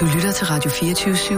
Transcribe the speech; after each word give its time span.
Du 0.00 0.04
lytter 0.14 0.32
til 0.32 0.46
Radio 0.46 0.70
24 0.70 1.14
/7. 1.14 1.34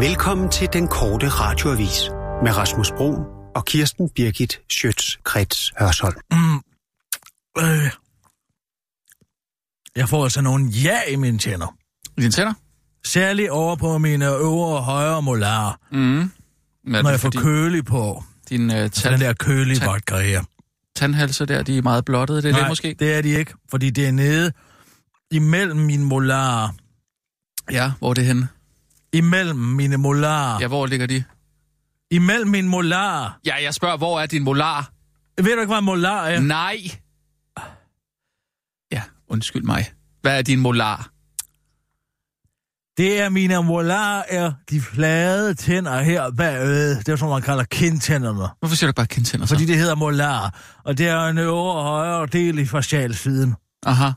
Velkommen 0.00 0.50
til 0.50 0.68
den 0.72 0.88
korte 0.88 1.28
radioavis 1.28 2.00
med 2.42 2.56
Rasmus 2.56 2.90
Bro 2.96 3.14
og 3.54 3.64
Kirsten 3.64 4.08
Birgit 4.08 4.60
Schøtz-Krets 4.72 5.70
Hørsholm. 5.78 6.16
Mm. 6.32 6.56
Øh. 7.62 7.90
Jeg 9.96 10.08
får 10.08 10.22
altså 10.22 10.40
nogle 10.40 10.66
ja 10.68 10.98
i 11.08 11.16
mine 11.16 11.38
tænder. 11.38 11.76
I 12.18 12.20
dine 12.20 12.32
tænder? 12.32 12.52
Særligt 13.04 13.50
over 13.50 13.76
på 13.76 13.98
mine 13.98 14.26
øvre 14.26 14.76
og 14.76 14.84
højre 14.84 15.22
molarer, 15.22 15.72
Mm. 15.92 16.30
Men 16.84 17.02
når 17.04 17.10
jeg 17.10 17.20
får 17.20 17.30
kølig 17.30 17.84
på. 17.84 18.24
Din 18.48 18.70
uh, 18.70 18.76
Den 18.76 18.90
tand, 18.90 19.20
der 19.20 19.32
kølige 19.32 19.80
vodka 19.86 20.16
her. 20.16 20.42
tandhalse 20.96 21.46
der, 21.46 21.62
de 21.62 21.78
er 21.78 21.82
meget 21.82 22.04
blottede. 22.04 22.42
Det 22.42 22.48
er 22.48 22.52
Nej, 22.52 22.60
det 22.60 22.68
måske? 22.68 22.96
det 22.98 23.14
er 23.14 23.22
de 23.22 23.28
ikke, 23.28 23.54
fordi 23.70 23.90
det 23.90 24.06
er 24.08 24.12
nede 24.12 24.52
imellem 25.30 25.76
mine 25.76 26.04
molarer. 26.04 26.68
Ja, 27.70 27.92
hvor 27.98 28.10
er 28.10 28.14
det 28.14 28.26
henne? 28.26 28.48
Imellem 29.12 29.56
mine 29.56 29.96
molarer. 29.96 30.60
Ja, 30.60 30.68
hvor 30.68 30.86
ligger 30.86 31.06
de? 31.06 31.24
Imellem 32.10 32.50
mine 32.50 32.68
molarer. 32.68 33.38
Ja, 33.46 33.62
jeg 33.62 33.74
spørger, 33.74 33.96
hvor 33.96 34.20
er 34.20 34.26
din 34.26 34.42
molar? 34.42 34.90
Ved 35.36 35.54
du 35.54 35.60
ikke, 35.60 35.66
hvad 35.66 35.78
en 35.78 35.84
molar 35.84 36.26
er? 36.26 36.40
Nej! 36.40 36.76
Ja, 38.92 39.02
undskyld 39.28 39.62
mig. 39.62 39.92
Hvad 40.22 40.38
er 40.38 40.42
din 40.42 40.60
molar? 40.60 41.10
Det 42.96 43.20
er 43.20 43.28
mine 43.28 43.62
molarer, 43.62 44.22
er 44.28 44.52
de 44.70 44.80
flade 44.80 45.54
tænder 45.54 46.02
her 46.02 46.30
bagved. 46.30 46.96
Det 46.96 47.08
er, 47.08 47.16
som 47.16 47.28
man 47.28 47.42
kalder 47.42 47.64
kindtænderne. 47.64 48.48
Hvorfor 48.58 48.76
siger 48.76 48.90
du 48.90 48.94
bare 48.94 49.06
kindtænder 49.06 49.46
så? 49.46 49.54
Fordi 49.54 49.66
det 49.66 49.76
hedder 49.76 49.94
molar, 49.94 50.60
og 50.84 50.98
det 50.98 51.08
er 51.08 51.26
en 51.26 51.38
øvre 51.38 51.72
og 51.72 51.82
højre 51.84 52.26
del 52.26 52.58
i 52.58 52.66
facialsiden. 52.66 53.54
Aha. 53.86 54.10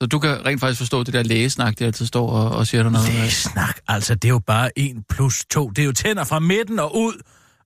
Så 0.00 0.06
du 0.06 0.18
kan 0.18 0.46
rent 0.46 0.60
faktisk 0.60 0.78
forstå 0.78 1.02
det 1.02 1.14
der 1.14 1.22
lægesnak, 1.22 1.78
der 1.78 1.86
altid 1.86 2.06
står 2.06 2.30
og, 2.30 2.50
og 2.50 2.66
siger 2.66 2.82
der 2.82 2.90
noget. 2.90 3.06
Det 3.06 3.20
er 3.20 3.28
snak, 3.28 3.78
altså 3.88 4.14
det 4.14 4.24
er 4.24 4.32
jo 4.32 4.38
bare 4.38 4.78
1 4.78 4.96
plus 5.08 5.44
2. 5.50 5.70
Det 5.70 5.82
er 5.82 5.86
jo 5.86 5.92
tænder 5.92 6.24
fra 6.24 6.38
midten 6.38 6.78
og 6.78 6.96
ud 6.96 7.14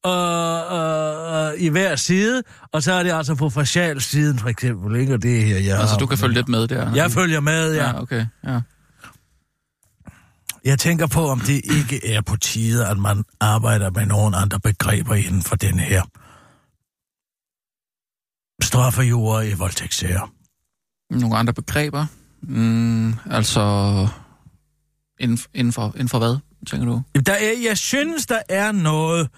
øh, 0.07 0.13
øh, 0.13 1.53
øh, 1.53 1.61
i 1.61 1.69
hver 1.69 1.97
side, 1.97 2.43
og 2.73 2.83
så 2.83 2.93
er 2.93 3.03
det 3.03 3.13
altså 3.13 3.35
på 3.35 3.51
facialsiden 3.51 4.39
for 4.39 4.49
eksempel, 4.49 5.01
ikke? 5.01 5.15
Og 5.15 5.23
det 5.23 5.41
er 5.41 5.47
her, 5.47 5.59
jeg 5.59 5.81
Altså, 5.81 5.97
du 5.97 6.07
kan 6.07 6.19
følge 6.19 6.35
lidt 6.35 6.49
med 6.49 6.69
der. 6.69 6.95
Jeg 6.95 7.11
følger 7.11 7.41
med, 7.41 7.75
ja. 7.75 7.87
Ja, 7.87 8.03
okay. 8.03 8.27
Ja. 8.45 8.61
Jeg 10.65 10.79
tænker 10.79 11.07
på, 11.07 11.29
om 11.29 11.41
det 11.41 11.61
ikke 11.65 12.15
er 12.15 12.21
på 12.21 12.37
tide, 12.37 12.87
at 12.87 12.99
man 12.99 13.25
arbejder 13.41 13.91
med 13.91 14.07
nogle 14.07 14.37
andre 14.37 14.61
begreber 14.61 15.15
inden 15.15 15.43
for 15.43 15.57
den 15.57 15.79
her 15.79 16.03
straffejord 18.63 19.45
i 19.45 19.55
voldtægtssager. 19.55 20.33
Nogle 21.11 21.37
andre 21.37 21.53
begreber? 21.53 22.07
Mm, 22.49 23.15
altså... 23.31 24.09
Inden, 25.21 25.39
inden, 25.55 25.73
for, 25.73 25.93
inden 25.95 26.09
for 26.09 26.19
hvad, 26.19 26.37
tænker 26.67 26.87
du? 26.87 27.03
Der 27.27 27.33
er, 27.33 27.53
jeg 27.65 27.79
synes, 27.79 28.27
der 28.27 28.39
er 28.49 28.73
noget, 28.73 29.29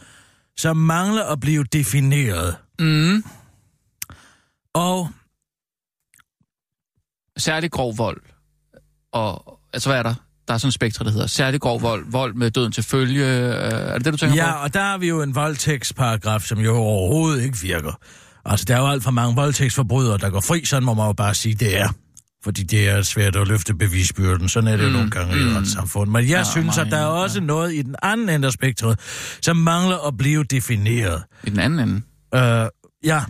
som 0.57 0.77
mangler 0.77 1.25
at 1.25 1.41
blive 1.41 1.65
defineret. 1.73 2.57
Mm. 2.79 3.25
Og 4.75 5.09
Særlig 7.39 7.71
grov 7.71 7.99
vold. 7.99 8.21
Og, 9.13 9.59
altså, 9.73 9.89
hvad 9.89 9.99
er 9.99 10.03
der? 10.03 10.15
Der 10.49 10.55
er 10.55 10.59
sådan 10.59 10.69
en 10.69 10.73
spektre, 10.73 11.05
der 11.05 11.11
hedder 11.11 11.27
særlig 11.27 11.61
grov 11.61 11.83
vold, 11.83 12.05
vold 12.11 12.35
med 12.35 12.51
døden 12.51 12.73
til 12.73 12.85
følge. 12.85 13.25
Øh, 13.27 13.53
er 13.55 13.93
det 13.95 14.05
det, 14.05 14.13
du 14.13 14.19
tænker 14.19 14.37
Ja, 14.37 14.53
på? 14.53 14.59
og 14.59 14.75
der 14.75 14.81
har 14.81 14.99
vi 14.99 15.09
jo 15.09 15.23
en 15.23 15.35
voldtægtsparagraf, 15.35 16.41
som 16.43 16.59
jo 16.59 16.75
overhovedet 16.77 17.43
ikke 17.43 17.59
virker. 17.59 17.93
Altså, 18.45 18.65
der 18.65 18.77
er 18.77 18.81
jo 18.81 18.87
alt 18.87 19.03
for 19.05 19.11
mange 19.11 19.35
voldtægtsforbrydere, 19.35 20.19
der 20.19 20.31
går 20.31 20.41
fri, 20.41 20.65
sådan 20.65 20.85
må 20.85 20.95
man 20.95 21.07
jo 21.07 21.13
bare 21.13 21.35
sige, 21.35 21.55
det 21.55 21.79
er. 21.81 21.89
Fordi 22.47 22.63
det 22.63 22.89
er 22.89 23.03
svært 23.03 23.37
at 23.37 23.49
løfte 23.49 23.75
bevisbyrden. 23.75 24.49
Sådan 24.49 24.69
er 24.69 24.77
det 24.77 24.81
mm, 24.81 24.87
jo 24.87 24.93
nogle 24.93 25.11
gange 25.11 25.35
mm. 25.35 25.41
i 25.41 25.45
et 25.51 25.57
retssamfund. 25.57 26.11
Men 26.11 26.23
jeg 26.23 26.31
ja, 26.31 26.39
Ja, 26.39 26.45
synes, 26.45 26.79
at 26.79 26.87
der 26.91 26.97
er 26.97 27.07
også 27.07 27.41
noget 27.41 27.75
i 27.75 27.83
den 27.83 27.95
anden 28.03 28.29
ende 28.29 28.47
af 28.47 28.53
spektret, 28.53 29.01
som 29.43 29.57
mangler 29.57 30.07
at 30.09 30.17
blive 30.17 30.45
defineret. 30.45 31.23
I 31.45 31.51
den 31.51 31.59
anden 31.59 31.79
ende. 31.79 31.95
Øh, 32.35 32.69
ja. 33.05 33.25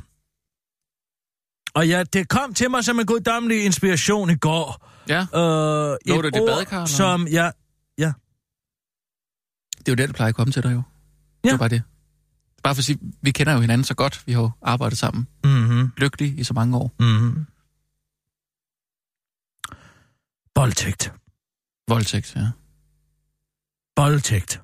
Og 1.75 1.89
ja, 1.89 2.03
det 2.13 2.29
kom 2.29 2.55
til 2.55 2.71
mig 2.71 2.85
som 2.85 3.01
en 3.01 3.07
guddommelig 3.07 3.65
inspiration 3.65 4.31
i 4.31 4.35
går. 4.35 4.89
Ja, 5.09 5.21
Øh, 5.21 5.97
Lå 6.07 6.19
et 6.21 6.35
det 6.35 6.41
ord, 6.43 6.49
badekar, 6.49 6.77
eller? 6.77 6.87
som 6.87 7.27
jeg... 7.31 7.53
Ja, 7.99 8.13
det 9.79 9.89
er 9.89 9.93
jo 9.93 9.95
det, 9.95 10.09
der 10.09 10.13
plejer 10.15 10.29
at 10.29 10.35
komme 10.35 10.53
til 10.53 10.63
dig 10.63 10.73
jo. 10.73 10.83
Ja. 11.45 11.49
Det 11.49 11.55
er 11.55 11.59
bare 11.59 11.69
det. 11.69 11.83
Bare 12.63 12.75
for 12.75 12.81
at 12.81 12.85
sige, 12.85 12.99
vi 13.23 13.31
kender 13.31 13.53
jo 13.53 13.61
hinanden 13.61 13.85
så 13.85 13.95
godt. 13.95 14.23
Vi 14.27 14.33
har 14.33 14.41
jo 14.41 14.51
arbejdet 14.63 14.99
sammen 14.99 15.27
mm-hmm, 15.45 15.91
lykkeligt 15.97 16.41
i 16.41 16.45
så 16.45 16.55
mange 16.55 16.77
år. 16.77 16.95
mm-hmm. 17.01 17.47
Voldtægt. 20.57 21.13
Voldtægt, 21.89 22.37
ja. 22.37 22.47
Voldtægt. 23.97 24.61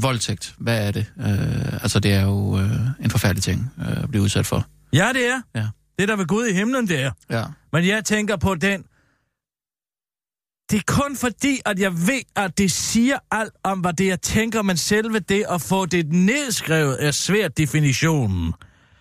Voldtægt, 0.00 0.54
hvad 0.58 0.86
er 0.86 0.90
det? 0.90 1.12
Øh, 1.18 1.82
altså, 1.82 2.00
det 2.00 2.12
er 2.12 2.22
jo 2.22 2.58
øh, 2.58 3.04
en 3.04 3.10
forfærdelig 3.10 3.42
ting 3.42 3.72
øh, 3.78 4.02
at 4.02 4.08
blive 4.10 4.22
udsat 4.22 4.46
for. 4.46 4.66
Ja, 4.92 5.12
det 5.12 5.26
er. 5.26 5.42
Ja. 5.54 5.68
Det 5.98 6.02
er 6.02 6.06
der 6.06 6.16
ved 6.16 6.26
Gud 6.26 6.46
i 6.46 6.52
himlen, 6.52 6.88
det 6.88 7.02
er. 7.02 7.10
Ja. 7.30 7.44
Men 7.72 7.86
jeg 7.86 8.04
tænker 8.04 8.36
på 8.36 8.54
den... 8.54 8.84
Det 10.70 10.78
er 10.78 10.82
kun 10.86 11.16
fordi, 11.16 11.60
at 11.64 11.78
jeg 11.78 11.92
ved, 11.92 12.22
at 12.36 12.58
det 12.58 12.72
siger 12.72 13.18
alt 13.30 13.52
om, 13.62 13.80
hvad 13.80 13.92
det 13.92 14.06
jeg 14.06 14.20
tænker, 14.20 14.62
men 14.62 14.76
selve 14.76 15.18
det 15.18 15.44
at 15.48 15.60
få 15.62 15.86
det 15.86 16.12
nedskrevet 16.12 17.04
er 17.06 17.10
svært 17.10 17.58
definitionen. 17.58 18.52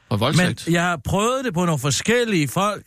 Og 0.09 0.19
voldtægt. 0.19 0.67
Men 0.67 0.73
jeg 0.73 0.83
har 0.83 0.97
prøvet 0.97 1.45
det 1.45 1.53
på 1.53 1.65
nogle 1.65 1.79
forskellige 1.79 2.47
folk 2.47 2.85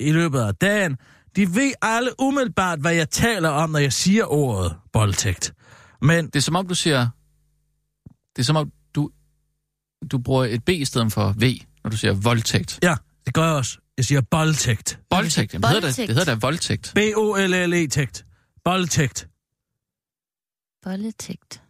i 0.00 0.12
løbet 0.12 0.40
af 0.40 0.54
dagen. 0.54 0.96
De 1.38 1.54
ved 1.54 1.72
alle 1.82 2.10
umiddelbart, 2.20 2.80
hvad 2.80 2.92
jeg 2.94 3.10
taler 3.10 3.48
om, 3.48 3.70
når 3.70 3.78
jeg 3.78 3.92
siger 3.92 4.24
ordet 4.32 4.76
voldtægt. 4.94 5.54
Men 6.02 6.26
Det 6.26 6.36
er 6.36 6.40
som 6.40 6.56
om, 6.56 6.66
du 6.68 6.74
siger... 6.74 7.08
Det 8.36 8.42
er 8.42 8.44
som 8.46 8.56
om, 8.56 8.72
du, 8.94 9.10
du 10.10 10.18
bruger 10.18 10.44
et 10.44 10.64
B 10.64 10.68
i 10.68 10.84
stedet 10.84 11.12
for 11.12 11.34
V, 11.38 11.42
når 11.84 11.90
du 11.90 11.96
siger 11.96 12.12
voldtægt. 12.12 12.78
ja, 12.82 12.94
det 13.26 13.34
gør 13.34 13.44
jeg 13.44 13.54
også. 13.54 13.78
Jeg 13.96 14.04
siger 14.04 14.22
voldtægt. 14.30 15.00
Voldtægt, 15.10 15.54
Jamen, 15.54 15.62
det, 15.62 15.70
hedder 15.70 15.80
da, 15.80 15.86
Voldtægt. 15.86 16.08
det 16.08 16.16
hedder 16.16 16.34
da 16.34 16.38
voldtægt. 16.40 16.92
B-O-L-L-E-tægt. 16.94 18.24
Voldtægt. 18.64 19.28
Bolletægt. 20.84 21.62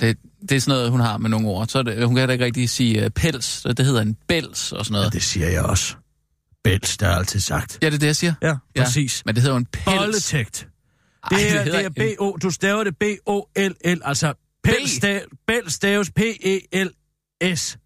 Det, 0.00 0.18
det 0.40 0.52
er 0.52 0.60
sådan 0.60 0.76
noget, 0.78 0.90
hun 0.90 1.00
har 1.00 1.18
med 1.18 1.30
nogle 1.30 1.48
ord. 1.48 1.66
Så 1.68 1.82
det, 1.82 2.06
hun 2.06 2.14
kan 2.14 2.20
heller 2.20 2.32
ikke 2.32 2.44
rigtig 2.44 2.70
sige 2.70 3.04
uh, 3.04 3.10
pels. 3.10 3.44
Så 3.44 3.72
det 3.72 3.86
hedder 3.86 4.02
en 4.02 4.14
bæls 4.28 4.72
og 4.72 4.84
sådan 4.84 4.94
Ja, 4.94 5.00
noget. 5.00 5.12
det 5.12 5.22
siger 5.22 5.48
jeg 5.48 5.62
også. 5.62 5.96
Bæls, 6.64 6.96
der 6.96 7.08
er 7.08 7.16
altid 7.16 7.40
sagt. 7.40 7.78
Ja, 7.82 7.86
det 7.86 7.94
er 7.94 7.98
det, 7.98 8.06
jeg 8.06 8.16
siger. 8.16 8.34
Ja, 8.42 8.56
Ja. 8.76 8.84
præcis. 8.84 9.22
Men 9.26 9.34
det 9.34 9.42
hedder 9.42 9.54
jo 9.54 9.58
en 9.58 9.66
pels. 9.66 9.86
Voldtægt. 9.86 10.68
Ej, 11.22 11.28
Det 11.38 11.52
er, 11.56 11.62
hedder 11.62 11.88
det 11.88 12.00
er 12.02 12.14
B-O, 12.16 12.36
du 12.42 12.50
staver 12.50 12.84
det 12.84 12.96
B-O-L-L, 12.98 14.00
altså 14.04 14.34
stav, 14.86 15.20
Bæl 15.46 15.70
staves 15.70 16.08
E 16.08 16.12
P-E-L-S. 16.16 17.78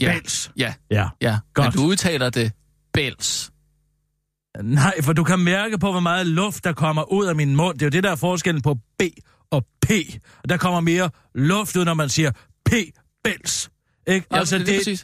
Ja, 0.00 0.12
Bæls. 0.12 0.50
ja, 0.56 0.74
Ja. 0.90 1.08
ja. 1.20 1.38
Godt. 1.54 1.74
Men 1.74 1.82
du 1.82 1.88
udtaler 1.88 2.30
det 2.30 2.52
bæls. 2.92 3.50
Nej, 4.62 5.02
for 5.02 5.12
du 5.12 5.24
kan 5.24 5.38
mærke 5.38 5.78
på, 5.78 5.90
hvor 5.90 6.00
meget 6.00 6.26
luft, 6.26 6.64
der 6.64 6.72
kommer 6.72 7.12
ud 7.12 7.26
af 7.26 7.36
min 7.36 7.56
mund. 7.56 7.78
Det 7.78 7.82
er 7.82 7.86
jo 7.86 7.90
det, 7.90 8.04
der 8.04 8.10
er 8.10 8.16
forskellen 8.16 8.62
på 8.62 8.74
B 8.98 9.02
og 9.50 9.64
P. 9.82 9.90
Og 10.42 10.48
der 10.48 10.56
kommer 10.56 10.80
mere 10.80 11.10
luft 11.34 11.76
ud, 11.76 11.84
når 11.84 11.94
man 11.94 12.08
siger 12.08 12.30
P-Bæls. 12.70 13.68
Ikke? 14.06 14.26
Ja, 14.32 14.38
altså, 14.38 14.58
det, 14.58 14.66
det. 14.66 14.84
Hvad? 14.84 14.96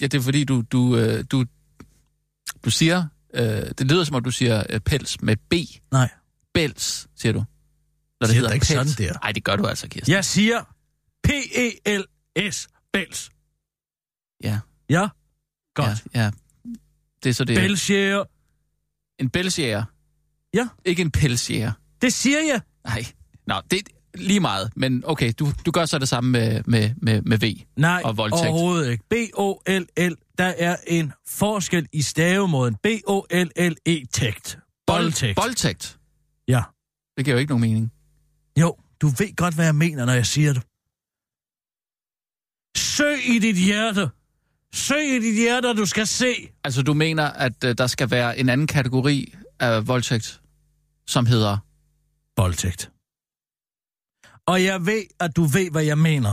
Ja, 0.00 0.06
det 0.06 0.18
er 0.18 0.22
fordi, 0.22 0.44
du, 0.44 0.62
du, 0.72 0.96
øh, 0.96 1.24
du, 1.30 1.44
du 2.64 2.70
siger... 2.70 3.04
Øh, 3.34 3.42
det 3.78 3.90
lyder 3.90 4.04
som 4.04 4.16
om, 4.16 4.24
du 4.24 4.30
siger 4.30 4.64
øh, 4.70 4.80
pels 4.80 5.22
med 5.22 5.36
B. 5.36 5.54
Nej. 5.92 6.08
Bæls, 6.54 7.06
siger 7.16 7.32
du. 7.32 7.44
Når 8.20 8.26
Siger 8.26 8.48
da 8.48 8.54
ikke 8.54 8.66
sådan 8.66 8.86
der. 8.86 9.12
Nej, 9.22 9.32
det 9.32 9.44
gør 9.44 9.56
du 9.56 9.66
altså, 9.66 9.88
Kirsten. 9.88 10.12
Jeg 10.12 10.24
siger 10.24 10.64
P-E-L-S. 11.24 12.68
Bæls. 12.92 13.30
Ja, 14.44 14.58
Ja? 14.90 15.08
Godt. 15.74 15.88
ja, 16.14 16.20
ja. 16.20 16.30
Det 17.22 17.30
er 17.30 17.34
så 17.34 17.44
det. 17.44 17.54
Ja. 17.54 17.60
Bælsjæger. 17.60 18.24
En 19.18 19.30
bælsjæger. 19.30 19.84
Ja. 20.54 20.68
Ikke 20.84 21.02
en 21.02 21.10
pelsjæger. 21.10 21.72
Det 22.02 22.12
siger 22.12 22.38
jeg. 22.40 22.60
Nej. 22.84 23.04
Nå, 23.46 23.54
det 23.70 23.88
lige 24.14 24.40
meget. 24.40 24.72
Men 24.76 25.02
okay, 25.06 25.32
du, 25.38 25.52
du 25.66 25.70
gør 25.70 25.84
så 25.86 25.98
det 25.98 26.08
samme 26.08 26.30
med, 26.30 26.62
med, 26.66 26.90
med, 26.96 27.22
med 27.22 27.38
V. 27.38 27.60
Nej, 27.76 28.02
Og 28.04 28.16
voldtægt. 28.16 28.48
overhovedet 28.48 28.90
ikke. 28.90 29.04
B-O-L-L, 29.10 30.14
der 30.38 30.52
er 30.58 30.76
en 30.86 31.12
forskel 31.28 31.86
i 31.92 32.02
stavemåden. 32.02 32.74
B-O-L-L-E-tægt. 32.82 34.58
Voldtægt. 34.88 35.36
Voldtægt. 35.36 35.98
Ja. 36.48 36.62
Det 37.16 37.24
giver 37.24 37.34
jo 37.34 37.38
ikke 37.38 37.50
nogen 37.50 37.60
mening. 37.60 37.92
Jo, 38.60 38.76
du 39.00 39.06
ved 39.06 39.36
godt, 39.36 39.54
hvad 39.54 39.64
jeg 39.64 39.74
mener, 39.74 40.04
når 40.04 40.12
jeg 40.12 40.26
siger 40.26 40.52
det. 40.52 40.62
Søg 42.76 43.28
i 43.34 43.38
dit 43.38 43.56
hjerte. 43.56 44.08
Søg 44.74 45.16
i 45.16 45.18
dit 45.20 45.34
hjerte, 45.34 45.66
og 45.70 45.76
du 45.76 45.86
skal 45.86 46.06
se. 46.06 46.34
Altså, 46.64 46.82
du 46.82 46.94
mener, 46.94 47.24
at 47.24 47.64
uh, 47.64 47.70
der 47.78 47.86
skal 47.86 48.10
være 48.10 48.38
en 48.38 48.48
anden 48.48 48.66
kategori 48.66 49.34
af 49.60 49.88
voldtægt, 49.88 50.40
som 51.06 51.26
hedder... 51.26 51.58
Voldtægt. 52.36 52.90
Og 54.50 54.64
jeg 54.64 54.86
ved, 54.86 55.02
at 55.20 55.36
du 55.36 55.44
ved, 55.44 55.70
hvad 55.70 55.84
jeg 55.84 55.98
mener. 55.98 56.32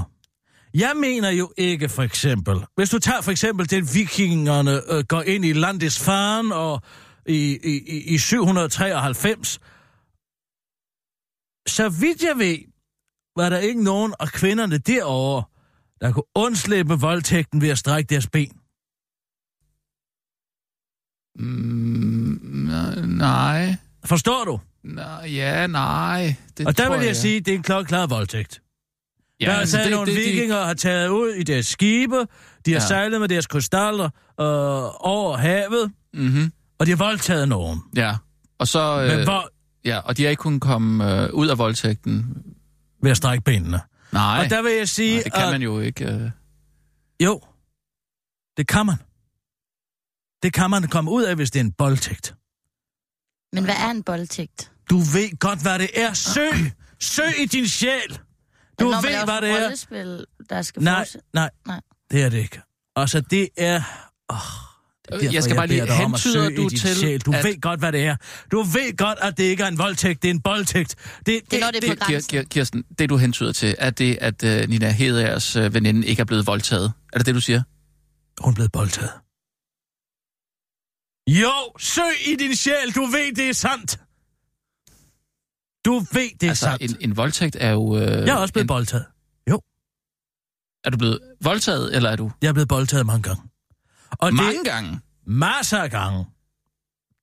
Jeg 0.73 0.93
mener 0.95 1.29
jo 1.29 1.53
ikke 1.57 1.89
for 1.89 2.03
eksempel, 2.03 2.55
hvis 2.75 2.89
du 2.89 2.99
tager 2.99 3.21
for 3.21 3.31
eksempel 3.31 3.69
den 3.69 3.87
vikingerne 3.93 4.93
øh, 4.93 5.03
går 5.07 5.21
ind 5.21 5.45
i 5.45 5.53
Landesfaren 5.53 6.51
og 6.51 6.81
i, 7.25 7.59
i, 7.63 7.73
i- 7.95 8.13
i 8.13 8.17
793. 8.17 9.59
Så 11.67 11.89
vidt 11.89 12.23
jeg 12.23 12.37
ved, 12.37 12.57
var 13.35 13.49
der 13.49 13.57
ikke 13.57 13.83
nogen 13.83 14.13
af 14.19 14.27
kvinderne 14.27 14.77
derovre, 14.77 15.43
der 16.01 16.11
kunne 16.11 16.29
undslippe 16.35 16.93
voldtægten 16.99 17.61
ved 17.61 17.69
at 17.69 17.77
strække 17.77 18.09
deres 18.09 18.27
ben. 18.27 18.51
Mm, 21.39 22.39
nej. 23.17 23.75
Forstår 24.05 24.43
du? 24.45 24.59
Nej, 24.87 25.29
ja, 25.33 25.67
nej. 25.67 26.35
Det 26.57 26.67
Og 26.67 26.77
der 26.77 26.97
vil 26.97 27.05
jeg 27.05 27.15
sige, 27.15 27.39
det 27.39 27.51
er 27.51 27.55
en 27.55 27.63
klokkeklar 27.63 28.07
voldtægt. 28.07 28.61
ja, 29.39 29.45
der 29.45 29.51
er 29.51 29.57
altså, 29.59 29.77
taget 29.77 29.91
nogle 29.91 30.11
vikinger 30.13 30.55
og 30.55 30.67
har 30.67 30.73
taget 30.73 31.09
ud 31.09 31.33
i 31.33 31.43
deres 31.43 31.65
skibe, 31.65 32.15
de 32.65 32.71
har 32.73 32.79
Ja. 32.81 32.87
sejlet 32.87 33.21
med 33.21 33.27
deres 33.29 33.47
krystaller 33.47 34.05
øh, 34.39 35.05
over 35.05 35.37
havet, 35.37 35.91
Mm-hmm. 36.13 36.51
og 36.79 36.85
de 36.85 36.91
har 36.91 36.97
voldtaget 36.97 37.49
nogen. 37.49 37.81
Ja. 37.95 38.15
Og 38.59 38.67
så... 38.67 38.79
Øh, 39.01 39.09
Øh, 39.11 39.15
Men 39.17 39.23
hvor, 39.23 39.49
ja, 39.85 39.99
og 39.99 40.17
de 40.17 40.23
har 40.23 40.29
ikke 40.29 40.39
kunnet 40.41 40.61
komme 40.61 41.21
øh, 41.23 41.33
ud 41.33 41.47
af 41.47 41.57
voldtægten. 41.57 42.43
ved 43.03 43.11
at 43.11 43.17
strække 43.17 43.43
benene. 43.43 43.79
Nej, 44.11 44.43
Og 44.43 44.49
der 44.49 44.61
vil 44.61 44.71
jeg 44.73 44.89
sige, 44.89 45.13
nej 45.15 45.23
det 45.23 45.33
kan 45.33 45.43
at 45.43 45.51
man 45.51 45.61
jo 45.61 45.79
ikke. 45.79 46.05
Øh. 46.05 46.29
jo, 47.23 47.41
det 48.57 48.67
kan 48.67 48.85
man. 48.85 48.95
Det 50.43 50.53
kan 50.53 50.69
man 50.69 50.83
komme 50.87 51.11
ud 51.11 51.23
af, 51.23 51.35
hvis 51.35 51.51
det 51.51 51.59
er 51.59 51.63
en 51.63 51.73
voldtægt. 51.79 52.35
Men 53.53 53.63
hvad 53.63 53.75
er 53.75 53.89
en 53.91 54.03
voldtægt? 54.07 54.71
Du 54.89 54.97
ved 54.99 55.39
godt, 55.39 55.61
hvad 55.61 55.79
det 55.79 55.89
er. 55.93 56.13
Søg! 56.13 56.53
Søg 56.99 57.33
i 57.41 57.45
din 57.45 57.67
sjæl! 57.67 58.19
Du 58.79 58.89
Når 58.89 59.01
ved, 59.01 59.23
hvad 59.25 59.41
det 59.41 59.49
et 59.49 59.59
er. 59.59 59.63
rollespil, 59.63 60.25
der 60.49 60.61
skal 60.61 60.83
Nej, 60.83 60.99
fortsætte. 60.99 61.27
nej, 61.33 61.49
Nej. 61.67 61.81
det 62.11 62.23
er 62.23 62.29
det 62.29 62.37
ikke. 62.37 62.61
Og 62.95 63.09
så 63.09 63.21
det 63.21 63.49
er... 63.57 63.81
Oh, 64.29 64.37
det 65.05 65.13
er 65.13 65.19
derfor, 65.19 65.33
Jeg 65.33 65.43
skal 65.43 65.55
bare 65.55 65.67
lige- 65.67 65.83
om 65.83 65.89
at 65.89 65.95
hentyder 65.97 66.49
du 66.49 66.55
din 66.69 66.69
til, 66.69 66.95
Sjæl. 66.95 67.19
Du 67.21 67.31
at- 67.33 67.43
ved 67.43 67.61
godt, 67.61 67.79
hvad 67.79 67.91
det 67.91 68.05
er. 68.05 68.15
Du 68.51 68.61
ved 68.61 68.97
godt, 68.97 69.19
at 69.21 69.37
det 69.37 69.43
ikke 69.43 69.63
er 69.63 69.67
en 69.67 69.77
voldtægt, 69.77 70.21
det 70.21 70.29
er 70.29 70.33
en 70.33 70.41
boldtægt. 70.41 70.95
Det, 71.17 71.25
det, 71.25 71.51
Det 71.51 71.57
er 71.57 71.61
når 71.65 71.71
det 71.71 71.83
er 71.83 71.87
på 71.87 71.93
Det, 71.93 71.99
grænsen. 71.99 72.39
Kir- 72.39 72.43
Kirsten, 72.43 72.83
det 72.99 73.09
du 73.09 73.17
hentyder 73.17 73.51
til, 73.51 73.75
er 73.79 73.89
det, 73.89 74.17
at 74.21 74.43
øh, 74.43 74.69
Nina 74.69 74.91
Heders 74.91 75.55
øh, 75.55 75.73
veninde 75.73 76.07
ikke 76.07 76.19
er 76.19 76.25
blevet 76.25 76.47
voldtaget. 76.47 76.93
Er 77.13 77.17
det 77.17 77.25
det, 77.25 77.35
du 77.35 77.41
siger? 77.41 77.61
Hun 78.43 78.51
er 78.51 78.55
blevet 78.55 78.71
boldtaget. 78.71 79.11
Jo, 81.27 81.51
søg 81.79 82.27
i 82.31 82.35
din 82.35 82.55
sjæl. 82.55 82.91
Du 82.95 83.05
ved, 83.05 83.35
det 83.35 83.49
er 83.49 83.53
sandt. 83.53 83.99
Du 85.87 85.99
ved, 85.99 86.29
det 86.41 86.43
er 86.43 86.49
altså, 86.51 86.65
sandt. 86.79 86.81
en, 86.81 87.09
en 87.09 87.17
voldtægt 87.17 87.57
er 87.59 87.71
jo... 87.71 87.97
Øh, 87.97 88.01
Jeg 88.03 88.27
er 88.27 88.33
også 88.35 88.53
blevet 88.53 88.63
en, 88.63 88.67
boldtaget. 88.67 89.05
Er 90.83 90.89
du 90.89 90.97
blevet 90.97 91.19
voldtaget, 91.41 91.95
eller 91.95 92.09
er 92.09 92.15
du... 92.15 92.31
Jeg 92.41 92.47
er 92.49 92.53
blevet 92.53 92.67
boldtaget 92.67 93.05
mange 93.05 93.23
gange. 93.23 93.41
Og 94.11 94.33
Mange 94.33 94.53
det 94.57 94.65
gange? 94.65 94.99
masser 95.27 95.77
af 95.77 95.91
gange. 95.91 96.25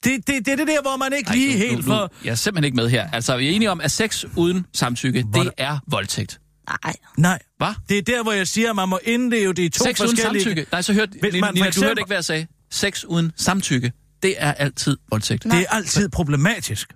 Det, 0.05 0.27
det, 0.27 0.47
det 0.47 0.53
er 0.53 0.57
det 0.57 0.67
der, 0.67 0.83
hvor 0.83 0.97
man 0.97 1.13
ikke 1.13 1.29
Ej, 1.29 1.35
lige 1.35 1.53
nu- 1.53 1.59
helt 1.59 1.77
nu, 1.77 1.83
for... 1.83 2.13
Jeg 2.25 2.31
er 2.31 2.35
simpelthen 2.35 2.65
ikke 2.65 2.77
med 2.77 2.89
her. 2.91 3.11
Altså, 3.11 3.37
vi 3.37 3.47
er 3.47 3.51
enige 3.51 3.71
om, 3.71 3.81
at 3.81 3.91
sex 3.91 4.25
uden 4.37 4.67
samtykke, 4.73 5.23
Hvor 5.23 5.43
det 5.43 5.53
er 5.59 5.79
voldtægt. 5.87 6.41
Nej, 6.85 6.95
Nej, 7.19 7.39
Hvad? 7.57 7.69
det 7.89 7.99
er 7.99 8.03
der, 8.03 8.23
hvor 8.23 8.33
jeg 8.33 8.49
siger, 8.49 8.71
at 8.71 8.77
man 8.77 8.89
må 8.89 8.99
indleve 9.05 9.53
det 9.53 9.63
i 9.63 9.69
to 9.69 9.85
Sex 9.85 10.01
uden 10.01 10.11
forskellige... 10.11 10.45
samtykke? 10.45 10.67
Nej, 10.73 10.83
så 10.83 10.93
hørte 10.93 11.13
Hvis 11.21 11.33
Nina, 11.33 11.47
man 11.47 11.55
Nina, 11.55 11.65
du 11.65 11.69
eksempel- 11.69 11.89
hørte 11.89 12.01
ikke, 12.01 12.07
hvad 12.09 12.17
jeg 12.17 12.25
sagde. 12.25 12.47
Sex 12.71 13.05
uden 13.05 13.33
samtykke, 13.37 13.93
det 14.23 14.35
er 14.39 14.53
altid 14.53 14.97
voldtægt. 15.11 15.45
Det 15.45 15.53
er 15.55 15.67
altid 15.71 16.09
problematisk. 16.09 16.93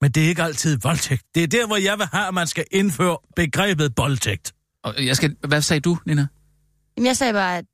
Men 0.00 0.10
det 0.10 0.24
er 0.24 0.28
ikke 0.28 0.42
altid 0.42 0.78
voldtægt. 0.78 1.22
Det 1.34 1.42
er 1.42 1.46
der, 1.46 1.66
hvor 1.66 1.76
jeg 1.76 1.98
vil 1.98 2.06
have, 2.12 2.28
at 2.28 2.34
man 2.34 2.46
skal 2.46 2.64
indføre 2.70 3.18
begrebet 3.36 3.92
voldtægt. 3.96 4.54
Og 4.82 5.06
jeg 5.06 5.16
skal, 5.16 5.36
hvad 5.48 5.62
sagde 5.62 5.80
du, 5.80 5.98
Nina? 6.06 6.26
Jamen, 6.96 7.06
jeg 7.06 7.16
sagde 7.16 7.32
bare, 7.32 7.58
at 7.58 7.64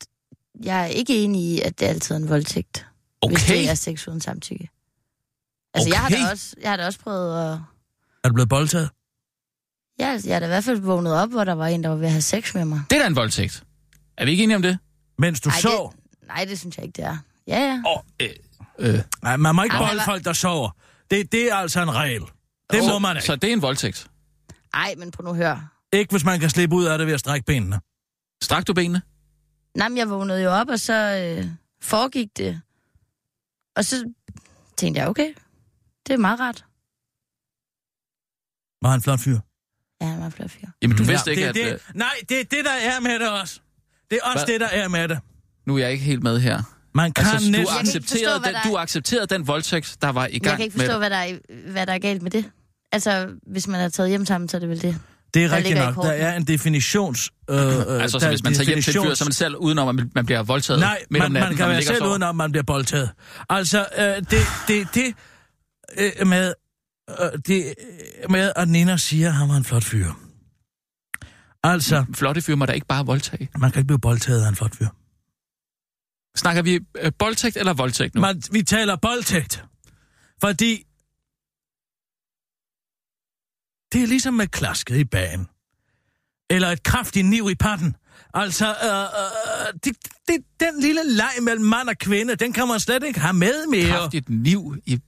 jeg 0.65 0.81
er 0.83 0.87
ikke 0.87 1.17
enig 1.25 1.43
i, 1.43 1.61
at 1.61 1.81
det 1.81 1.87
altid 1.87 2.15
er 2.15 2.19
en 2.19 2.29
voldtægt. 2.29 2.87
Hvis 3.29 3.43
Okay. 3.45 3.55
det 3.59 3.71
er 3.71 3.75
sex 3.75 4.09
uden 4.09 4.21
samtykke. 4.21 4.69
Altså, 5.75 5.89
jeg, 5.91 5.99
har 5.99 6.07
Okay. 6.07 6.25
da 6.25 6.31
også, 6.31 6.57
jeg 6.63 6.71
har 6.71 6.77
da 6.77 6.87
også 6.87 6.99
prøvet 6.99 7.53
at... 7.53 7.59
Er 8.25 8.29
du 8.29 8.35
blevet 8.35 8.49
boldtaget? 8.49 8.91
Jeg, 9.99 10.21
jeg 10.25 10.35
har 10.35 10.41
da 10.41 10.47
i 10.47 10.49
hvert 10.49 10.65
fald 10.65 10.81
vågnet 10.81 11.15
op, 11.15 11.31
hvor 11.31 11.45
der 11.45 11.53
var 11.53 11.67
en, 11.67 11.83
der 11.83 11.89
var 11.89 11.97
ved 11.97 12.07
at 12.07 12.13
have 12.13 12.23
sex 12.23 12.55
med 12.55 12.65
mig. 12.65 12.83
Det 12.91 12.97
er 12.97 13.01
da 13.03 13.07
en 13.07 13.17
voldtægt. 13.17 13.65
Er 14.19 14.25
vi 14.25 14.31
ikke 14.31 14.43
enige 14.43 14.57
om 14.57 14.63
det? 14.63 14.79
Mens 15.19 15.41
du 15.41 15.49
Ej, 15.51 15.61
sov? 15.61 15.93
Det, 15.93 16.29
nej, 16.29 16.45
det 16.45 16.59
synes 16.59 16.77
jeg 16.77 16.85
ikke, 16.85 16.97
det 16.97 17.05
er. 17.05 17.17
Ja, 17.47 17.59
ja. 17.61 17.83
Og, 17.87 18.05
øh, 18.21 18.29
øh, 18.79 19.01
Nej, 19.23 19.37
man 19.37 19.55
må 19.55 19.63
ikke 19.63 19.77
bolde 19.79 20.03
folk, 20.05 20.25
der 20.25 20.33
sover. 20.33 20.71
Det, 21.13 21.33
det 21.33 21.51
er 21.51 21.55
altså 21.55 21.83
en 21.83 21.95
regel. 21.95 22.23
Det 22.73 22.81
må 22.89 22.99
man 22.99 23.17
ikke. 23.17 23.27
Så 23.27 23.37
det 23.37 23.49
er 23.49 23.53
en 23.53 23.63
voldtægt. 23.63 24.07
Ej, 24.75 24.95
men 24.99 25.11
prøv 25.11 25.25
nu 25.25 25.31
at 25.31 25.37
høre. 25.37 25.69
Ikke 25.93 26.11
hvis 26.11 26.25
man 26.25 26.41
kan 26.41 26.51
slippe 26.51 26.77
ud 26.77 26.85
af 26.85 26.99
det 26.99 27.07
ved 27.07 27.15
at 27.15 27.21
strække 27.21 27.45
benene. 27.45 27.81
Strak 28.43 28.67
du 28.67 28.75
benene? 28.75 29.03
Nej, 29.77 29.89
men 29.89 29.99
jeg 29.99 30.11
vågnede 30.11 30.43
jo 30.43 30.51
op, 30.51 30.69
og 30.69 30.81
så 30.81 30.95
øh, 31.39 31.47
foregik 31.83 32.29
det. 32.37 32.61
Og 33.77 33.85
så 33.85 34.13
tænkte 34.77 35.01
jeg, 35.01 35.09
okay, 35.09 35.35
det 36.07 36.13
er 36.13 36.17
meget 36.19 36.41
rart. 36.41 36.65
Var 38.83 38.89
han 38.91 38.99
en 38.99 39.03
flot 39.03 39.21
fyr? 39.21 39.39
Ja, 40.01 40.07
han 40.07 40.21
var 40.21 40.27
en 40.27 40.33
flot 40.33 40.51
fyr. 40.51 40.67
Jamen, 40.83 40.97
du 40.97 41.03
Ja, 41.03 41.11
vidste 41.11 41.31
ikke, 41.31 41.43
det, 41.43 41.49
at... 41.49 41.55
det, 41.55 41.73
øh, 41.73 41.79
Nej, 41.95 42.15
det 42.29 42.41
er 42.41 42.45
det, 42.45 42.65
der 42.65 42.73
er 42.73 43.01
med 43.01 43.19
det 43.19 43.31
også. 43.41 43.61
Det 44.11 44.19
er 44.23 44.27
også 44.33 44.47
Hvad? 44.47 44.53
det, 44.53 44.61
der 44.61 44.67
er 44.67 44.89
med 44.89 45.09
det. 45.09 45.19
Nu 45.67 45.75
er 45.75 45.79
jeg 45.79 45.93
ikke 45.93 46.05
helt 46.05 46.23
med 46.23 46.41
her. 46.41 46.63
Man 46.95 47.13
kan 47.13 47.27
Altså, 47.27 47.47
du 47.47 47.51
næsten... 47.51 47.67
Forstå, 47.67 47.79
accepterede, 47.81 48.39
hvad 48.41 48.49
den, 48.49 48.57
er- 48.65 48.71
du 48.71 48.77
accepterede 48.77 49.27
den 49.27 49.47
voldtægt, 49.47 49.97
der 50.03 50.09
var 50.09 50.27
i 50.27 50.31
gang 50.39 50.45
jeg 50.45 50.57
kan 50.57 50.65
ikke 50.65 50.77
forstå, 50.79 50.99
hvad 50.99 51.11
der, 51.11 51.17
er, 51.17 51.37
hvad 51.73 51.87
der 51.87 51.93
er 51.93 51.99
galt 51.99 52.23
med 52.23 52.31
det. 52.31 52.45
Altså, 52.93 53.29
hvis 53.47 53.69
man 53.69 53.81
er 53.81 53.89
taget 53.89 54.09
hjem 54.11 54.27
sammen, 54.27 54.49
så 54.49 54.57
er 54.57 54.59
det 54.59 54.69
vel 54.69 54.83
det. 54.83 54.99
Det 55.35 55.45
er 55.45 55.49
der 55.49 55.57
rigtigt 55.57 55.79
nok. 55.79 55.97
Der 55.97 56.11
er 56.13 56.37
en 56.37 56.45
definitions... 56.45 57.31
Øh, 57.51 57.57
øh, 57.57 57.63
Altså, 58.03 58.19
der 58.19 58.25
så 58.25 58.29
hvis 58.29 58.43
man 58.45 58.55
tager 58.55 58.65
hjem 58.67 58.83
til 58.83 58.91
et 58.91 58.95
fyr, 58.97 59.03
definitions- 59.03 59.15
så 59.15 59.25
er 59.25 59.27
man 59.27 59.33
selv 59.33 59.57
udenom, 59.57 59.89
at 59.89 59.95
man- 59.95 60.11
man 60.15 60.27
bliver 60.27 60.43
voldtaget 60.43 60.81
Nej, 60.81 60.99
midt 61.11 61.25
om 61.25 61.33
man, 61.33 61.41
natten, 61.41 61.51
man 61.51 61.57
kan 61.57 61.69
være 61.69 61.77
ligger 61.77 61.91
og 61.93 61.95
selv 61.95 62.03
sover. 62.03 62.11
uden 62.13 62.23
om, 62.23 62.37
man 62.37 62.53
bliver 62.53 62.63
boldtaget. 62.65 63.11
Altså, 63.51 63.87
øh, 63.99 64.05
det, 64.05 64.39
det, 64.69 64.89
det 64.95 65.15
øh, 65.99 66.27
med, 66.27 66.53
øh, 67.11 67.17
det 67.47 67.65
øh, 68.25 68.31
med, 68.31 68.53
at 68.57 68.69
Nina 68.69 68.97
siger, 68.97 69.29
at 69.29 69.35
han 69.35 69.49
var 69.49 69.55
en 69.57 69.65
flot 69.65 69.85
fyr. 69.85 70.07
Altså, 71.65 72.05
Flotte 72.15 72.43
fyr 72.43 72.55
må 72.55 72.67
da 72.67 72.73
ikke 72.73 72.87
bare 72.87 73.07
voldtage. 73.07 73.49
man 73.59 73.71
kan 73.71 73.81
ikke 73.81 73.87
blive 73.87 73.99
boldtaget 74.01 74.45
af 74.45 74.49
en 74.49 74.57
flot 74.57 74.77
fyr. 74.77 74.87
Snakker 76.37 76.63
vi 76.63 76.81
øh, 76.99 77.13
voldtægt 77.21 77.57
eller 77.57 77.73
voldtægt 77.75 78.15
nu? 78.15 78.21
Man, 78.21 78.43
vi 78.53 78.63
taler 78.63 78.97
boldtægt. 78.97 79.65
Fordi 80.41 80.85
det 83.93 84.03
er 84.03 84.07
ligesom 84.07 84.35
med 84.35 84.47
klasket 84.47 84.97
i 84.97 85.05
bagen. 85.05 85.47
Eller 86.51 86.69
et 86.69 86.83
kraftigt 86.83 87.27
niv 87.27 87.49
i 87.51 87.55
patten. 87.55 87.97
Altså, 88.35 88.67
øh, 88.67 89.03
øh, 89.03 89.73
det, 89.85 89.97
det, 90.29 90.37
den 90.61 90.81
lille 90.81 91.01
leg 91.17 91.33
mellem 91.43 91.65
mand 91.65 91.89
og 91.89 91.99
kvinde, 91.99 92.37
den 92.37 92.53
kan 92.53 92.69
man 92.69 92.81
slet 92.81 93.03
ikke 93.05 93.21
have 93.21 93.33
med 93.35 93.67
mere. 93.67 93.89
Kraftigt 93.99 94.29
niv 94.31 94.77
i, 94.87 95.01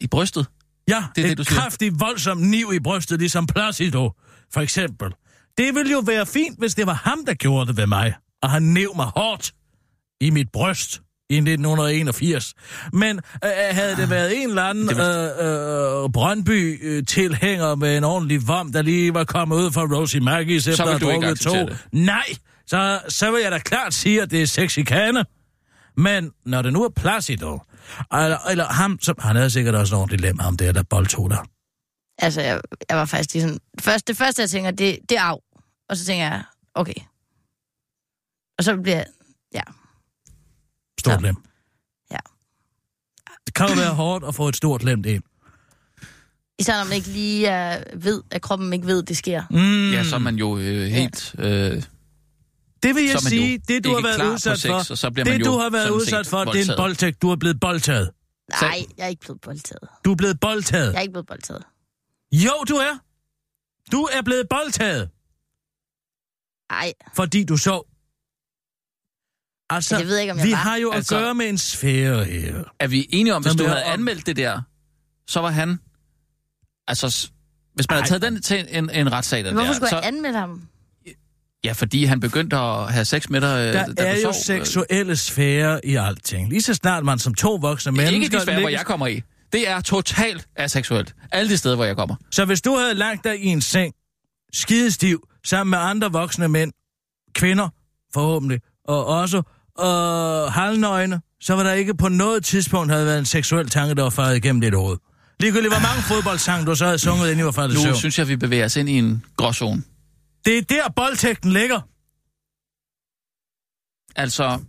i 0.00 0.06
brystet. 0.06 0.46
Ja, 0.88 0.94
Det 0.94 1.00
er 1.02 1.06
det 1.14 1.24
det, 1.24 1.30
et 1.32 1.38
du 1.38 1.44
siger. 1.44 1.60
kraftigt, 1.60 2.00
voldsomt 2.00 2.42
niv 2.42 2.70
i 2.74 2.80
brystet, 2.80 3.18
ligesom 3.18 3.46
Placido, 3.46 4.10
for 4.52 4.60
eksempel. 4.60 5.12
Det 5.58 5.74
ville 5.74 5.92
jo 5.92 5.98
være 6.06 6.26
fint, 6.26 6.58
hvis 6.58 6.74
det 6.74 6.86
var 6.86 6.92
ham, 6.94 7.24
der 7.26 7.34
gjorde 7.34 7.66
det 7.68 7.76
ved 7.76 7.86
mig, 7.86 8.14
og 8.42 8.50
han 8.50 8.62
næv 8.62 8.96
mig 8.96 9.06
hårdt 9.06 9.54
i 10.20 10.30
mit 10.30 10.48
bryst 10.52 11.00
i 11.30 11.36
1981. 11.36 12.54
Men 12.92 13.20
øh, 13.44 13.50
havde 13.70 13.96
det 13.96 14.10
været 14.10 14.42
en 14.42 14.48
eller 14.48 14.62
anden 14.62 14.88
Det 14.88 14.96
øh, 14.96 16.04
øh, 16.04 16.10
Brøndby-tilhænger 16.12 17.74
med 17.74 17.96
en 17.96 18.04
ordentlig 18.04 18.48
vom, 18.48 18.72
der 18.72 18.82
lige 18.82 19.14
var 19.14 19.24
kommet 19.24 19.56
ud 19.56 19.72
fra 19.72 19.82
Rosie 19.82 20.20
Maggis 20.20 20.66
efter 20.66 20.84
at 20.84 20.90
have 20.90 21.12
drukket 21.12 21.40
to. 21.40 21.50
acceptere 21.50 21.76
Nej, 21.92 22.26
så, 22.66 23.00
så 23.08 23.30
vil 23.30 23.42
jeg 23.42 23.52
da 23.52 23.58
klart 23.58 23.94
sige, 23.94 24.22
at 24.22 24.30
det 24.30 24.42
er 24.42 24.46
sexikane. 24.46 25.24
Men 25.96 26.30
når 26.46 26.62
det 26.62 26.72
nu 26.72 26.84
er 26.84 26.88
Placido, 26.88 27.58
eller, 28.12 28.48
eller 28.50 28.64
ham, 28.64 28.98
som, 29.02 29.16
han 29.18 29.36
havde 29.36 29.50
sikkert 29.50 29.74
også 29.74 29.94
en 29.94 30.00
ordentlig 30.00 30.20
lem, 30.20 30.38
ham 30.38 30.56
der, 30.56 30.72
der 30.72 30.82
boldtog 30.82 31.30
der. 31.30 31.46
Altså, 32.18 32.40
jeg, 32.40 32.60
jeg 32.88 32.96
var 32.96 33.04
faktisk 33.04 33.34
lige 33.34 33.42
sådan... 33.42 33.58
Først, 33.80 34.08
det 34.08 34.16
første, 34.16 34.42
jeg 34.42 34.50
tænker, 34.50 34.70
det, 34.70 34.98
det 35.08 35.18
er 35.18 35.22
af. 35.22 35.40
Og 35.88 35.96
så 35.96 36.04
tænker 36.04 36.24
jeg, 36.24 36.42
okay. 36.74 37.00
Og 38.58 38.64
så 38.64 38.76
bliver 38.76 38.96
jeg... 38.96 39.06
Stort 41.00 41.20
Ja. 41.22 41.26
lem. 41.26 41.36
Ja. 42.10 42.16
Det 43.46 43.54
kan 43.54 43.68
jo 43.68 43.74
være 43.74 43.94
hårdt 43.94 44.24
at 44.24 44.34
få 44.34 44.48
et 44.48 44.56
stort 44.56 44.82
lem 44.84 45.04
ind. 45.06 45.22
Især 46.58 46.76
når 46.76 46.84
man 46.84 46.92
ikke 46.92 47.08
lige 47.08 47.46
er, 47.46 47.84
ved, 47.96 48.22
at 48.30 48.42
kroppen 48.42 48.72
ikke 48.72 48.86
ved, 48.86 49.02
det 49.02 49.16
sker. 49.16 49.42
Mm. 49.50 49.90
Ja, 49.92 50.04
så 50.04 50.14
er 50.14 50.18
man 50.20 50.36
jo 50.36 50.58
øh, 50.58 50.86
helt... 50.86 51.34
Øh, 51.38 51.82
Det 52.82 52.94
vil 52.94 53.04
jeg 53.04 53.18
så 53.20 53.28
sige, 53.28 53.58
det 53.68 53.84
du 53.84 53.94
har 53.94 54.02
været 54.02 54.32
udsat 54.32 54.58
sex, 54.58 54.68
for, 54.70 54.74
og 54.74 54.84
så 54.98 55.10
det 55.10 55.44
du 55.44 55.50
har 55.58 55.70
været 55.70 55.90
udsat 55.90 56.26
for, 56.26 56.44
det 56.44 56.46
er 56.46 56.50
en 56.52 56.56
voldtaget. 56.56 56.76
boldtægt. 56.76 57.22
Du 57.22 57.30
er 57.30 57.36
blevet 57.36 57.60
boldtaget. 57.60 58.10
Nej, 58.62 58.84
jeg 58.96 59.04
er 59.04 59.08
ikke 59.08 59.20
blevet 59.20 59.40
boldtaget. 59.40 59.88
Du 60.04 60.12
er 60.12 60.16
blevet 60.16 60.40
boldtaget. 60.40 60.92
Jeg 60.92 60.96
er 60.98 61.00
ikke 61.02 61.12
blevet 61.12 61.26
boldtaget. 61.26 61.62
Jo, 62.32 62.52
du 62.68 62.74
er. 62.74 62.98
Du 63.92 64.02
er 64.02 64.22
blevet 64.22 64.46
boldtaget, 64.50 65.10
Nej, 66.70 66.92
fordi 67.14 67.44
du 67.44 67.56
sov. 67.56 67.86
Altså, 69.70 69.98
det 69.98 70.06
ved 70.06 70.14
jeg 70.14 70.22
ikke, 70.22 70.32
om 70.32 70.38
jeg 70.38 70.46
vi 70.46 70.50
var. 70.52 70.56
har 70.56 70.76
jo 70.76 70.90
at 70.90 70.96
Altså- 70.96 71.18
gøre 71.18 71.34
med 71.34 71.48
en 71.48 71.58
sfære 71.58 72.24
her. 72.24 72.62
Er 72.80 72.86
vi 72.88 73.06
enige 73.10 73.34
om, 73.34 73.42
hvis 73.42 73.54
du 73.54 73.64
havde 73.66 73.84
om- 73.84 73.92
anmeldt 73.92 74.26
det 74.26 74.36
der, 74.36 74.60
så 75.28 75.40
var 75.40 75.50
han... 75.50 75.78
Altså, 76.88 77.28
hvis 77.74 77.86
man 77.90 77.96
Ej. 77.98 78.00
havde 78.00 78.08
taget 78.20 78.22
den 78.22 78.42
til 78.42 78.66
en, 78.70 78.90
en 78.90 79.12
retssag, 79.12 79.44
den 79.44 79.52
Hvorfor 79.54 79.66
der, 79.66 79.74
skulle 79.74 79.88
så, 79.90 79.96
jeg 79.96 80.06
anmelde 80.06 80.38
ham? 80.38 80.62
Ja, 81.64 81.72
fordi 81.72 82.04
han 82.04 82.20
begyndte 82.20 82.56
at 82.56 82.92
have 82.92 83.04
sex 83.04 83.28
med 83.28 83.40
dig, 83.40 83.48
øh, 83.68 83.72
Der 83.74 83.86
da 83.86 84.02
er 84.06 84.14
du 84.14 84.20
jo 84.20 84.32
sov. 84.32 84.42
seksuelle 84.42 85.16
sfære 85.16 85.86
i 85.86 85.96
alting. 85.96 86.48
Lige 86.48 86.62
så 86.62 86.74
snart 86.74 87.04
man 87.04 87.18
som 87.18 87.34
to 87.34 87.54
voksne 87.54 87.92
Det 87.92 87.98
er 87.98 88.02
mennesker... 88.02 88.24
ikke 88.24 88.36
de 88.36 88.42
sfære, 88.42 88.60
hvor 88.60 88.68
jeg 88.68 88.86
kommer 88.86 89.06
i. 89.06 89.22
Det 89.52 89.68
er 89.68 89.80
totalt 89.80 90.48
aseksuelt. 90.56 91.14
Alle 91.32 91.50
de 91.50 91.56
steder, 91.56 91.76
hvor 91.76 91.84
jeg 91.84 91.96
kommer. 91.96 92.16
Så 92.30 92.44
hvis 92.44 92.62
du 92.62 92.76
havde 92.76 92.94
lagt 92.94 93.24
dig 93.24 93.40
i 93.44 93.46
en 93.46 93.60
seng, 93.60 93.94
skidestiv, 94.52 95.28
sammen 95.44 95.70
med 95.70 95.78
andre 95.78 96.12
voksne 96.12 96.48
mænd, 96.48 96.72
kvinder 97.34 97.68
forhåbentlig, 98.14 98.60
og 98.84 99.06
også 99.06 99.42
øh, 99.80 100.52
halvnøgne, 100.52 101.20
så 101.40 101.54
var 101.54 101.62
der 101.62 101.72
ikke 101.72 101.94
på 101.94 102.08
noget 102.08 102.44
tidspunkt 102.44 102.92
havde 102.92 103.06
været 103.06 103.18
en 103.18 103.24
seksuel 103.24 103.68
tanke, 103.68 103.94
der 103.94 104.02
var 104.02 104.10
faret 104.10 104.36
igennem 104.36 104.60
dit 104.60 104.74
hoved. 104.74 104.96
Ligegyldigt, 105.40 105.72
hvor 105.74 105.80
mange 105.80 106.02
fodboldsange 106.02 106.66
du 106.66 106.74
så 106.74 106.84
havde 106.84 106.98
sunget, 106.98 107.24
inden 107.30 107.40
I 107.40 107.44
var 107.44 107.50
faldet 107.50 107.76
Nu 107.76 107.82
søvn. 107.82 107.96
synes 107.96 108.18
jeg, 108.18 108.28
vi 108.28 108.36
bevæger 108.36 108.64
os 108.64 108.76
ind 108.76 108.88
i 108.88 108.98
en 108.98 109.24
gråzone. 109.36 109.82
Det 110.44 110.58
er 110.58 110.62
der, 110.62 110.88
boldtægten 110.96 111.52
ligger. 111.52 111.80
Altså, 114.20 114.60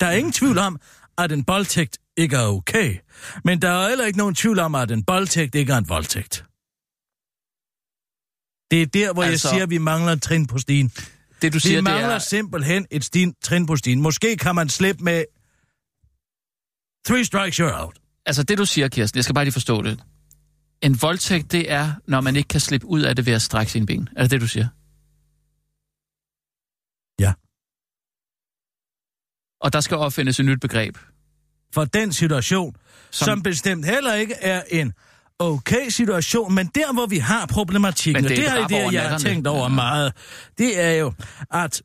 Der 0.00 0.06
er 0.06 0.12
ingen 0.12 0.32
tvivl 0.32 0.58
om, 0.58 0.78
at 1.18 1.32
en 1.32 1.44
boldtægt 1.44 1.98
ikke 2.16 2.36
er 2.36 2.46
okay. 2.46 2.98
Men 3.44 3.62
der 3.62 3.68
er 3.70 3.88
heller 3.88 4.06
ikke 4.06 4.18
nogen 4.18 4.34
tvivl 4.34 4.58
om, 4.58 4.74
at 4.74 4.90
en 4.90 5.04
boldtægt 5.04 5.54
ikke 5.54 5.72
er 5.72 5.76
en 5.78 5.88
voldtægt. 5.88 6.44
Det 8.70 8.82
er 8.82 8.86
der, 8.86 9.12
hvor 9.12 9.22
altså, 9.22 9.48
jeg 9.48 9.54
siger, 9.54 9.62
at 9.62 9.70
vi 9.70 9.78
mangler 9.78 10.12
et 10.12 10.22
trin 10.22 10.46
på 10.46 10.58
stien. 10.58 10.92
Det 11.42 11.52
du 11.52 11.56
Vi 11.56 11.60
siger, 11.60 11.76
det 11.76 11.84
mangler 11.84 12.08
er... 12.14 12.18
simpelthen 12.18 12.86
et 12.90 13.04
stin, 13.04 13.34
trin 13.42 13.66
på 13.66 13.76
stien. 13.76 14.00
Måske 14.00 14.36
kan 14.36 14.54
man 14.54 14.68
slippe 14.68 15.04
med 15.04 15.24
three 17.06 17.24
strikes 17.24 17.60
you're 17.60 17.80
out. 17.82 17.98
Altså, 18.26 18.42
det 18.42 18.58
du 18.58 18.64
siger, 18.66 18.88
Kirsten, 18.88 19.16
jeg 19.18 19.24
skal 19.24 19.34
bare 19.34 19.44
lige 19.44 19.52
forstå 19.52 19.82
det. 19.82 20.02
En 20.82 21.02
voldtægt, 21.02 21.52
det 21.52 21.70
er, 21.72 21.92
når 22.08 22.20
man 22.20 22.36
ikke 22.36 22.48
kan 22.48 22.60
slippe 22.60 22.86
ud 22.86 23.00
af 23.02 23.16
det 23.16 23.26
ved 23.26 23.32
at 23.32 23.42
strække 23.42 23.72
sine 23.72 23.86
ben. 23.86 24.08
Er 24.16 24.22
det 24.22 24.30
det, 24.30 24.40
du 24.40 24.46
siger? 24.48 24.68
Ja. 27.20 27.32
Og 29.60 29.72
der 29.72 29.80
skal 29.80 29.96
opfindes 29.96 30.40
et 30.40 30.46
nyt 30.46 30.60
begreb. 30.60 30.98
For 31.74 31.84
den 31.84 32.12
situation, 32.12 32.76
Som- 33.10 33.26
som 33.26 33.42
bestemt 33.42 33.86
heller 33.86 34.14
ikke 34.14 34.34
er 34.34 34.62
en 34.70 34.92
okay 35.40 35.88
situation, 35.88 36.54
men 36.54 36.66
der, 36.74 36.92
hvor 36.92 37.06
vi 37.06 37.18
har 37.18 37.46
problematikken, 37.46 38.22
Men 38.22 38.32
og 38.32 38.36
det 38.36 38.48
er 38.48 38.54
det 38.54 38.76
et 38.76 38.82
er 38.82 38.86
det, 38.86 38.92
jeg 38.92 39.02
har 39.02 39.18
tænkt 39.18 39.46
over 39.46 39.62
Ja. 39.62 39.68
meget, 39.68 40.12
det 40.58 40.84
er 40.84 40.90
jo, 40.90 41.12
at 41.54 41.82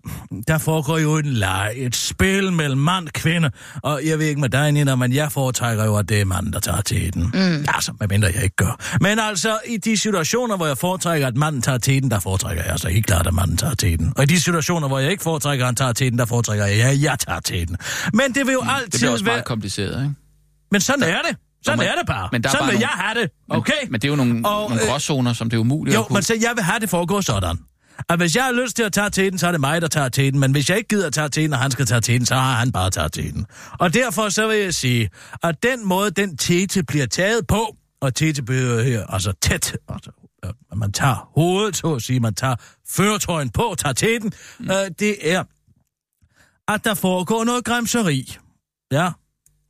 der 0.48 0.58
foregår 0.58 0.98
jo 0.98 1.18
en 1.18 1.26
leg, 1.26 1.72
et 1.76 1.96
spil 1.96 2.54
mellem 2.54 2.80
mand 2.82 3.08
og 3.08 3.14
kvinde, 3.14 3.52
og 3.84 4.02
jeg 4.06 4.20
ved 4.20 4.26
ikke 4.26 4.42
med 4.42 4.50
dig, 4.50 4.72
Nina, 4.72 4.96
men 4.96 5.14
jeg 5.14 5.32
foretrækker 5.32 5.86
jo, 5.86 5.96
at 5.98 6.10
det 6.10 6.22
er 6.22 6.26
manden, 6.26 6.54
der 6.54 6.60
tager 6.60 6.82
teten. 6.82 7.24
Mm. 7.34 7.66
Altså, 7.68 7.92
medmindre 8.00 8.28
jeg 8.36 8.44
ikke 8.44 8.56
gør. 8.56 8.98
Men 9.02 9.20
altså, 9.20 9.60
i 9.68 9.78
de 9.78 9.98
situationer, 9.98 10.58
hvor 10.58 10.66
jeg 10.68 10.78
foretrækker, 10.78 11.28
at 11.28 11.38
manden 11.38 11.62
tager 11.62 11.78
teten, 11.78 12.12
der 12.12 12.20
foretrækker 12.20 12.64
jeg 12.64 12.72
altså 12.72 12.90
helt 12.90 13.06
klart, 13.08 13.28
at 13.28 13.34
manden 13.34 13.58
tager 13.58 13.76
teten. 13.76 14.14
Og 14.18 14.24
i 14.24 14.26
de 14.26 14.40
situationer, 14.42 14.88
hvor 14.88 15.00
jeg 15.00 15.12
ikke 15.12 15.24
foretrækker, 15.24 15.66
at 15.66 15.68
han 15.68 15.76
tager 15.76 15.94
teten, 15.94 16.20
der 16.20 16.26
foretrækker 16.26 16.66
jeg, 16.66 16.90
at 16.90 17.02
jeg 17.02 17.20
tager 17.20 17.40
teten. 17.40 17.78
Men 18.14 18.34
det 18.36 18.46
vil 18.48 18.54
jo 18.54 18.64
altid 18.68 18.86
Mm, 18.86 18.92
Det 18.92 19.00
bliver 19.00 19.12
også 19.12 19.26
være... 19.26 19.34
meget 19.36 19.46
kompliceret, 19.46 20.02
ikke? 20.04 20.14
Men 20.72 20.82
sådan 20.82 21.04
er 21.04 21.18
det. 21.30 21.38
Sådan 21.66 21.80
men- 21.80 21.88
er 21.88 21.96
det 21.96 22.08
bare. 22.08 22.30
men 22.32 22.44
der 22.44 22.50
er 22.50 22.52
sådan 22.52 22.62
bare 22.64 22.72
vil 22.72 22.80
nogle- 22.80 22.90
jeg 22.96 23.04
have 23.06 23.22
det. 23.22 23.32
Men- 23.50 23.58
Okay? 23.58 23.74
Men 23.90 23.94
det 24.02 24.04
er 24.04 24.10
jo 24.10 24.16
nogle, 24.16 24.48
Og, 24.48 24.70
nogle 24.70 24.84
øh, 24.84 24.90
gråzoner, 24.90 25.34
som 25.34 25.50
det 25.50 25.58
er 25.58 25.62
umuligt 25.62 25.96
Jo, 25.96 26.00
at 26.02 26.08
kunne... 26.08 26.14
men 26.16 26.24
så 26.24 26.34
jeg 26.42 26.52
vil 26.56 26.64
have 26.64 26.80
det 26.80 26.90
foregå 26.90 27.22
sådan. 27.22 27.58
At 28.10 28.18
hvis 28.20 28.36
jeg 28.36 28.44
har 28.44 28.52
lyst 28.52 28.76
til 28.76 28.84
at 28.84 28.94
tage 28.94 29.10
teten, 29.10 29.40
så 29.40 29.48
er 29.48 29.52
det 29.52 29.62
mig, 29.62 29.82
der 29.82 29.88
tager 29.88 30.10
teten. 30.10 30.40
Men 30.40 30.52
hvis 30.52 30.70
jeg 30.70 30.78
ikke 30.78 30.88
gider 30.88 31.08
at 31.08 31.14
tage 31.14 31.30
teten, 31.30 31.54
og 31.54 31.60
han 31.60 31.72
skal 31.72 31.86
tage 31.86 32.02
teten, 32.02 32.26
så 32.26 32.36
har 32.36 32.54
han 32.54 32.72
bare 32.72 32.90
taget 32.90 33.14
teten. 33.14 33.46
Og 33.80 33.94
derfor 33.94 34.30
så 34.30 34.48
vil 34.48 34.58
jeg 34.58 34.74
sige, 34.74 35.10
at 35.44 35.64
den 35.64 35.86
måde, 35.88 36.12
den 36.12 36.38
tete 36.38 36.84
bliver 36.84 37.06
taget 37.06 37.48
på, 37.48 37.76
og 38.02 38.16
tete 38.16 38.44
bliver 38.44 38.82
her, 38.84 39.06
altså 39.08 39.34
tæt, 39.42 39.78
altså, 39.90 40.12
øh, 40.46 40.52
at 40.72 40.78
man 40.78 40.92
tager 40.92 41.32
hovedet, 41.36 41.76
så 41.78 41.94
at 41.94 42.02
sige, 42.02 42.20
man 42.20 42.34
tager 42.36 42.56
føretrøjen 42.90 43.50
på, 43.50 43.76
tager 43.78 43.94
teten, 43.94 44.32
mm. 44.60 44.70
øh, 44.72 44.76
det 45.00 45.32
er, 45.34 45.44
at 46.68 46.84
der 46.86 46.94
foregår 46.94 47.44
noget 47.44 47.66
græmseri. 47.66 48.38
Ja, 48.92 49.10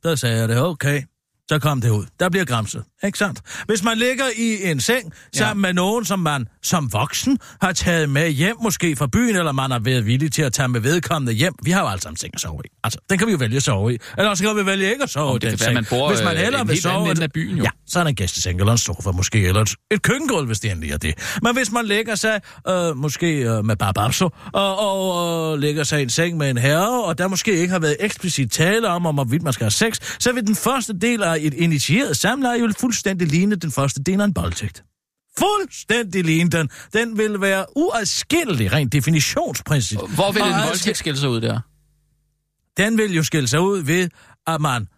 der 0.02 0.14
sagde 0.14 0.38
jeg 0.38 0.48
det, 0.48 0.62
okay. 0.62 1.02
Så 1.48 1.58
kom 1.58 1.80
det 1.80 1.90
ud. 1.90 2.04
Der 2.20 2.28
bliver 2.28 2.44
græmset, 2.44 2.84
ikke 3.04 3.18
sandt? 3.18 3.40
Hvis 3.66 3.82
man 3.82 3.98
ligger 3.98 4.24
i 4.36 4.70
en 4.70 4.80
seng 4.80 5.12
sammen 5.34 5.62
med 5.62 5.72
nogen, 5.72 6.04
som 6.04 6.18
man 6.18 6.46
som 6.62 6.92
voksen 6.92 7.38
har 7.60 7.72
taget 7.72 8.10
med 8.10 8.30
hjem, 8.30 8.56
måske 8.62 8.96
fra 8.96 9.06
byen, 9.06 9.36
eller 9.36 9.52
man 9.52 9.70
har 9.70 9.78
været 9.78 10.06
villig 10.06 10.32
til 10.32 10.42
at 10.42 10.52
tage 10.52 10.68
med 10.68 10.80
vedkommende 10.80 11.32
hjem. 11.32 11.52
Vi 11.62 11.70
har 11.70 11.80
jo 11.80 11.88
alle 11.88 12.02
sammen 12.02 12.16
seng 12.16 12.34
at 12.34 12.40
sove 12.40 12.60
i. 12.64 12.68
Altså, 12.84 12.98
den 13.10 13.18
kan 13.18 13.26
vi 13.26 13.32
jo 13.32 13.38
vælge 13.38 13.56
at 13.56 13.62
sove 13.62 13.94
i. 13.94 13.98
Eller 14.18 14.30
også 14.30 14.44
kan 14.44 14.56
vi 14.56 14.66
vælge 14.66 14.90
ikke 14.90 15.02
at 15.02 15.10
sove 15.10 15.30
Om 15.30 15.36
i 15.36 15.38
den 15.38 15.48
være, 15.50 15.58
seng. 15.58 15.74
man 15.74 15.86
bor, 15.90 16.08
Hvis 16.10 16.22
man 16.24 16.32
øh, 16.32 16.38
hellere 16.42 16.66
vil 16.66 16.72
anden 16.72 17.16
sove... 17.16 17.22
af 17.22 17.32
byen, 17.32 17.56
jo. 17.56 17.62
Ja, 17.62 17.70
så 17.86 17.98
er 17.98 18.02
der 18.02 18.08
en 18.08 18.14
gæsteseng, 18.14 18.58
eller 18.60 18.72
en 18.72 18.78
sofa 18.78 19.10
måske, 19.10 19.46
eller 19.48 19.60
et, 19.60 19.74
et 19.90 20.02
køkkengulv, 20.02 20.46
hvis 20.46 20.60
det 20.60 20.70
endelig 20.70 20.90
er 20.92 20.96
det. 20.98 21.38
Men 21.42 21.56
hvis 21.56 21.72
man 21.72 21.84
lægger 21.84 22.14
sig, 22.14 22.40
øh, 22.68 22.96
måske 22.96 23.32
øh, 23.36 23.64
med 23.64 23.76
bababso, 23.76 24.30
og, 24.52 24.78
og 24.78 25.54
øh, 25.54 25.60
lægger 25.60 25.84
sig 25.84 26.00
i 26.00 26.02
en 26.02 26.10
seng 26.10 26.36
med 26.36 26.50
en 26.50 26.58
herre, 26.58 27.04
og 27.04 27.18
der 27.18 27.28
måske 27.28 27.52
ikke 27.52 27.72
har 27.72 27.78
været 27.78 27.96
eksplicit 28.00 28.50
tale 28.52 28.88
om, 28.88 29.06
om 29.06 29.14
hvorvidt 29.14 29.42
man 29.42 29.52
skal 29.52 29.64
have 29.64 29.70
sex, 29.70 30.00
så 30.20 30.32
vil 30.32 30.46
den 30.46 30.56
første 30.56 30.92
del 31.00 31.22
af 31.22 31.35
et 31.40 31.54
initieret 31.54 32.16
samleje 32.16 32.58
jo 32.58 32.72
fuldstændig 32.80 33.28
ligne 33.28 33.56
den 33.56 33.72
første 33.72 34.02
del 34.02 34.20
af 34.20 34.24
en 34.24 34.34
boldtægt. 34.34 34.84
Fuldstændig 35.38 36.24
ligne 36.24 36.50
den. 36.50 36.70
Den 36.92 37.18
vil 37.18 37.40
være 37.40 37.66
uadskillelig, 37.76 38.72
rent 38.72 38.92
definitionsprincip. 38.92 39.98
Hvor 40.14 40.32
vil 40.32 40.42
en 40.42 40.52
voldtægt 40.68 40.96
skille 40.98 41.18
sig 41.20 41.28
ud 41.28 41.40
der? 41.40 41.60
den 42.76 42.98
vil 42.98 43.14
jo 43.14 43.22
skille 43.22 43.48
sig 43.48 43.60
ud 43.60 43.78
ved, 43.82 44.08
at 44.46 44.60
man 44.60 44.88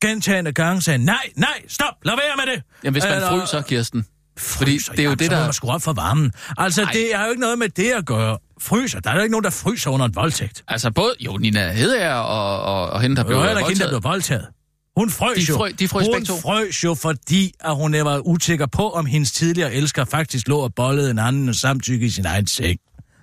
gentagende 0.00 0.52
gange 0.52 0.82
sagde, 0.82 1.04
nej, 1.04 1.30
nej, 1.36 1.62
stop, 1.68 1.94
lad 2.04 2.14
være 2.16 2.46
med 2.46 2.54
det. 2.54 2.62
Jamen, 2.84 2.94
hvis 2.94 3.04
man 3.04 3.14
Eller- 3.14 3.28
fryser, 3.40 3.62
Kirsten. 3.62 4.06
Fordi 4.38 4.70
Fryser, 4.72 4.92
det 4.92 4.98
er 4.98 5.02
jo 5.04 5.08
jamen, 5.08 5.18
det, 5.18 5.26
så 5.26 5.32
der... 5.34 5.44
man 5.44 5.52
skrue 5.52 5.70
op 5.72 5.82
for 5.82 5.92
varmen. 5.92 6.32
Altså, 6.58 6.82
Ej. 6.82 6.90
det 6.92 7.10
har 7.14 7.24
jo 7.24 7.30
ikke 7.30 7.40
noget 7.40 7.58
med 7.58 7.68
det 7.68 7.90
at 7.92 8.06
gøre. 8.06 8.38
Fryser, 8.60 9.00
der 9.00 9.10
er 9.10 9.14
jo 9.14 9.20
ikke 9.22 9.30
nogen, 9.30 9.44
der 9.44 9.50
fryser 9.50 9.90
under 9.90 10.06
en 10.06 10.14
voldtægt. 10.14 10.64
Altså 10.68 10.90
både, 10.90 11.14
jo, 11.20 11.36
Nina 11.36 11.72
Hedager 11.72 12.12
og, 12.14 12.60
og, 12.62 12.90
og 12.90 13.00
hende, 13.02 13.16
der 13.16 13.22
Det 13.22 13.26
blev 13.26 13.38
var 13.38 13.46
heller 13.46 13.58
ikke 13.60 13.68
hende, 13.68 13.80
der 13.84 14.00
voldtaget. 14.00 14.02
blev 14.02 14.10
voldtaget. 14.10 14.46
Hun 14.96 15.10
frøs 15.10 15.36
De 15.38 15.42
jo. 15.52 15.66
frø- 15.66 15.72
de 15.72 15.88
frøs 15.88 16.06
hun 16.06 16.40
frøs 16.42 16.84
jo, 16.84 16.94
fordi 16.94 17.52
at 17.60 17.76
hun 17.76 17.92
var 17.92 18.26
usikker 18.26 18.66
på, 18.66 18.90
om 18.90 19.06
hendes 19.06 19.32
tidligere 19.32 19.72
elsker 19.74 20.04
faktisk 20.04 20.48
lå 20.48 20.58
og 20.58 20.74
bollede 20.74 21.10
en 21.10 21.18
anden 21.18 21.54
samtykke 21.54 22.06
i 22.06 22.10
sin 22.10 22.26
egen 22.26 22.46
seng. 22.46 22.78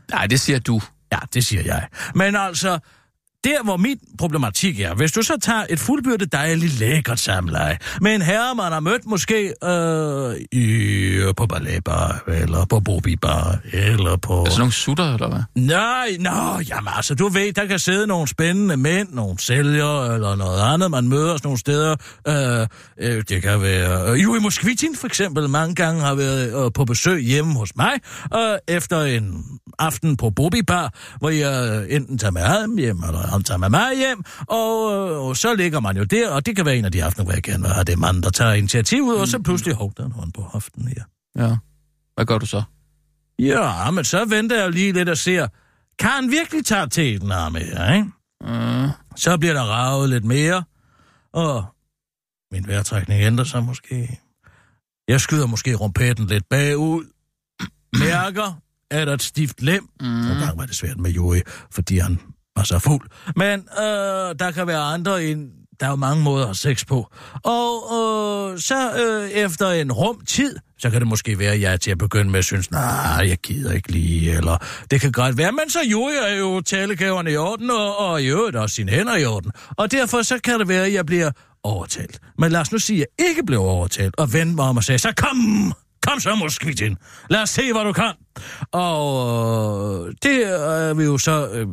Nej, 0.09 0.27
det 0.27 0.39
siger 0.39 0.59
du. 0.59 0.81
Ja, 1.11 1.17
det 1.33 1.45
siger 1.45 1.61
jeg. 1.65 1.87
Men 2.15 2.35
altså, 2.35 2.79
der 3.43 3.63
hvor 3.63 3.77
min 3.77 3.99
problematik 4.17 4.79
er, 4.79 4.93
hvis 4.95 5.11
du 5.11 5.21
så 5.21 5.37
tager 5.41 5.63
et 5.69 5.79
fuldbyrdet 5.79 6.31
dejligt 6.31 6.79
lækkert 6.79 7.19
samleje 7.19 7.77
med 8.01 8.15
en 8.15 8.21
herre, 8.21 8.55
man 8.55 8.71
har 8.71 8.79
mødt 8.79 9.05
måske 9.05 9.53
øh, 9.63 10.59
i, 10.59 11.33
på 11.37 11.45
balletbar, 11.45 12.23
eller 12.27 12.65
på 12.65 12.79
bobibar, 12.79 13.57
eller 13.73 14.15
på... 14.17 14.43
Altså 14.43 14.59
nogle 14.59 14.73
sutter, 14.73 15.13
eller 15.13 15.29
hvad? 15.29 15.43
Nej, 15.55 16.07
nå, 16.19 16.59
jamen 16.69 16.93
altså, 16.95 17.15
du 17.15 17.27
ved, 17.27 17.53
der 17.53 17.65
kan 17.65 17.79
sidde 17.79 18.07
nogle 18.07 18.27
spændende 18.27 18.77
mænd, 18.77 19.09
nogle 19.11 19.39
sælgere 19.39 20.13
eller 20.13 20.35
noget 20.35 20.61
andet. 20.73 20.91
Man 20.91 21.07
møder 21.07 21.33
os 21.33 21.43
nogle 21.43 21.59
steder. 21.59 21.95
Øh, 22.27 22.67
øh, 22.97 23.23
det 23.29 23.41
kan 23.41 23.61
være... 23.61 24.11
Øh, 24.11 24.23
Juri 24.23 24.39
Moskvitin 24.39 24.95
for 24.95 25.07
eksempel 25.07 25.49
mange 25.49 25.75
gange 25.75 26.01
har 26.01 26.15
været 26.15 26.65
øh, 26.65 26.71
på 26.71 26.85
besøg 26.85 27.19
hjemme 27.21 27.53
hos 27.53 27.75
mig, 27.75 27.93
øh, 28.35 28.57
efter 28.67 29.01
en 29.01 29.45
aften 29.79 30.17
på 30.17 30.29
Bobby 30.29 30.63
Bar, 30.67 30.93
hvor 31.19 31.29
jeg 31.29 31.85
øh, 31.89 31.95
enten 31.95 32.17
tager 32.17 32.31
med 32.31 32.41
ham 32.41 32.77
hjem, 32.77 33.03
eller 33.07 33.32
han 33.33 33.43
tager 33.43 33.57
med 33.57 33.69
mig 33.69 33.97
hjem, 33.97 34.23
og, 34.47 34.93
øh, 34.93 35.27
og 35.27 35.37
så 35.37 35.55
ligger 35.55 35.79
man 35.79 35.97
jo 35.97 36.03
der, 36.03 36.29
og 36.29 36.45
det 36.45 36.55
kan 36.55 36.65
være 36.65 36.77
en 36.77 36.85
af 36.85 36.91
de 36.91 37.03
aftener, 37.03 37.23
hvor 37.23 37.33
jeg 37.33 37.43
gerne 37.43 37.63
vil 37.63 37.71
have 37.71 37.83
det 37.83 37.99
mand, 37.99 38.23
der 38.23 38.29
tager 38.29 38.53
initiativet, 38.53 39.19
og 39.19 39.27
så 39.27 39.39
pludselig 39.39 39.75
hov, 39.75 39.93
der 39.97 40.03
er 40.03 40.07
en 40.07 40.11
hånd 40.13 40.33
på 40.33 40.41
hoften 40.41 40.87
her. 40.87 41.03
Ja. 41.47 41.57
Hvad 42.15 42.25
gør 42.25 42.37
du 42.37 42.45
så? 42.45 42.63
Ja, 43.39 43.91
men 43.91 44.03
så 44.03 44.25
venter 44.25 44.61
jeg 44.61 44.71
lige 44.71 44.91
lidt 44.91 45.09
og 45.09 45.17
ser, 45.17 45.47
kan 45.99 46.09
han 46.09 46.31
virkelig 46.31 46.65
tage 46.65 46.87
til 46.87 47.21
den 47.21 47.31
arme 47.31 47.59
her, 47.59 47.93
ikke? 47.93 48.07
Uh, 48.43 48.89
Så 49.15 49.37
bliver 49.37 49.53
der 49.53 49.61
ravet 49.63 50.09
lidt 50.09 50.23
mere, 50.25 50.63
og 51.33 51.65
min 52.51 52.67
vejrtrækning 52.67 53.21
ændrer 53.21 53.45
sig 53.45 53.63
måske. 53.63 54.19
Jeg 55.07 55.21
skyder 55.21 55.47
måske 55.47 55.73
rumpetten 55.75 56.27
lidt 56.27 56.49
bagud, 56.49 57.05
mærker, 57.99 58.59
er 58.91 59.05
der 59.05 59.13
et 59.13 59.21
stift 59.21 59.61
lem. 59.61 59.89
Mm. 60.01 60.07
Nogle 60.07 60.39
gange 60.39 60.57
var 60.57 60.65
det 60.65 60.75
svært 60.75 60.97
med 60.97 61.11
Joey, 61.11 61.41
fordi 61.71 61.97
han 61.97 62.19
var 62.55 62.63
så 62.63 62.79
fuld. 62.79 63.09
Men 63.35 63.59
øh, 63.59 64.35
der 64.39 64.51
kan 64.55 64.67
være 64.67 64.81
andre 64.81 65.25
end 65.25 65.49
der 65.79 65.85
er 65.85 65.91
jo 65.91 65.95
mange 65.95 66.23
måder 66.23 66.41
at 66.41 66.47
have 66.47 66.55
sex 66.55 66.85
på. 66.85 67.07
Og 67.43 67.73
øh, 67.93 68.59
så 68.59 68.91
øh, 69.05 69.29
efter 69.29 69.71
en 69.71 69.91
rum 69.91 70.25
tid, 70.25 70.59
så 70.77 70.89
kan 70.89 70.99
det 70.99 71.07
måske 71.07 71.39
være, 71.39 71.53
at 71.53 71.61
jeg 71.61 71.73
er 71.73 71.77
til 71.77 71.91
at 71.91 71.97
begynde 71.97 72.31
med 72.31 72.39
at 72.39 72.45
synes, 72.45 72.71
nej, 72.71 73.25
jeg 73.27 73.37
gider 73.37 73.71
ikke 73.71 73.91
lige, 73.91 74.37
eller 74.37 74.57
det 74.91 75.01
kan 75.01 75.11
godt 75.11 75.37
være, 75.37 75.51
men 75.51 75.69
så 75.69 75.79
jo, 75.91 76.09
jeg 76.09 76.39
jo 76.39 76.61
talegaverne 76.61 77.31
i 77.31 77.37
orden, 77.37 77.69
og, 77.69 77.99
og 77.99 78.21
i 78.21 78.25
øvrigt 78.25 78.55
også 78.55 78.75
sine 78.75 78.91
hænder 78.91 79.15
i 79.15 79.25
orden. 79.25 79.51
Og 79.77 79.91
derfor 79.91 80.21
så 80.21 80.39
kan 80.43 80.59
det 80.59 80.67
være, 80.67 80.85
at 80.85 80.93
jeg 80.93 81.05
bliver 81.05 81.31
overtalt. 81.63 82.19
Men 82.37 82.51
lad 82.51 82.61
os 82.61 82.71
nu 82.71 82.77
sige, 82.77 83.01
at 83.01 83.07
jeg 83.19 83.29
ikke 83.29 83.43
blev 83.43 83.59
overtalt, 83.59 84.15
og 84.17 84.33
vendte 84.33 84.55
mig 84.55 84.65
om 84.65 84.77
og 84.77 84.83
sagde, 84.83 84.99
så 84.99 85.13
kom, 85.17 85.73
kom 86.07 86.19
så, 86.19 86.35
Moskvitin. 86.35 86.97
Lad 87.29 87.41
os 87.41 87.49
se, 87.49 87.73
hvad 87.73 87.83
du 87.83 87.93
kan. 87.93 88.13
Og 88.71 90.07
øh, 90.07 90.13
det 90.23 90.47
er 90.47 90.93
vi 90.93 91.03
jo 91.03 91.17
så... 91.17 91.47
Øh, 91.47 91.67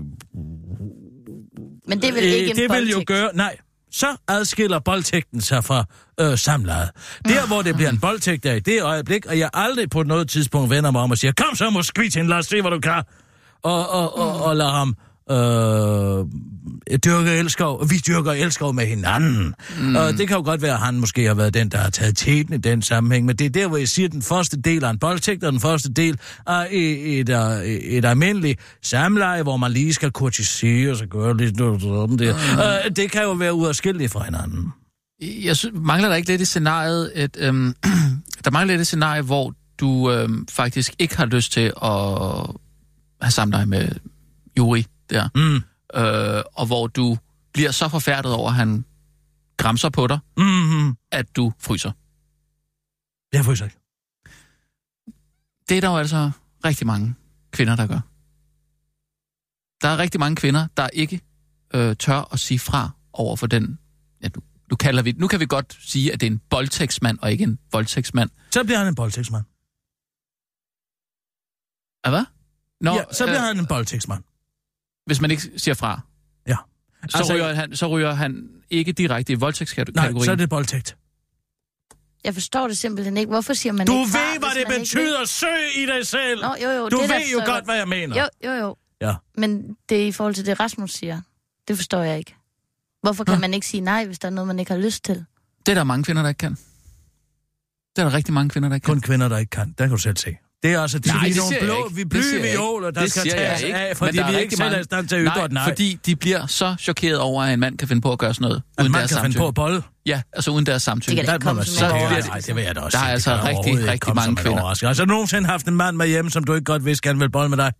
men 1.86 2.02
det 2.02 2.14
vel 2.14 2.24
ikke 2.24 2.50
en 2.50 2.56
det 2.56 2.70
vil 2.70 2.90
jo 2.90 3.04
gøre... 3.06 3.30
Nej, 3.34 3.56
så 3.92 4.16
adskiller 4.28 4.78
boldtægten 4.78 5.40
sig 5.40 5.64
fra 5.64 5.84
øh, 6.20 6.38
samlejet. 6.38 6.90
Der, 7.24 7.46
hvor 7.46 7.62
det 7.62 7.74
bliver 7.74 7.90
en 7.90 8.00
boldtægt, 8.00 8.46
er 8.46 8.54
i 8.54 8.60
det 8.60 8.82
øjeblik, 8.82 9.26
og 9.26 9.38
jeg 9.38 9.50
aldrig 9.54 9.90
på 9.90 10.02
noget 10.02 10.28
tidspunkt 10.28 10.70
vender 10.70 10.90
mig 10.90 11.00
om 11.00 11.10
og 11.10 11.18
siger, 11.18 11.32
kom 11.32 11.54
så, 11.54 11.70
Moskvitin, 11.70 12.26
lad 12.26 12.36
os 12.36 12.46
se, 12.46 12.60
hvad 12.60 12.70
du 12.70 12.80
kan. 12.80 13.02
og, 13.62 13.90
og, 13.90 14.18
og, 14.18 14.42
og 14.42 14.56
lade 14.56 14.70
ham 14.70 14.96
øh, 15.30 16.26
dyrke 17.04 17.30
elskov. 17.30 17.90
Vi 17.90 17.96
dyrker 18.06 18.32
elskov 18.32 18.74
med 18.74 18.86
hinanden. 18.86 19.54
Mm. 19.80 19.96
Og 19.96 20.12
det 20.12 20.28
kan 20.28 20.36
jo 20.36 20.42
godt 20.42 20.62
være, 20.62 20.72
at 20.72 20.78
han 20.78 21.00
måske 21.00 21.26
har 21.26 21.34
været 21.34 21.54
den, 21.54 21.68
der 21.68 21.78
har 21.78 21.90
taget 21.90 22.16
teten 22.16 22.54
i 22.54 22.58
den 22.58 22.82
sammenhæng, 22.82 23.26
men 23.26 23.36
det 23.36 23.44
er 23.44 23.50
der, 23.50 23.68
hvor 23.68 23.76
jeg 23.76 23.88
siger, 23.88 24.08
at 24.08 24.12
den 24.12 24.22
første 24.22 24.60
del 24.60 24.84
af 24.84 24.90
en 24.90 24.98
boldtægt, 24.98 25.44
og 25.44 25.52
den 25.52 25.60
første 25.60 25.92
del 25.92 26.18
af 26.46 26.66
et, 26.70 27.20
et, 27.20 27.28
et, 27.28 27.98
et 27.98 28.04
almindeligt 28.04 28.60
samleje, 28.82 29.42
hvor 29.42 29.56
man 29.56 29.72
lige 29.72 29.94
skal 29.94 30.10
kurtisere 30.10 30.90
og 30.90 30.96
så 30.96 31.06
gøre 31.06 31.36
lidt 31.36 31.58
sådan 31.58 32.18
der. 32.18 32.34
Mm. 32.34 32.88
Øh, 32.90 32.96
det 32.96 33.10
kan 33.10 33.22
jo 33.22 33.32
være 33.32 33.54
uafskilleligt 33.54 34.12
fra 34.12 34.24
hinanden. 34.24 34.72
Jeg 35.44 35.56
synes, 35.56 35.74
mangler 35.80 36.08
der 36.08 36.16
ikke 36.16 36.28
lidt 36.28 36.40
i 36.40 36.44
scenariet, 36.44 37.12
et, 37.14 37.36
øhm, 37.40 37.74
der 38.44 38.50
mangler 38.50 38.72
lidt 38.72 38.80
et 38.80 38.86
scenarie, 38.86 39.22
hvor 39.22 39.54
du 39.80 40.12
øhm, 40.12 40.46
faktisk 40.50 40.94
ikke 40.98 41.16
har 41.16 41.26
lyst 41.26 41.52
til 41.52 41.72
at 41.82 41.90
have 43.22 43.30
samleje 43.30 43.66
med 43.66 43.88
Juri 44.58 44.86
der, 45.10 45.28
Mm. 45.34 45.56
øh, 46.00 46.42
og 46.52 46.66
hvor 46.66 46.86
du 46.86 47.18
bliver 47.52 47.70
så 47.70 47.88
forfærdet 47.88 48.32
over, 48.34 48.48
at 48.48 48.54
han 48.54 48.84
græmser 49.56 49.90
på 49.90 50.06
dig, 50.06 50.18
Mm-hmm. 50.36 50.96
at 51.10 51.36
du 51.36 51.52
fryser. 51.58 51.92
Jeg 53.32 53.44
får 53.44 53.52
ikke. 53.52 53.76
Det 55.68 55.76
er 55.76 55.80
der 55.80 55.88
jo 55.90 55.96
altså 55.96 56.30
rigtig 56.64 56.86
mange 56.86 57.14
kvinder, 57.50 57.76
der 57.76 57.86
gør. 57.86 58.00
Der 59.82 59.88
er 59.88 59.98
rigtig 59.98 60.20
mange 60.20 60.36
kvinder, 60.36 60.66
der 60.76 60.88
ikke 60.88 61.20
øh, 61.74 61.96
tør 61.96 62.32
at 62.32 62.40
sige 62.40 62.58
fra 62.58 62.90
over 63.12 63.36
for 63.36 63.46
den... 63.46 63.78
Ja, 64.22 64.28
nu, 64.36 64.42
nu, 64.70 64.76
kalder 64.76 65.02
vi, 65.02 65.12
nu 65.12 65.28
kan 65.28 65.40
vi 65.40 65.46
godt 65.46 65.78
sige, 65.80 66.12
at 66.12 66.20
det 66.20 66.26
er 66.26 66.30
en 66.30 66.40
voldtægtsmand 66.50 67.18
og 67.22 67.32
ikke 67.32 67.44
en 67.44 67.58
voldtægtsmand. 67.72 68.30
Så 68.50 68.64
bliver 68.64 68.78
han 68.78 68.86
en 68.88 68.94
boldtægtsmand. 68.94 69.44
Ah, 72.04 72.12
hvad? 72.12 72.24
Nå, 72.80 72.94
Ja, 72.94 73.04
så 73.12 73.24
bliver 73.24 73.40
øh, 73.40 73.46
han 73.46 73.58
en 73.58 73.66
boldtægtsmand. 73.66 74.22
Hvis 75.10 75.20
man 75.20 75.30
ikke 75.30 75.42
siger 75.56 75.74
fra, 75.74 76.00
Ja. 76.46 76.52
så, 76.54 76.58
Altså- 77.02 77.18
altså, 77.18 77.34
ryger, 77.34 77.52
han, 77.54 77.76
så 77.76 77.86
ryger 77.88 78.12
han 78.12 78.48
ikke 78.70 78.92
direkte 78.92 79.32
i 79.32 79.36
voldtægtskategorien. 79.36 80.14
Nej, 80.14 80.24
så 80.24 80.30
er 80.30 80.34
det 80.36 80.48
boldtægt. 80.50 80.96
Jeg 82.24 82.34
forstår 82.34 82.68
det 82.68 82.78
simpelthen 82.78 83.16
ikke. 83.16 83.28
Hvorfor 83.30 83.52
siger 83.54 83.72
man 83.72 83.86
Du 83.86 83.92
ikke 83.98 84.10
fra, 84.10 84.18
ved, 84.18 84.38
hvad 84.38 84.48
det 84.48 84.68
man 84.68 84.80
ikke 84.80 84.80
betyder. 84.80 85.24
Søg 85.24 85.76
i 85.82 85.86
dig 85.86 86.06
selv. 86.06 86.40
Nå, 86.42 86.54
jo, 86.62 86.70
jo, 86.70 86.88
Du 86.88 87.00
det 87.00 87.08
der 87.08 87.18
ved 87.18 87.26
jo 87.32 87.42
godt, 87.46 87.64
hvad 87.64 87.76
jeg 87.76 87.88
mener. 87.88 88.16
Jo, 88.20 88.50
jo, 88.50 88.52
jo. 88.56 88.76
Ja. 89.00 89.14
Men 89.36 89.76
det 89.88 90.02
er 90.02 90.06
i 90.06 90.12
forhold 90.12 90.34
til 90.34 90.46
det, 90.46 90.60
Rasmus 90.60 90.92
siger. 90.92 91.20
Det 91.68 91.76
forstår 91.76 92.02
jeg 92.02 92.18
ikke. 92.18 92.34
Hvorfor 93.02 93.24
kan 93.24 93.34
Nå. 93.34 93.40
man 93.40 93.54
ikke 93.54 93.66
sige 93.66 93.80
nej, 93.80 94.06
hvis 94.06 94.18
der 94.18 94.28
er 94.28 94.32
noget, 94.32 94.46
man 94.48 94.58
ikke 94.58 94.72
har 94.72 94.78
lyst 94.80 95.04
til? 95.04 95.24
Det 95.66 95.72
er 95.72 95.74
der 95.74 95.84
mange 95.84 96.04
kvinder, 96.04 96.22
der 96.22 96.28
ikke 96.28 96.38
kan. 96.38 96.52
Det 97.96 97.98
er 97.98 98.02
der 98.02 98.12
rigtig 98.12 98.34
mange 98.34 98.50
kvinder, 98.50 98.68
der 98.68 98.74
ikke 98.76 98.84
Kun 98.84 99.00
kan. 99.00 99.02
kvinder, 99.02 99.28
der 99.28 99.38
ikke 99.38 99.50
kan. 99.50 99.74
Der 99.78 99.84
kan 99.84 99.90
du 99.90 99.98
selv 99.98 100.16
se. 100.16 100.36
Det 100.62 100.72
er 100.72 100.80
altså 100.80 100.98
de, 100.98 101.08
Nej, 101.08 101.24
vi 101.24 101.30
er 101.30 101.32
det 101.34 101.42
nogle 101.42 101.56
blå, 101.60 101.84
ikke. 101.86 101.96
vi 101.96 102.02
Det 102.04 102.32
ikke. 102.34 102.48
violer, 102.52 102.90
der 102.90 103.00
Det 103.00 103.10
skal 103.10 103.30
tages 103.30 103.62
ikke. 103.62 103.76
af, 103.76 103.96
fordi 103.96 104.16
der 104.16 104.24
er 104.24 104.32
vi 104.32 104.38
ikke 104.38 104.56
selv 104.56 104.66
er 104.66 104.70
mange- 104.70 104.80
i 104.80 104.84
stand 104.84 105.08
til 105.08 105.16
at 105.16 105.22
ytre 105.24 105.34
Nej, 105.38 105.48
nej. 105.50 105.64
fordi 105.68 105.98
de 106.06 106.16
bliver 106.16 106.46
så 106.46 106.76
chokeret 106.78 107.18
over, 107.18 107.42
at 107.42 107.52
en 107.54 107.60
mand 107.60 107.78
kan 107.78 107.88
finde 107.88 108.02
på 108.02 108.12
at 108.12 108.18
gøre 108.18 108.34
sådan 108.34 108.42
noget, 108.48 108.62
at 108.78 108.82
uden 108.82 108.92
man 108.92 108.98
deres 108.98 109.12
kan 109.12 109.22
finde 109.22 109.36
på 109.38 109.48
at 109.48 109.54
bolle. 109.54 109.82
Ja, 110.06 110.22
altså 110.32 110.50
uden 110.50 110.66
deres 110.66 110.74
Det 110.74 110.82
samtykke. 110.82 111.16
kan 111.16 111.26
da 111.26 111.32
Der 111.32 111.38
komme 111.38 111.64
så- 111.64 111.84
det 111.84 111.90
er- 111.90 111.94
overraskelse. 111.94 112.28
nej, 112.30 112.40
det 112.46 112.56
vil 112.56 112.64
jeg 112.64 112.74
da 112.74 112.80
også 112.80 112.98
Der 112.98 113.04
er 113.04 113.08
altså 113.08 113.30
Det 113.32 113.40
kan 113.40 113.48
rigtig, 113.58 113.86
rigtig 113.88 114.14
mange 114.14 114.36
kvinder. 114.36 114.64
Altså, 114.64 114.86
har 114.86 114.94
du 114.94 115.04
nogensinde 115.04 115.48
haft 115.48 115.66
en 115.68 115.76
mand 115.76 115.96
med 115.96 116.06
hjemme, 116.08 116.30
som 116.30 116.44
du 116.44 116.54
ikke 116.54 116.64
godt 116.64 116.84
vidste 116.84 117.08
gerne 117.08 117.18
vil 117.18 117.30
bolle 117.30 117.48
med 117.48 117.58
dig? 117.58 117.72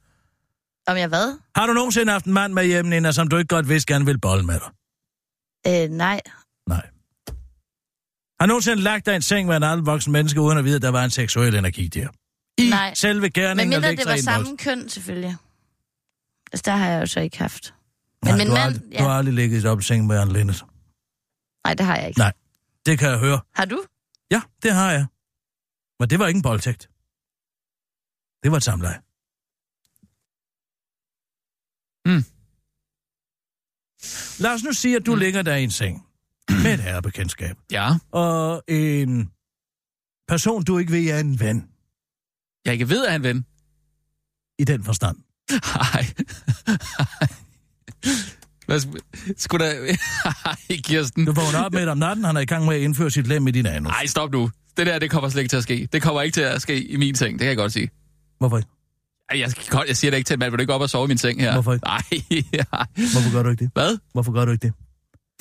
Om 0.87 0.97
jeg 0.97 1.09
hvad? 1.09 1.39
Har 1.57 1.67
du 1.67 1.73
nogensinde 1.73 2.13
haft 2.13 2.25
en 2.25 2.33
mand 2.33 2.53
med 2.53 2.67
hjemme, 2.67 2.91
Nina, 2.91 3.13
som 3.13 3.29
du 3.29 3.37
ikke 3.37 3.49
godt 3.49 3.69
vidste 3.69 3.93
gerne 3.95 4.05
vil 4.07 4.21
bolle 4.21 4.45
med 4.47 4.55
dig? 4.55 4.71
Øh, 5.85 5.91
nej. 5.91 6.21
Nej. 6.69 6.87
Har 8.41 8.47
du 8.47 8.51
nogensinde 8.51 8.83
lagt 8.83 9.07
dig 9.07 9.13
i 9.13 9.17
en 9.17 9.23
seng 9.23 9.49
med 9.49 9.57
en 9.57 9.63
anden 9.63 9.87
voksen 9.87 10.13
menneske, 10.13 10.41
uden 10.41 10.59
at 10.59 10.65
vide, 10.65 10.77
at 10.77 10.83
der 10.83 10.89
var 10.91 11.05
en 11.05 11.11
seksuel 11.11 11.55
energi 11.55 11.87
der? 11.89 12.09
I 12.61 12.71
Nej. 12.71 12.95
selve 12.95 13.21
Men 13.21 13.33
gerningen 13.33 13.73
at 13.75 13.81
mindre 13.83 14.05
det 14.05 14.11
var 14.11 14.17
samme 14.17 14.57
køn, 14.57 14.89
selvfølgelig. 14.89 15.37
Altså, 16.53 16.63
der 16.65 16.77
har 16.77 16.91
jeg 16.91 17.01
jo 17.01 17.07
så 17.07 17.21
ikke 17.21 17.39
haft. 17.39 17.75
Men 18.23 18.29
Nej, 18.35 18.39
min 18.39 18.47
du, 18.47 18.53
har 18.53 18.65
mand... 18.65 18.75
aldrig, 18.77 18.99
du 18.99 19.05
har 19.05 19.11
aldrig 19.19 19.35
ligget 19.35 19.59
i 19.59 19.63
dobbeltseng 19.63 20.07
med 20.07 20.19
Anne 20.19 20.33
Lindes. 20.33 20.65
Nej, 21.65 21.75
det 21.75 21.87
har 21.87 21.97
jeg 21.97 22.09
ikke. 22.09 22.19
Nej. 22.19 22.33
Det 22.87 22.99
kan 22.99 23.09
jeg 23.09 23.19
høre. 23.19 23.41
Har 23.55 23.65
du? 23.65 23.85
Ja, 24.31 24.43
det 24.63 24.73
har 24.73 24.93
jeg. 24.93 25.07
Men 26.01 26.11
det 26.11 26.19
var 26.19 26.27
ikke 26.27 26.39
en 26.39 26.43
boldtægt. 26.43 26.83
Det 28.43 28.51
var 28.51 28.57
et 28.57 28.63
samleje. 28.63 28.99
Mm. 32.07 32.25
Lad 34.43 34.55
os 34.55 34.63
nu 34.65 34.73
sige, 34.73 34.97
at 34.97 35.07
du 35.07 35.13
mm. 35.15 35.19
ligger 35.19 35.43
der 35.43 35.57
i 35.57 35.65
en 35.65 35.71
seng 35.71 36.07
med 36.49 36.75
et 36.75 36.81
herrebekendtskab. 36.81 37.57
Ja, 37.71 37.95
Og 38.11 38.63
en 38.69 39.31
person, 40.29 40.65
du 40.65 40.79
ikke 40.79 40.93
ved 40.93 41.07
er 41.11 41.19
en 41.19 41.41
ven 41.41 41.70
jeg 42.65 42.73
ikke 42.73 42.89
ved, 42.89 43.07
at 43.07 43.13
han 43.13 43.23
ven. 43.23 43.45
i 44.59 44.65
den 44.65 44.85
forstand. 44.85 45.17
Hej. 45.51 46.07
Hvad 48.67 48.81
sk- 48.81 49.33
skulle 49.37 49.67
der... 49.67 49.97
Hej, 50.45 50.57
Kirsten. 50.85 51.25
Du 51.27 51.33
vågner 51.33 51.63
op 51.65 51.73
med 51.73 51.89
om 51.89 51.99
natten, 51.99 52.25
han 52.25 52.37
er 52.37 52.41
i 52.41 52.45
gang 52.45 52.65
med 52.67 52.75
at 52.75 52.81
indføre 52.81 53.11
sit 53.11 53.27
lem 53.27 53.49
i 53.49 53.51
din 53.51 53.67
anus. 53.67 53.91
Nej, 53.91 54.07
stop 54.07 54.33
nu. 54.33 54.51
Det 54.77 54.87
der, 54.87 54.99
det 54.99 55.11
kommer 55.11 55.29
slet 55.31 55.43
ikke 55.43 55.53
til 55.53 55.57
at 55.57 55.63
ske. 55.63 55.89
Det 55.93 56.03
kommer 56.03 56.23
ikke 56.23 56.35
til 56.35 56.41
at 56.41 56.63
ske 56.63 56.85
i 56.85 56.97
min 56.97 57.15
seng, 57.15 57.33
det 57.33 57.39
kan 57.41 57.49
jeg 57.49 57.57
godt 57.57 57.73
sige. 57.73 57.91
Hvorfor 58.39 58.57
ikke? 58.57 58.69
Ej, 59.31 59.41
Jeg, 59.41 59.53
jeg 59.89 59.97
siger 59.97 60.11
det 60.11 60.19
ikke 60.19 60.29
til 60.29 60.35
en 60.35 60.39
mand, 60.39 60.51
vil 60.51 60.59
du 60.59 60.61
ikke 60.61 60.75
op 60.75 60.81
og 60.81 60.91
sove 60.91 61.05
i 61.05 61.09
min 61.09 61.19
seng 61.19 61.41
her? 61.41 61.53
Hvorfor 61.53 61.73
ikke? 61.73 61.87
Nej, 61.87 62.03
ja. 62.53 62.63
Hvorfor 62.95 63.33
gør 63.33 63.43
du 63.43 63.51
ikke 63.51 63.65
det? 63.65 63.71
Hvad? 63.75 63.99
Hvorfor 64.13 64.33
gør 64.33 64.45
du 64.45 64.53
ikke 64.53 64.67
det? 64.67 64.73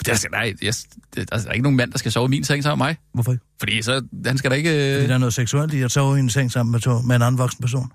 Der 0.06 0.16
skal, 0.16 0.32
nej, 0.32 0.54
jeg, 0.62 0.74
der 1.16 1.26
er 1.48 1.52
ikke 1.52 1.64
nogen 1.64 1.78
mand, 1.78 1.92
der 1.92 1.98
skal 1.98 2.12
sove 2.12 2.26
i 2.26 2.30
min 2.30 2.44
seng 2.44 2.64
sammen 2.64 2.86
med 2.86 2.88
mig. 2.88 2.98
Hvorfor 3.14 3.32
ikke? 3.32 3.46
Fordi 3.60 3.82
så, 3.82 4.06
han 4.26 4.38
skal 4.38 4.52
da 4.52 4.56
ikke... 4.56 4.70
Fordi 4.70 5.04
Øh, 5.04 5.08
der 5.08 5.14
er 5.14 5.18
noget 5.18 5.34
seksuelt 5.34 5.74
i 5.74 5.82
at 5.82 5.92
sove 5.92 6.18
i 6.18 6.20
en 6.20 6.30
seng 6.30 6.52
sammen 6.52 6.72
med, 6.72 6.80
to, 6.80 7.02
med 7.02 7.16
en 7.16 7.22
anden 7.22 7.38
voksen 7.38 7.62
person. 7.62 7.92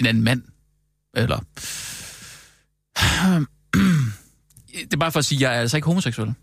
en 0.00 0.06
anden 0.06 0.24
mand. 0.24 0.42
Eller... 1.16 1.38
Det 4.84 4.92
er 4.92 4.96
bare 4.96 5.12
for 5.12 5.18
at 5.18 5.24
sige, 5.24 5.38
at 5.38 5.42
jeg 5.42 5.56
er 5.56 5.60
altså 5.60 5.76
ikke 5.76 5.86
homoseksuel. 5.86 6.34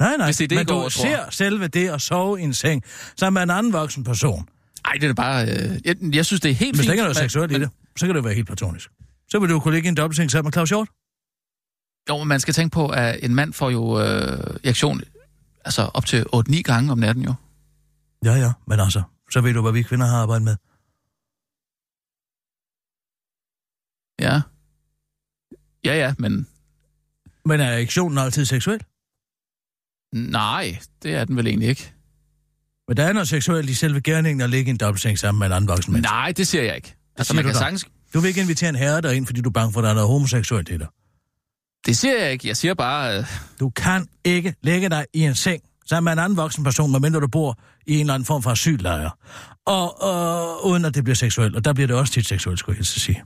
Nej, 0.00 0.16
nej, 0.16 0.26
Hvis 0.26 0.36
det 0.36 0.44
er 0.44 0.48
det, 0.48 0.56
men 0.58 0.66
går 0.66 0.74
du 0.84 0.88
tror. 0.88 1.02
ser 1.04 1.30
selve 1.30 1.68
det 1.68 1.88
at 1.88 2.02
sove 2.02 2.40
i 2.40 2.42
en 2.42 2.54
seng 2.54 2.82
sammen 3.16 3.34
med 3.34 3.42
en 3.42 3.50
anden 3.58 3.72
voksen 3.72 4.04
person. 4.04 4.48
Nej, 4.86 4.92
det 5.00 5.10
er 5.10 5.14
bare... 5.14 5.42
Øh, 5.48 5.78
jeg, 5.84 5.96
jeg 6.14 6.26
synes, 6.26 6.40
det 6.40 6.50
er 6.50 6.54
helt 6.54 6.76
Hvis 6.76 6.80
fint. 6.80 6.86
der 6.86 6.92
ikke 6.92 7.00
er 7.00 7.04
noget 7.04 7.16
men- 7.16 7.22
seksuelt 7.30 7.52
i 7.52 7.60
det, 7.60 7.70
så 7.96 8.06
kan 8.06 8.14
det 8.14 8.20
jo 8.20 8.22
være 8.24 8.34
helt 8.34 8.46
platonisk. 8.46 8.88
Så 9.30 9.38
vil 9.38 9.48
du 9.50 9.60
kunne 9.60 9.74
ligge 9.74 9.86
i 9.86 9.88
en 9.88 9.94
dobbeltseng 9.94 10.30
sammen 10.30 10.46
med 10.46 10.52
Claus 10.52 10.68
Hjort. 10.68 10.88
Jo, 12.08 12.18
men 12.18 12.28
man 12.28 12.40
skal 12.40 12.54
tænke 12.54 12.74
på, 12.74 12.88
at 12.88 13.24
en 13.24 13.34
mand 13.34 13.52
får 13.52 13.70
jo 13.70 14.00
øh, 14.00 14.38
reaktion 14.64 15.00
altså 15.64 15.82
op 15.82 16.06
til 16.06 16.24
8-9 16.34 16.62
gange 16.62 16.92
om 16.92 16.98
natten 16.98 17.24
jo. 17.24 17.34
Ja, 18.24 18.34
ja, 18.34 18.52
men 18.66 18.80
altså, 18.80 19.02
så 19.30 19.40
ved 19.40 19.54
du, 19.54 19.62
hvad 19.62 19.72
vi 19.72 19.82
kvinder 19.82 20.06
har 20.06 20.16
arbejdet 20.16 20.42
med. 20.44 20.56
Ja. 24.20 24.40
Ja, 25.84 25.94
ja, 25.98 26.14
men 26.18 26.46
Men 27.44 27.60
er 27.60 27.64
erektionen 27.72 28.18
altid 28.18 28.44
seksuel? 28.44 28.80
nej, 30.12 30.78
det 31.02 31.14
er 31.14 31.24
den 31.24 31.36
vel 31.36 31.46
egentlig 31.46 31.68
ikke. 31.68 31.92
Men 32.88 32.96
der 32.96 33.04
er 33.04 33.12
noget 33.12 33.28
seksuelt 33.28 33.70
i 33.70 33.74
selve 33.74 34.00
gerningen 34.00 34.40
at 34.40 34.50
ligge 34.50 34.68
i 34.68 34.70
en 34.70 34.76
dobbeltseng 34.76 35.18
sammen 35.18 35.38
med 35.38 35.46
en 35.46 35.52
anden 35.52 35.68
voksen 35.68 35.92
menneske. 35.92 36.12
Nej, 36.12 36.32
det 36.32 36.46
siger 36.46 36.64
jeg 36.64 36.76
ikke. 36.76 36.96
Altså, 37.16 37.30
siger 37.32 37.36
man 37.36 37.44
du 37.44 37.48
kan 37.48 37.54
da. 37.54 37.58
sagtens... 37.58 37.86
Du 38.14 38.20
vil 38.20 38.28
ikke 38.28 38.40
invitere 38.40 38.68
en 38.68 38.74
herre 38.76 39.00
derind, 39.00 39.26
fordi 39.26 39.40
du 39.40 39.48
er 39.48 39.52
bange 39.52 39.72
for, 39.72 39.80
at 39.80 39.84
der 39.84 39.90
er 39.90 39.94
noget 39.94 40.08
homoseksuelt 40.08 40.68
i 40.68 40.78
dig. 40.78 40.86
Det 41.86 41.96
siger 41.96 42.18
jeg 42.18 42.32
ikke. 42.32 42.48
Jeg 42.48 42.56
siger 42.56 42.74
bare... 42.74 43.18
Øh, 43.18 43.24
Du 43.60 43.70
kan 43.70 44.08
ikke 44.24 44.54
lægge 44.62 44.88
dig 44.88 45.06
i 45.12 45.20
en 45.20 45.34
seng 45.34 45.62
sammen 45.86 46.04
med 46.04 46.12
en 46.12 46.18
anden 46.18 46.36
voksen 46.36 46.64
person, 46.64 46.92
medmindre 46.92 47.20
du 47.20 47.28
bor 47.28 47.58
i 47.86 47.94
en 47.94 48.00
eller 48.00 48.14
anden 48.14 48.26
form 48.26 48.42
for 48.42 48.50
asyllejr. 48.50 49.18
Og, 49.66 50.02
og 50.02 50.66
uden 50.66 50.84
at 50.84 50.94
det 50.94 51.04
bliver 51.04 51.14
seksuelt. 51.16 51.56
Og 51.56 51.64
der 51.64 51.72
bliver 51.72 51.86
det 51.86 51.96
også 51.96 52.12
tit 52.12 52.26
seksuelt, 52.26 52.58
skulle 52.58 52.74
jeg 52.74 52.78
helst 52.78 53.00
sige. 53.00 53.24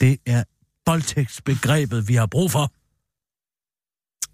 Det 0.00 0.18
er 0.26 0.44
voldtægtsbegrebet, 0.86 2.08
vi 2.08 2.14
har 2.14 2.26
brug 2.26 2.50
for. 2.50 2.72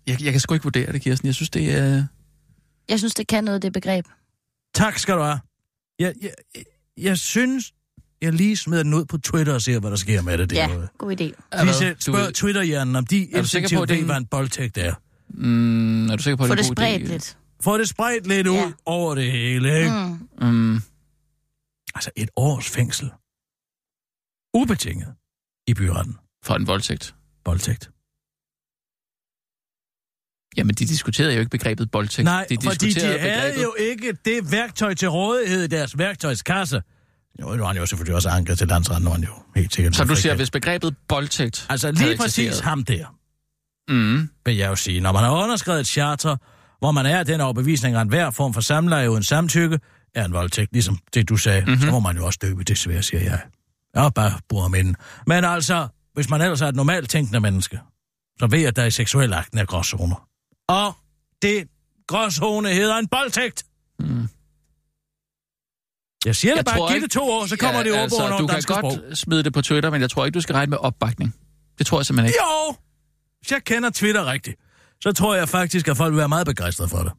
jeg, 0.06 0.22
jeg 0.22 0.32
kan 0.32 0.40
sgu 0.40 0.54
ikke 0.54 0.64
vurdere 0.64 0.92
det, 0.92 1.02
Kirsten. 1.02 1.26
Jeg 1.26 1.34
synes, 1.34 1.50
det 1.50 1.74
er... 1.74 2.06
Jeg 2.88 2.98
synes, 2.98 3.14
det 3.14 3.26
kan 3.28 3.44
noget, 3.44 3.62
det 3.62 3.72
begreb. 3.72 4.04
Tak 4.74 4.98
skal 4.98 5.14
du 5.14 5.22
have. 5.22 5.40
Jeg, 5.98 6.14
jeg, 6.22 6.34
jeg 6.96 7.18
synes, 7.18 7.72
jeg 8.22 8.32
lige 8.32 8.56
smider 8.56 8.82
den 8.82 8.94
ud 8.94 9.04
på 9.04 9.18
Twitter 9.18 9.54
og 9.54 9.62
ser, 9.62 9.80
hvad 9.80 9.90
der 9.90 9.96
sker 9.96 10.22
med 10.22 10.38
det. 10.38 10.52
Ja, 10.52 10.66
derude. 10.70 10.88
god 10.98 11.12
idé. 11.20 11.24
Vi 11.64 11.72
selv 11.72 11.96
spørger 12.00 12.26
Du- 12.26 12.32
Twitter-hjernen, 12.32 12.96
om 12.96 13.06
de 13.06 13.22
Er 13.36 13.42
du 13.42 13.48
sikker 13.48 13.68
på, 13.68 13.82
instinktivt 13.82 13.88
det 13.88 13.94
er 13.94 13.94
ved, 13.94 14.00
en- 14.00 14.06
hvad 14.06 14.16
en 14.16 14.28
voldtægt 14.32 14.78
er. 14.78 14.94
Mm, 15.28 16.08
er 16.10 16.16
du 16.16 16.22
sikker 16.22 16.36
på, 16.36 16.42
at 16.44 16.50
det 16.50 16.52
er 16.52 16.56
det 16.62 16.68
en 16.70 16.74
god 16.74 16.76
spredt 16.76 17.08
lidt. 17.08 17.38
Få 17.60 17.78
det 17.78 17.88
spredt 17.88 18.26
lidt 18.26 18.46
ud 18.46 18.54
Ja. 18.56 18.72
over 18.86 19.14
det 19.14 19.32
hele, 19.32 19.78
ikke? 19.78 19.90
Mm. 20.40 20.46
Mm, 20.48 20.80
Altså 21.94 22.10
et 22.16 22.28
års 22.36 22.68
fængsel. 22.70 23.10
Ubetinget. 24.54 25.08
I 25.66 25.74
byretten. 25.74 26.16
for 26.44 26.54
en 26.54 26.66
voldtægt. 26.66 27.14
Voldtægt. 27.46 27.90
Jamen, 30.56 30.74
de 30.74 30.84
diskuterede 30.86 31.32
jo 31.34 31.40
ikke 31.40 31.50
begrebet 31.50 31.88
voldtægt. 31.92 32.24
Nej, 32.24 32.46
de 32.50 32.56
fordi 32.62 32.76
de 32.76 32.86
diskuterede 32.86 33.18
havde 33.18 33.62
jo 33.62 33.74
ikke 33.78 34.12
det 34.24 34.52
værktøj 34.52 34.94
til 34.94 35.08
rådighed 35.08 35.64
i 35.64 35.66
deres 35.66 35.98
værktøjskasse. 35.98 36.82
Jo, 37.40 37.54
nu 37.54 37.62
har 37.62 37.66
han 37.66 37.76
jo 37.76 37.86
selvfølgelig 37.86 38.14
også 38.14 38.28
anket 38.28 38.58
til 38.58 38.68
landsretten, 38.68 39.10
han 39.10 39.22
jo 39.22 39.32
helt 39.56 39.74
sikkert. 39.74 39.96
Så 39.96 40.04
du 40.04 40.16
siger, 40.16 40.34
hvis 40.34 40.50
begrebet 40.50 40.94
voldtægt... 41.10 41.66
Altså 41.68 41.92
lige 41.92 42.16
præcis 42.16 42.58
ham 42.58 42.84
der, 42.84 43.16
Mm, 43.88 44.30
vil 44.44 44.56
jeg 44.56 44.68
jo 44.68 44.76
sige. 44.76 45.00
Når 45.00 45.12
man 45.12 45.22
har 45.22 45.30
underskrevet 45.30 45.80
et 45.80 45.86
charter, 45.86 46.36
hvor 46.78 46.92
man 46.92 47.06
er 47.06 47.22
den 47.22 47.40
overbevisning, 47.40 47.96
at 47.96 48.02
enhver 48.02 48.30
form 48.30 48.54
for 48.54 48.60
samleje 48.60 49.10
uden 49.10 49.22
samtykke 49.22 49.78
er 50.14 50.24
en 50.24 50.32
voldtægt, 50.32 50.72
ligesom 50.72 50.98
det 51.14 51.28
du 51.28 51.36
sagde, 51.36 51.60
mm-hmm. 51.60 51.80
så 51.80 51.90
må 51.90 52.00
man 52.00 52.16
jo 52.16 52.26
også 52.26 52.38
døbe 52.42 52.64
det 52.64 52.78
svære, 52.78 53.02
siger 53.02 53.22
jeg. 53.22 53.40
Jeg 53.94 54.10
bare 54.14 54.32
bruger 54.48 54.68
men. 54.68 54.96
Men 55.26 55.44
altså, 55.44 55.88
hvis 56.14 56.30
man 56.30 56.40
ellers 56.40 56.60
er 56.60 56.66
et 56.66 56.76
normalt 56.76 57.10
tænkende 57.10 57.40
menneske, 57.40 57.80
så 58.38 58.46
ved 58.46 58.58
jeg, 58.58 58.68
at 58.68 58.76
der 58.76 58.84
i 58.84 58.90
seksuel 58.90 59.32
akten 59.32 59.58
er 59.58 59.64
gråzoner. 59.64 60.28
Og 60.68 60.96
det 61.42 61.68
gråzone 62.08 62.68
hedder 62.68 62.96
en 62.96 63.08
voldtægt. 63.12 63.64
Mm. 63.98 64.28
Jeg 66.26 66.36
siger 66.36 66.52
det 66.52 66.56
Jeg 66.56 66.64
bare, 66.64 66.76
tror 66.76 66.92
giv 66.92 67.02
det 67.02 67.10
to 67.10 67.22
år, 67.22 67.46
så 67.46 67.56
kommer 67.56 67.78
Ja, 67.78 67.84
det 67.84 67.92
over 67.92 68.02
altså, 68.02 68.24
under 68.24 68.38
Du 68.38 68.42
det 68.42 68.50
kan 68.50 68.62
godt 68.66 68.94
sprog. 68.94 69.16
smide 69.16 69.42
det 69.42 69.52
på 69.52 69.62
Twitter, 69.62 69.90
men 69.90 70.00
jeg 70.00 70.10
tror 70.10 70.24
ikke, 70.26 70.34
du 70.36 70.40
skal 70.40 70.52
regne 70.54 70.70
med 70.70 70.78
opbakning. 70.78 71.34
Det 71.78 71.86
tror 71.86 71.98
jeg 71.98 72.06
simpelthen 72.06 72.28
ikke. 72.28 72.38
Jo! 72.42 72.76
Hvis 73.40 73.52
jeg 73.52 73.64
kender 73.64 73.90
Twitter 73.90 74.26
rigtigt, 74.26 74.56
så 75.00 75.12
tror 75.12 75.34
jeg 75.34 75.48
faktisk, 75.48 75.88
at 75.88 75.96
folk 75.96 76.12
vil 76.12 76.18
være 76.18 76.28
meget 76.28 76.46
begejstrede 76.46 76.88
for 76.88 76.98
det. 76.98 77.12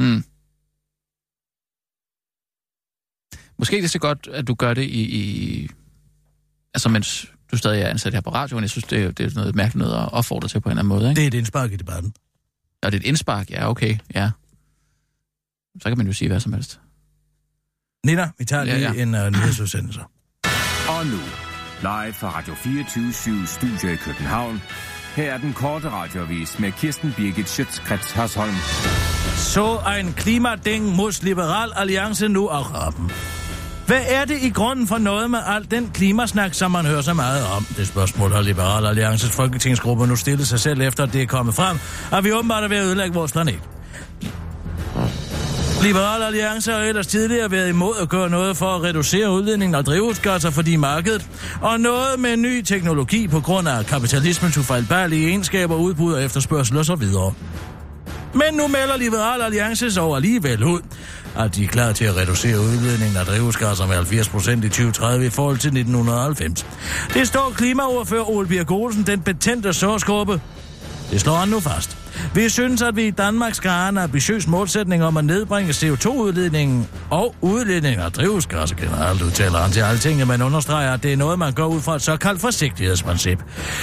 Mm. 0.00 0.24
Måske 3.58 3.76
er 3.76 3.80
det 3.80 3.90
så 3.90 3.98
godt, 3.98 4.28
at 4.32 4.46
du 4.48 4.54
gør 4.54 4.74
det 4.74 4.82
i, 4.82 5.02
i... 5.20 5.68
Altså, 6.74 6.88
mens 6.88 7.32
du 7.52 7.56
stadig 7.56 7.82
er 7.82 7.88
ansat 7.88 8.14
her 8.14 8.20
på 8.20 8.30
radioen. 8.30 8.62
Jeg 8.62 8.70
synes, 8.70 8.84
det 8.84 9.04
er, 9.04 9.10
det 9.10 9.26
er 9.26 9.34
noget 9.34 9.54
mærkeligt 9.54 9.86
noget 9.88 10.02
at 10.02 10.12
opfordre 10.12 10.48
til 10.48 10.60
på 10.60 10.68
en 10.68 10.70
eller 10.78 10.82
anden 10.82 10.88
måde, 10.88 11.08
ikke? 11.10 11.18
Det 11.18 11.24
er 11.24 11.28
et 11.28 11.34
indspark 11.34 11.72
i 11.72 11.76
debatten. 11.76 12.14
Og 12.82 12.92
det 12.92 12.98
er 12.98 13.02
et 13.02 13.06
indspark, 13.06 13.50
ja, 13.50 13.70
okay, 13.70 13.98
ja. 14.14 14.30
Så 15.82 15.88
kan 15.88 15.98
man 15.98 16.06
jo 16.06 16.12
sige 16.12 16.28
hvad 16.28 16.40
som 16.40 16.52
helst. 16.52 16.80
Nina, 18.06 18.30
vi 18.38 18.44
tager 18.44 18.64
lige 18.64 18.76
Ja, 18.76 18.92
ja, 18.92 19.02
en 19.02 19.14
uh, 19.14 19.26
nyhedsudsendelse. 19.26 20.00
Og 20.88 21.06
nu, 21.06 21.20
live 21.80 22.12
fra 22.12 22.38
Radio 22.38 22.54
24 22.54 23.46
Studio 23.46 23.88
i 23.88 23.96
København. 23.96 24.62
Her 25.16 25.32
er 25.32 25.38
den 25.38 25.52
korte 25.52 25.90
radiovis 25.90 26.58
med 26.58 26.72
Kirsten 26.72 27.12
Birgit 27.16 27.48
Schøtzgrads 27.48 28.12
Hasholm. 28.12 28.54
Så 29.36 29.78
en 30.00 30.12
klimading 30.12 30.96
mod 30.96 31.24
Liberal 31.24 31.72
Alliance 31.76 32.28
nu 32.28 32.48
og 32.48 32.74
rappen. 32.74 33.10
Hvad 33.86 34.02
er 34.08 34.24
det 34.24 34.42
i 34.42 34.50
grunden 34.50 34.86
for 34.86 34.98
noget 34.98 35.30
med 35.30 35.38
al 35.46 35.70
den 35.70 35.90
klimasnak, 35.94 36.54
som 36.54 36.70
man 36.70 36.86
hører 36.86 37.00
så 37.00 37.14
meget 37.14 37.46
om? 37.56 37.64
Det 37.76 37.86
spørgsmål 37.86 38.32
har 38.32 38.40
Liberal 38.40 38.86
Alliances 38.86 39.30
folketingsgruppe 39.30 40.06
nu 40.06 40.16
stillet 40.16 40.46
sig 40.48 40.60
selv 40.60 40.80
efter, 40.80 41.02
at 41.02 41.12
det 41.12 41.22
er 41.22 41.26
kommet 41.26 41.54
frem, 41.54 41.78
at 42.12 42.24
vi 42.24 42.32
åbenbart 42.32 42.64
er 42.64 42.68
ved 42.68 42.76
at 42.76 42.84
ødelægge 42.84 43.14
vores 43.14 43.32
planet. 43.32 43.60
Liberal 45.82 46.22
Alliance 46.22 46.72
har 46.72 46.78
ellers 46.78 47.06
tidligere 47.06 47.50
været 47.50 47.68
imod 47.68 47.94
at 48.02 48.08
gøre 48.08 48.30
noget 48.30 48.56
for 48.56 48.66
at 48.66 48.82
reducere 48.82 49.30
udledningen 49.30 49.74
af 49.74 49.84
drivhusgasser, 49.84 50.50
fordi 50.50 50.76
markedet, 50.76 51.26
og 51.60 51.80
noget 51.80 52.20
med 52.20 52.36
ny 52.36 52.62
teknologi 52.62 53.28
på 53.28 53.40
grund 53.40 53.68
af 53.68 53.86
kapitalismens 53.86 54.58
ufejlbarlige 54.58 55.28
egenskaber, 55.28 55.76
udbud 55.76 56.12
og 56.12 56.24
efterspørgsel 56.24 56.76
osv. 56.76 57.02
Men 58.34 58.54
nu 58.54 58.66
melder 58.68 58.96
Liberal 58.96 59.42
Alliance 59.42 59.90
så 59.90 60.12
alligevel 60.12 60.64
ud, 60.64 60.80
at 61.36 61.54
de 61.54 61.64
er 61.64 61.68
klar 61.68 61.92
til 61.92 62.04
at 62.04 62.16
reducere 62.16 62.60
udledningen 62.60 63.16
af 63.16 63.26
drivhusgasser 63.26 63.86
med 63.86 63.94
70 63.94 64.28
procent 64.28 64.64
i 64.64 64.68
2030 64.68 65.26
i 65.26 65.30
forhold 65.30 65.58
til 65.58 65.68
1990. 65.68 66.66
Det 67.14 67.28
står 67.28 67.52
klimaordfører 67.56 68.30
Ole 68.30 68.48
Birk 68.48 68.70
Olsen, 68.70 69.02
den 69.02 69.20
betændte 69.20 69.72
sårsgruppe. 69.72 70.40
Det 71.10 71.20
slår 71.20 71.34
han 71.34 71.48
nu 71.48 71.60
fast. 71.60 71.96
Vi 72.34 72.48
synes, 72.48 72.82
at 72.82 72.96
vi 72.96 73.06
i 73.06 73.10
Danmark 73.10 73.54
skal 73.54 73.70
have 73.70 73.88
en 73.88 73.98
ambitiøs 73.98 74.46
målsætning 74.46 75.04
om 75.04 75.16
at 75.16 75.24
nedbringe 75.24 75.70
CO2-udledningen 75.70 76.86
og 77.10 77.34
udledningen 77.40 78.00
af 78.00 78.12
drivhusgasser 78.12 78.76
generelt, 78.76 79.22
udtaler 79.22 79.58
han 79.58 79.70
til 79.70 79.80
alting, 79.80 80.26
men 80.26 80.42
understreger, 80.42 80.92
at 80.92 81.02
det 81.02 81.12
er 81.12 81.16
noget, 81.16 81.38
man 81.38 81.52
går 81.52 81.66
ud 81.66 81.80
fra 81.80 81.94
et 81.96 82.02
såkaldt 82.02 82.40
forsigtighedsprincip. 82.40 83.38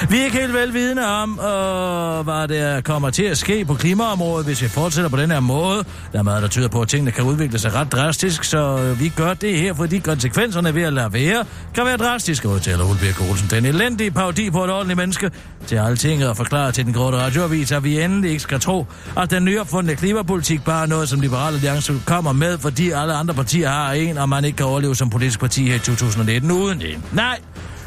Vi 0.10 0.19
er 0.19 0.24
ikke 0.24 0.38
helt 0.38 0.54
velvidende 0.54 1.08
om, 1.08 1.39
øh, 1.39 2.24
hvad 2.24 2.48
der 2.48 2.82
kommer 2.82 3.10
til 3.10 3.24
at 3.24 3.38
ske 3.38 3.65
på 3.65 3.74
klimaområdet, 3.74 4.45
hvis 4.45 4.62
vi 4.62 4.67
fortsætter 4.67 5.10
på 5.10 5.17
den 5.17 5.32
her 5.32 5.39
måde. 5.39 5.84
Der 6.12 6.19
er 6.19 6.24
meget, 6.24 6.41
der 6.41 6.50
tyder 6.50 6.67
på, 6.67 6.82
at 6.82 6.88
tingene 6.88 7.12
kan 7.12 7.24
udvikle 7.24 7.60
sig 7.60 7.74
ret 7.74 7.91
drastisk, 7.91 8.43
så 8.43 8.78
øh, 8.78 9.00
vi 9.00 9.10
gør 9.10 9.34
det 9.34 9.60
her, 9.60 9.74
fordi 9.74 10.00
konsekvenserne 10.00 10.76
ved 10.76 10.84
at 10.84 10.93
lade 10.93 11.13
være 11.13 11.45
kan 11.76 11.86
være 11.86 11.98
drastiske, 11.98 12.50
udtaler 12.50 12.86
Ole 12.89 13.00
Birk 13.00 13.30
Olsen. 13.30 13.50
Den 13.50 13.65
elendige 13.65 14.12
parodi 14.12 14.50
på 14.50 14.63
et 14.63 14.71
ordentligt 14.71 14.98
menneske 14.98 15.32
til 15.67 15.76
altinget 15.76 16.30
og 16.30 16.38
forklare 16.38 16.71
til 16.71 16.86
den 16.86 16.93
korte 16.93 17.17
radioavis, 17.17 17.71
at 17.71 17.84
vi 17.84 18.02
endelig 18.02 18.24
ikke 18.29 18.39
skal 18.39 18.59
tro, 18.59 18.85
at 19.17 19.31
den 19.31 19.45
nyopfundne 19.45 19.95
klimapolitik 19.95 20.63
bare 20.63 20.83
er 20.83 20.88
noget, 20.88 21.09
som 21.09 21.19
Liberal 21.19 21.53
Alliance 21.53 21.93
kommer 22.05 22.31
med, 22.31 22.57
fordi 22.57 22.91
alle 22.91 23.13
andre 23.13 23.33
partier 23.33 23.69
har 23.69 23.93
en, 23.93 24.17
og 24.17 24.29
man 24.29 24.45
ikke 24.45 24.55
kan 24.55 24.65
overleve 24.65 24.95
som 24.95 25.09
politisk 25.09 25.39
parti 25.39 25.67
her 25.67 25.75
i 25.75 25.79
2019 25.79 26.51
uden 26.51 26.79
det. 26.79 26.99
Nej, 27.13 27.39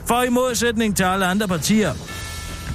for 0.06 0.22
i 0.22 0.28
modsætning 0.28 0.96
til 0.96 1.04
alle 1.04 1.26
andre 1.26 1.48
partier, 1.48 1.92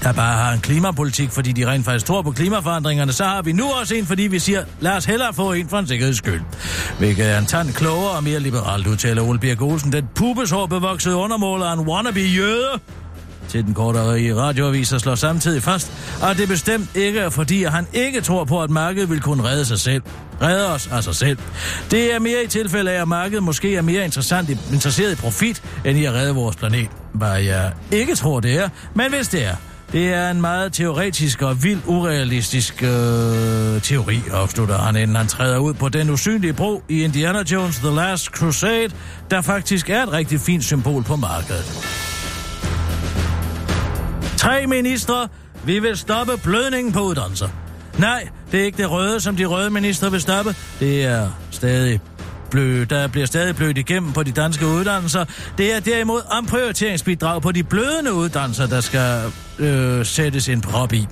der 0.04 0.14
bare 0.14 0.38
har 0.38 0.54
en 0.54 0.60
klimapolitik, 0.60 1.32
fordi 1.32 1.52
de 1.52 1.68
rent 1.68 1.86
faktisk 1.86 2.06
tror 2.06 2.22
på 2.22 2.32
klimaforandringerne, 2.32 3.12
så 3.14 3.24
har 3.24 3.42
vi 3.42 3.52
nu 3.52 3.72
også 3.82 3.96
en, 3.96 4.06
fordi 4.06 4.24
vi 4.24 4.40
siger, 4.40 4.64
lad 4.80 4.92
os 4.92 5.06
hellere 5.06 5.34
få 5.34 5.54
en 5.54 5.70
for 5.70 5.80
en 5.80 5.88
sikkerheds 5.88 6.18
skyld. 6.18 6.42
Hvilket 7.00 7.32
er 7.32 7.40
en 7.40 7.46
tand 7.46 7.74
klogere 7.74 8.12
og 8.12 8.24
mere 8.24 8.40
liberalt, 8.40 8.88
udtaler 8.88 9.22
Ole 9.22 9.40
Birk 9.40 9.62
Olsen, 9.62 9.92
den 9.92 10.08
pubeshår 10.16 10.66
bevoksede 10.66 11.16
undermåler 11.16 11.72
en 11.72 11.80
wannabe 11.80 12.20
jøde 12.20 12.80
til 13.50 13.66
den 13.66 13.74
kortere 13.74 14.36
radioavis 14.36 14.94
og 14.94 15.02
slår 15.02 15.16
samtidig 15.16 15.64
fast, 15.64 15.92
at 16.24 16.38
det 16.38 16.48
bestemt 16.48 16.96
ikke 16.96 17.20
er 17.20 17.30
fordi, 17.30 17.64
at 17.64 17.72
han 17.72 17.88
ikke 17.94 18.22
tror 18.22 18.44
på, 18.44 18.62
at 18.62 18.70
markedet 18.70 19.10
vil 19.10 19.22
kunne 19.22 19.44
redde 19.44 19.66
sig 19.66 19.80
selv. 19.80 20.02
Redde 20.42 20.74
os 20.74 20.90
af 20.92 21.04
sig 21.04 21.16
selv. 21.16 21.38
Det 21.92 22.14
er 22.14 22.20
mere 22.20 22.44
i 22.44 22.48
tilfælde 22.48 22.92
af, 22.92 23.02
at 23.02 23.08
markedet 23.08 23.44
måske 23.44 23.76
er 23.76 23.82
mere 23.82 24.06
interessant 24.06 24.50
i, 24.50 24.58
interesseret 24.72 25.12
i 25.12 25.16
profit, 25.16 25.64
end 25.86 25.98
i 25.98 26.06
at 26.06 26.14
redde 26.14 26.36
vores 26.36 26.56
planet. 26.56 26.90
Hvad 27.14 27.38
jeg 27.38 27.74
ikke 27.92 28.16
tror, 28.16 28.40
det 28.40 28.60
er, 28.60 28.70
men 28.94 29.14
hvis 29.14 29.28
det 29.28 29.46
er, 29.46 29.56
det 29.94 30.14
er 30.14 30.32
en 30.32 30.42
meget 30.42 30.74
teoretisk 30.74 31.42
og 31.42 31.64
vild 31.64 31.82
urealistisk 31.86 32.84
øh, 32.84 33.82
teori, 33.82 34.22
afslutter 34.32 34.78
han, 34.78 34.96
inden 34.96 35.16
han 35.16 35.28
træder 35.28 35.58
ud 35.58 35.74
på 35.74 35.90
den 35.90 36.10
usynlige 36.10 36.54
bro 36.54 36.84
i 36.90 37.04
Indiana 37.04 37.44
Jones 37.52 37.78
The 37.78 37.96
Last 37.96 38.26
Crusade, 38.26 38.90
der 39.32 39.42
faktisk 39.42 39.90
er 39.90 40.04
et 40.04 40.12
rigtig 40.12 40.40
fint 40.40 40.64
symbol 40.64 41.04
på 41.04 41.16
markedet. 41.16 42.13
Tre 44.44 44.68
ministre, 44.68 45.28
vi 45.66 45.80
vil 45.80 45.98
stoppe 45.98 46.34
blødningen 46.44 46.94
på 46.94 47.00
uddannelser. 47.00 47.50
Nej, 48.00 48.28
det 48.52 48.60
er 48.60 48.66
ikke 48.66 48.78
det 48.78 48.92
røde, 48.92 49.20
som 49.20 49.36
de 49.36 49.46
røde 49.46 49.70
ministre 49.70 50.12
vil 50.12 50.22
stoppe. 50.22 50.56
Det 50.80 51.06
er 51.06 51.30
stadig 51.52 52.02
blød, 52.52 52.86
der 52.86 53.08
bliver 53.08 53.26
stadig 53.26 53.56
blødt 53.56 53.78
igennem 53.78 54.14
på 54.14 54.24
de 54.24 54.32
danske 54.32 54.68
uddannelser. 54.68 55.26
Det 55.58 55.76
er 55.76 55.80
derimod 55.80 56.22
omprioriteringsbidrag 56.32 57.42
på 57.42 57.52
de 57.52 57.64
blødende 57.64 58.14
uddannelser, 58.14 58.68
der 58.68 58.82
skal 58.82 59.22
øh, 59.60 60.06
sættes 60.06 60.50
en 60.50 60.62
prop 60.62 60.94
i. 60.94 61.08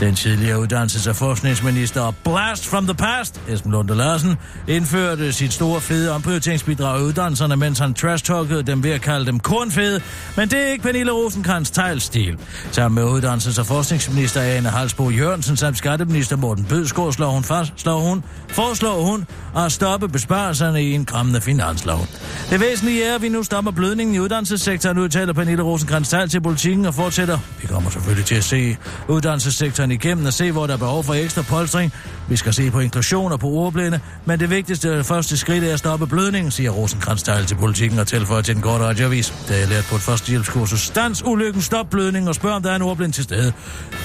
Den 0.00 0.14
tidligere 0.14 0.62
uddannelses- 0.62 1.08
og 1.08 1.16
forskningsminister 1.16 2.12
Blast 2.24 2.66
from 2.66 2.86
the 2.86 2.94
Past, 2.94 3.40
Esben 3.48 3.72
Lunde 3.72 3.94
Larsen, 3.94 4.36
indførte 4.68 5.32
sit 5.32 5.52
store 5.52 5.80
fede 5.80 6.12
omprioriteringsbidrag 6.12 7.00
i 7.00 7.02
uddannelserne, 7.02 7.56
mens 7.56 7.78
han 7.78 7.94
trash-talkede 7.94 8.62
dem 8.62 8.82
ved 8.82 8.90
at 8.90 9.00
kalde 9.00 9.26
dem 9.26 9.40
kornfede. 9.40 10.00
Men 10.36 10.48
det 10.48 10.58
er 10.58 10.66
ikke 10.72 10.82
Pernille 10.82 11.12
Rosenkrantz 11.12 11.70
teglstil. 11.70 12.38
Sammen 12.70 13.04
med 13.04 13.12
uddannelses- 13.12 13.60
og 13.60 13.66
forskningsminister 13.66 14.40
Ane 14.40 14.68
Halsbo 14.68 15.10
Jørgensen 15.10 15.56
samt 15.56 15.78
skatteminister 15.78 16.36
Morten 16.36 16.64
Bødskov 16.64 17.12
slår 17.12 17.30
hun, 17.30 17.44
fast, 17.44 17.72
slår 17.76 18.00
hun, 18.00 18.24
foreslår 18.48 19.02
hun 19.02 19.26
at 19.56 19.72
stoppe 19.72 20.08
besparelserne 20.08 20.82
i 20.82 20.92
en 20.92 21.04
krammende 21.04 21.40
finanslov. 21.40 22.06
Det 22.50 22.60
væsentlige 22.60 23.04
er, 23.04 23.14
at 23.14 23.22
vi 23.22 23.28
nu 23.28 23.42
stopper 23.42 23.70
blødningen 23.70 24.14
i 24.14 24.18
uddannelsessektoren, 24.18 24.98
udtaler 24.98 25.32
Pernille 25.32 25.62
Rosenkrantz 25.62 26.14
til 26.30 26.40
politikken 26.40 26.86
og 26.86 26.94
fortsætter. 26.94 27.38
Vi 27.60 27.66
kommer 27.66 27.83
selvfølgelig 27.90 28.26
til 28.26 28.34
at 28.34 28.44
se 28.44 28.76
uddannelsessektoren 29.08 29.90
igennem 29.90 30.26
og 30.26 30.32
se, 30.32 30.52
hvor 30.52 30.66
der 30.66 30.74
er 30.74 30.78
behov 30.78 31.04
for 31.04 31.14
ekstra 31.14 31.42
polstring. 31.42 31.92
Vi 32.28 32.36
skal 32.36 32.54
se 32.54 32.70
på 32.70 32.80
inklusion 32.80 33.32
og 33.32 33.40
på 33.40 33.46
ordblinde, 33.46 34.00
men 34.24 34.40
det 34.40 34.50
vigtigste 34.50 34.98
og 34.98 35.06
første 35.06 35.36
skridt 35.36 35.64
er 35.64 35.72
at 35.72 35.78
stoppe 35.78 36.06
blødningen, 36.06 36.50
siger 36.50 36.70
Rosenkrantz 36.70 37.22
til 37.46 37.54
politikken 37.54 37.98
og 37.98 38.06
tilføjer 38.06 38.42
til 38.42 38.54
den 38.54 38.62
korte 38.62 38.84
radioavis. 38.84 39.34
Det 39.48 39.62
er 39.62 39.66
lært 39.66 39.84
på 39.84 39.94
et 39.94 40.00
førstehjælpskursus. 40.00 40.80
Stans 40.80 41.22
ulykken, 41.24 41.62
stop 41.62 41.90
blødningen 41.90 42.28
og 42.28 42.34
spørg, 42.34 42.52
om 42.52 42.62
der 42.62 42.70
er 42.70 42.76
en 42.76 42.82
ordblind 42.82 43.12
til 43.12 43.24
stede. 43.24 43.52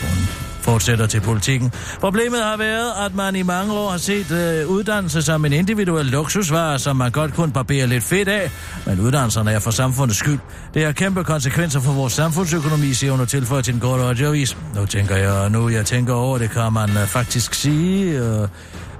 Hun 0.01 0.48
fortsætter 0.61 1.07
til 1.07 1.21
politikken. 1.21 1.73
Problemet 1.99 2.43
har 2.43 2.57
været, 2.57 2.91
at 3.05 3.15
man 3.15 3.35
i 3.35 3.43
mange 3.43 3.73
år 3.73 3.89
har 3.89 3.97
set 3.97 4.31
øh, 4.31 4.67
uddannelse 4.67 5.21
som 5.21 5.45
en 5.45 5.53
individuel 5.53 6.05
luksusvare, 6.05 6.79
som 6.79 6.95
man 6.95 7.11
godt 7.11 7.33
kunne 7.33 7.51
barbere 7.51 7.87
lidt 7.87 8.03
fedt 8.03 8.27
af, 8.27 8.51
men 8.85 8.99
uddannelserne 8.99 9.51
er 9.51 9.59
for 9.59 9.71
samfundets 9.71 10.17
skyld. 10.17 10.39
Det 10.73 10.85
har 10.85 10.91
kæmpe 10.91 11.23
konsekvenser 11.23 11.79
for 11.79 11.91
vores 11.91 12.13
samfundsøkonomi, 12.13 12.93
siger 12.93 13.11
hun 13.11 13.19
og 13.21 13.27
tilføjer 13.27 13.61
til 13.61 13.73
den 13.73 13.81
korte 13.81 14.03
radioavis. 14.03 14.57
Nu 14.75 14.85
tænker 14.85 15.15
jeg, 15.15 15.49
nu 15.49 15.69
jeg 15.69 15.85
tænker 15.85 16.13
over 16.13 16.37
det, 16.37 16.51
kan 16.51 16.73
man 16.73 16.89
øh, 16.89 17.07
faktisk 17.07 17.53
sige... 17.53 18.19
Øh, 18.19 18.47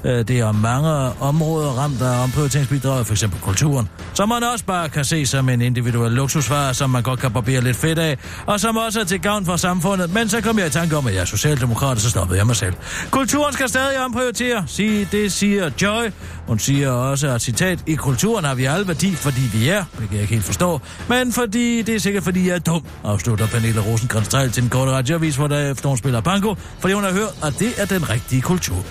Øh, 0.04 0.28
det 0.28 0.40
er 0.40 0.52
mange 0.52 0.90
områder 1.22 1.70
ramt 1.70 2.02
af 2.02 2.24
omprioriteringsbidraget, 2.24 3.08
f.eks. 3.08 3.26
kulturen, 3.42 3.90
som 4.14 4.30
man 4.30 4.44
også 4.44 4.66
bare 4.66 4.90
kan 4.90 5.06
se 5.06 5.26
som 5.26 5.50
en 5.50 5.62
individuel 5.62 6.12
luksusvare, 6.12 6.74
som 6.74 6.90
man 6.90 7.04
godt 7.04 7.20
kan 7.20 7.32
barbere 7.32 7.62
lidt 7.62 7.78
fedt 7.78 8.00
af, 8.00 8.18
og 8.46 8.60
som 8.60 8.78
også 8.78 9.00
er 9.00 9.04
til 9.04 9.22
gavn 9.22 9.46
for 9.46 9.56
samfundet. 9.56 10.14
Men 10.14 10.30
så 10.30 10.42
kom 10.42 10.60
jeg 10.60 10.68
i 10.68 10.70
tanke 10.70 10.98
om, 10.98 11.08
at 11.08 11.14
jeg 11.14 11.22
er 11.22 11.26
socialdemokrat, 11.26 11.96
og 11.96 12.02
så 12.02 12.10
stoppede 12.10 12.38
jeg 12.38 12.48
mig 12.48 12.56
selv. 12.56 12.74
Kulturen 13.12 13.54
skal 13.54 13.70
stadig 13.70 14.06
omprioritere, 14.06 14.64
sige, 14.68 15.08
det 15.12 15.32
siger 15.32 15.70
Joy. 15.82 16.12
Hun 16.48 16.60
siger 16.60 16.90
også, 16.92 17.28
at 17.28 17.42
citat, 17.42 17.80
i 17.88 17.96
kulturen 17.96 18.46
har 18.46 18.56
vi 18.56 18.66
alle 18.66 18.88
værdi, 18.88 19.16
fordi 19.16 19.42
vi 19.54 19.70
er, 19.70 19.84
det 20.00 20.08
kan 20.08 20.14
jeg 20.14 20.22
ikke 20.22 20.34
helt 20.34 20.46
forstå, 20.46 20.82
men 21.10 21.32
fordi 21.32 21.82
det 21.82 21.96
er 21.96 22.00
sikkert, 22.00 22.24
fordi 22.24 22.48
jeg 22.48 22.56
er 22.56 22.60
dum, 22.60 22.84
afslutter 23.04 23.48
Pernille 23.48 23.82
rosenkrantz 23.82 24.30
til 24.30 24.62
den 24.62 24.70
korte 24.70 24.92
radioavis, 24.92 25.36
hvor 25.36 25.48
der 25.48 25.72
efter 25.72 25.90
hun 25.90 25.98
spiller 25.98 26.22
banko, 26.22 26.56
fordi 26.80 26.94
hun 26.94 27.04
har 27.04 27.12
hørt, 27.12 27.36
at 27.44 27.60
det 27.60 27.74
er 27.78 27.86
den 27.86 28.10
rigtige 28.10 28.42
kultur. 28.42 28.86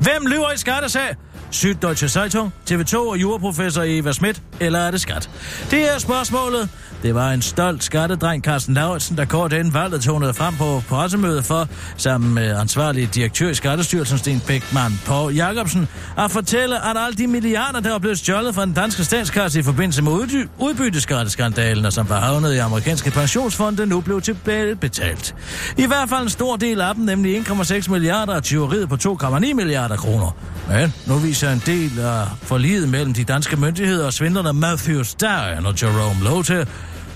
Hvem 0.00 0.26
lyver 0.26 0.52
i 0.52 0.56
skattesag? 0.56 1.14
Syddeutsche 1.50 2.08
Zeitung, 2.08 2.52
TV2 2.70 2.96
og 2.96 3.20
juraprofessor 3.20 3.82
Eva 3.86 4.12
Schmidt, 4.12 4.42
eller 4.60 4.78
er 4.78 4.90
det 4.90 5.00
skat? 5.00 5.30
Det 5.70 5.94
er 5.94 5.98
spørgsmålet. 5.98 6.68
Det 7.02 7.14
var 7.14 7.30
en 7.30 7.42
stolt 7.42 7.84
skattedreng, 7.84 8.44
Carsten 8.44 8.74
Lauritsen, 8.74 9.16
der 9.16 9.24
kort 9.24 9.52
inden 9.52 9.74
valget 9.74 10.00
tonede 10.00 10.34
frem 10.34 10.54
på 10.54 10.82
pressemødet 10.88 11.44
for, 11.44 11.68
sammen 11.96 12.34
med 12.34 12.56
ansvarlig 12.56 13.14
direktør 13.14 13.50
i 13.50 13.54
Skattestyrelsen, 13.54 14.18
Sten 14.18 14.40
Bækman 14.40 15.00
på 15.06 15.30
Jacobsen, 15.30 15.88
at 16.18 16.30
fortælle, 16.30 16.90
at 16.90 16.96
alle 16.96 17.16
de 17.16 17.26
milliarder, 17.26 17.80
der 17.80 17.90
var 17.90 17.98
blevet 17.98 18.18
stjålet 18.18 18.54
fra 18.54 18.64
den 18.64 18.72
danske 18.72 19.04
statskasse 19.04 19.60
i 19.60 19.62
forbindelse 19.62 20.02
med 20.02 20.12
udby- 20.12 20.48
udbytteskatteskandalen, 20.58 21.84
og 21.84 21.92
som 21.92 22.08
var 22.08 22.20
havnet 22.20 22.54
i 22.54 22.58
amerikanske 22.58 23.10
pensionsfonde, 23.10 23.86
nu 23.86 24.00
blev 24.00 24.20
tilbagebetalt. 24.20 25.34
I 25.76 25.86
hvert 25.86 26.08
fald 26.08 26.22
en 26.22 26.28
stor 26.28 26.56
del 26.56 26.80
af 26.80 26.94
dem, 26.94 27.04
nemlig 27.04 27.40
1,6 27.40 27.90
milliarder 27.90 28.34
og 28.34 28.42
tyveriet 28.42 28.88
på 28.88 28.94
2,9 28.94 29.52
milliarder 29.52 29.96
kroner. 29.96 30.36
Men 30.68 30.94
nu 31.06 31.14
viser 31.14 31.37
en 31.46 31.62
del 31.66 32.00
af 32.00 32.26
forliget 32.42 32.88
mellem 32.88 33.14
de 33.14 33.24
danske 33.24 33.56
myndigheder 33.56 34.06
og 34.06 34.12
svindlerne 34.12 34.52
Matthew 34.52 35.02
Stein 35.02 35.66
og 35.66 35.74
Jerome 35.82 36.24
Lotte, 36.24 36.66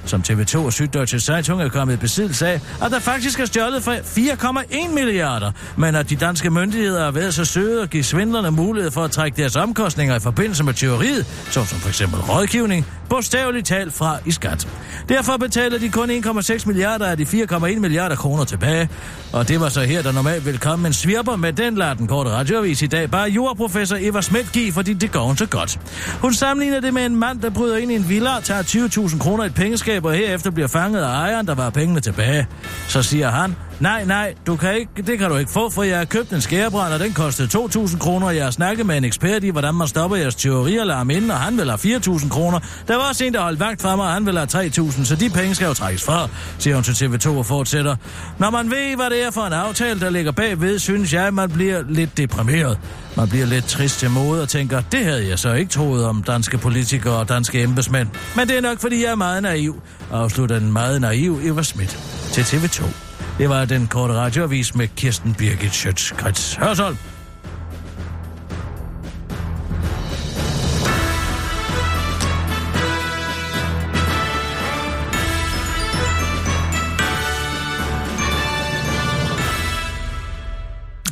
som 0.05 0.23
TV2 0.29 0.59
og 0.59 0.73
Syddeutsche 0.73 1.21
Zeitung 1.21 1.63
er 1.63 1.69
kommet 1.69 1.95
i 1.95 1.97
besiddelse 1.97 2.47
af, 2.47 2.61
at 2.83 2.91
der 2.91 2.99
faktisk 2.99 3.41
er 3.41 3.45
stjålet 3.45 3.83
for 3.83 3.93
4,1 3.93 4.95
milliarder, 4.95 5.53
men 5.77 5.95
at 5.95 6.11
de 6.11 6.17
danske 6.17 6.51
myndigheder 6.51 7.05
har 7.05 7.11
været 7.11 7.35
så 7.35 7.45
søde 7.45 7.83
at 7.83 7.91
give 7.91 8.05
svindlerne 8.05 8.51
mulighed 8.51 8.91
for 8.91 9.05
at 9.05 9.11
trække 9.11 9.43
deres 9.43 9.57
omkostninger 9.57 10.17
i 10.17 10.21
forbindelse 10.21 10.65
med 10.65 10.75
teoriet, 10.75 11.27
såsom 11.51 11.79
for 11.79 11.89
eksempel 11.89 12.21
rådgivning, 12.21 12.87
bogstaveligt 13.09 13.67
talt 13.67 13.93
fra 13.93 14.19
i 14.27 14.31
skat. 14.31 14.69
Derfor 15.09 15.37
betaler 15.37 15.79
de 15.79 15.89
kun 15.89 16.11
1,6 16.11 16.67
milliarder 16.67 17.07
af 17.07 17.17
de 17.17 17.23
4,1 17.23 17.79
milliarder 17.79 18.17
kroner 18.17 18.45
tilbage. 18.45 18.89
Og 19.33 19.49
det 19.49 19.61
var 19.61 19.69
så 19.69 19.81
her, 19.81 20.03
der 20.03 20.13
normalt 20.13 20.47
vil 20.47 20.59
komme 20.59 20.87
en 20.87 20.93
svirper 20.93 21.37
med 21.37 21.53
den 21.53 21.75
lader 21.75 21.95
den 21.95 22.07
korte 22.07 22.31
radioavis 22.31 22.83
i 22.83 22.87
dag. 22.87 23.11
Bare 23.11 23.29
jordprofessor 23.29 23.97
Eva 24.01 24.21
Schmidt 24.21 24.53
give, 24.53 24.73
fordi 24.73 24.93
det 24.93 25.13
går 25.13 25.27
hun 25.27 25.37
så 25.37 25.47
godt. 25.47 25.81
Hun 26.21 26.35
sammenligner 26.35 26.81
det 26.81 26.95
med 26.95 27.07
en 27.07 27.17
mand, 27.17 27.41
der 27.41 27.51
bryder 27.51 27.77
ind 27.77 27.93
i 27.93 27.95
en 27.95 28.09
villa, 28.09 28.41
tager 28.41 28.63
20.000 28.63 29.19
kroner 29.19 29.45
i 29.45 29.47
et 29.47 29.55
pengeskab, 29.55 29.92
selskaber 29.93 30.13
herefter 30.13 30.51
bliver 30.51 30.69
fanget 30.69 31.01
af 31.03 31.07
ejeren, 31.09 31.47
der 31.47 31.55
var 31.55 31.71
pengene 31.71 32.01
tilbage. 32.01 32.47
Så 32.89 33.03
siger 33.03 33.31
han, 33.31 33.57
nej, 33.83 34.05
nej, 34.05 34.35
du 34.47 34.57
kan 34.57 34.77
ikke, 34.77 35.03
det 35.07 35.19
kan 35.19 35.31
du 35.31 35.37
ikke 35.37 35.51
få, 35.51 35.71
for 35.71 35.83
jeg 35.83 35.99
har 35.99 36.05
købt 36.05 36.33
en 36.33 36.41
skærebrænd, 36.41 36.93
og 36.95 37.01
den 37.01 37.13
kostede 37.13 37.59
2.000 37.59 37.99
kroner, 37.99 38.27
og 38.27 38.37
jeg 38.37 38.45
har 38.45 38.51
snakket 38.51 38.87
med 38.87 38.97
en 38.97 39.05
ekspert 39.05 39.45
i, 39.45 39.49
hvordan 39.49 39.75
man 39.75 39.89
stopper 39.89 40.17
jeres 40.17 40.35
teorialarm 40.35 41.11
inden, 41.11 41.31
og 41.31 41.37
han 41.37 41.59
vil 41.59 41.71
have 41.71 41.97
4.000 41.97 42.29
kroner. 42.29 42.61
Der 42.89 42.97
var 42.97 43.09
også 43.09 43.25
en, 43.25 43.35
der 43.35 43.41
holdt 43.41 43.61
vagt 43.61 43.83
fra 43.83 43.97
mig, 43.97 44.07
og 44.07 44.13
han 44.13 44.27
vil 44.27 44.39
have 44.39 44.47
3.000, 44.47 45.05
så 45.05 45.17
de 45.17 45.31
penge 45.31 45.55
skal 45.55 45.67
jo 45.67 45.75
trækkes 45.75 46.05
fra, 46.05 46.29
siger 46.59 46.75
hun 46.75 46.85
til 46.85 47.07
TV2 47.07 47.29
og 47.29 47.47
fortsætter. 47.47 47.97
Når 48.39 48.51
man 48.51 48.71
ved, 48.71 48.97
hvad 48.97 49.11
det 49.11 49.27
er 49.27 49.31
for 49.31 49.43
en 49.47 49.53
aftale, 49.53 50.01
der 50.01 50.11
ligger 50.11 50.33
bagved, 50.33 50.79
synes 50.79 51.13
jeg, 51.13 51.35
man 51.35 51.51
bliver 51.51 51.83
lidt 51.89 52.17
deprimeret. 52.17 52.79
Man 53.17 53.29
bliver 53.29 53.47
lidt 53.47 53.65
trist 53.65 53.99
til 53.99 54.11
mode 54.11 54.43
og 54.43 54.49
tænker, 54.49 54.83
det 54.93 55.05
havde 55.05 55.29
jeg 55.29 55.39
så 55.39 55.53
ikke 55.53 55.71
troet 55.71 56.05
om 56.05 56.23
danske 56.23 56.59
politikere 56.59 57.17
og 57.17 57.29
danske 57.29 57.63
embedsmænd. 57.63 58.09
Men 58.37 58.49
det 58.49 58.57
er 58.57 58.61
nok, 58.61 58.81
fordi 58.81 59.05
jeg 59.05 59.11
er 59.11 59.15
meget 59.17 59.43
naiv, 59.43 59.83
afslutter 60.13 60.59
den 60.59 60.73
meget 60.73 61.01
naiv 61.01 61.41
Eva 61.45 61.63
Schmidt 61.63 61.99
til 62.33 62.43
TV2. 62.43 63.02
Det 63.39 63.49
var 63.49 63.65
den 63.65 63.87
korte 63.87 64.15
radioavis 64.15 64.75
med 64.75 64.89
Kirsten 64.97 65.35
Birgit 65.35 65.73
Schøtz-Krets 65.73 66.59
Hørsholm. 66.59 66.97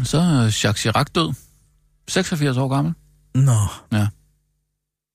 Så 0.04 0.18
er 0.18 0.42
Jacques 0.64 0.80
Chirac 0.80 1.06
død. 1.14 1.34
86 2.08 2.56
år 2.56 2.68
gammel. 2.68 2.94
Nå, 3.34 3.58
Ja. 3.92 4.06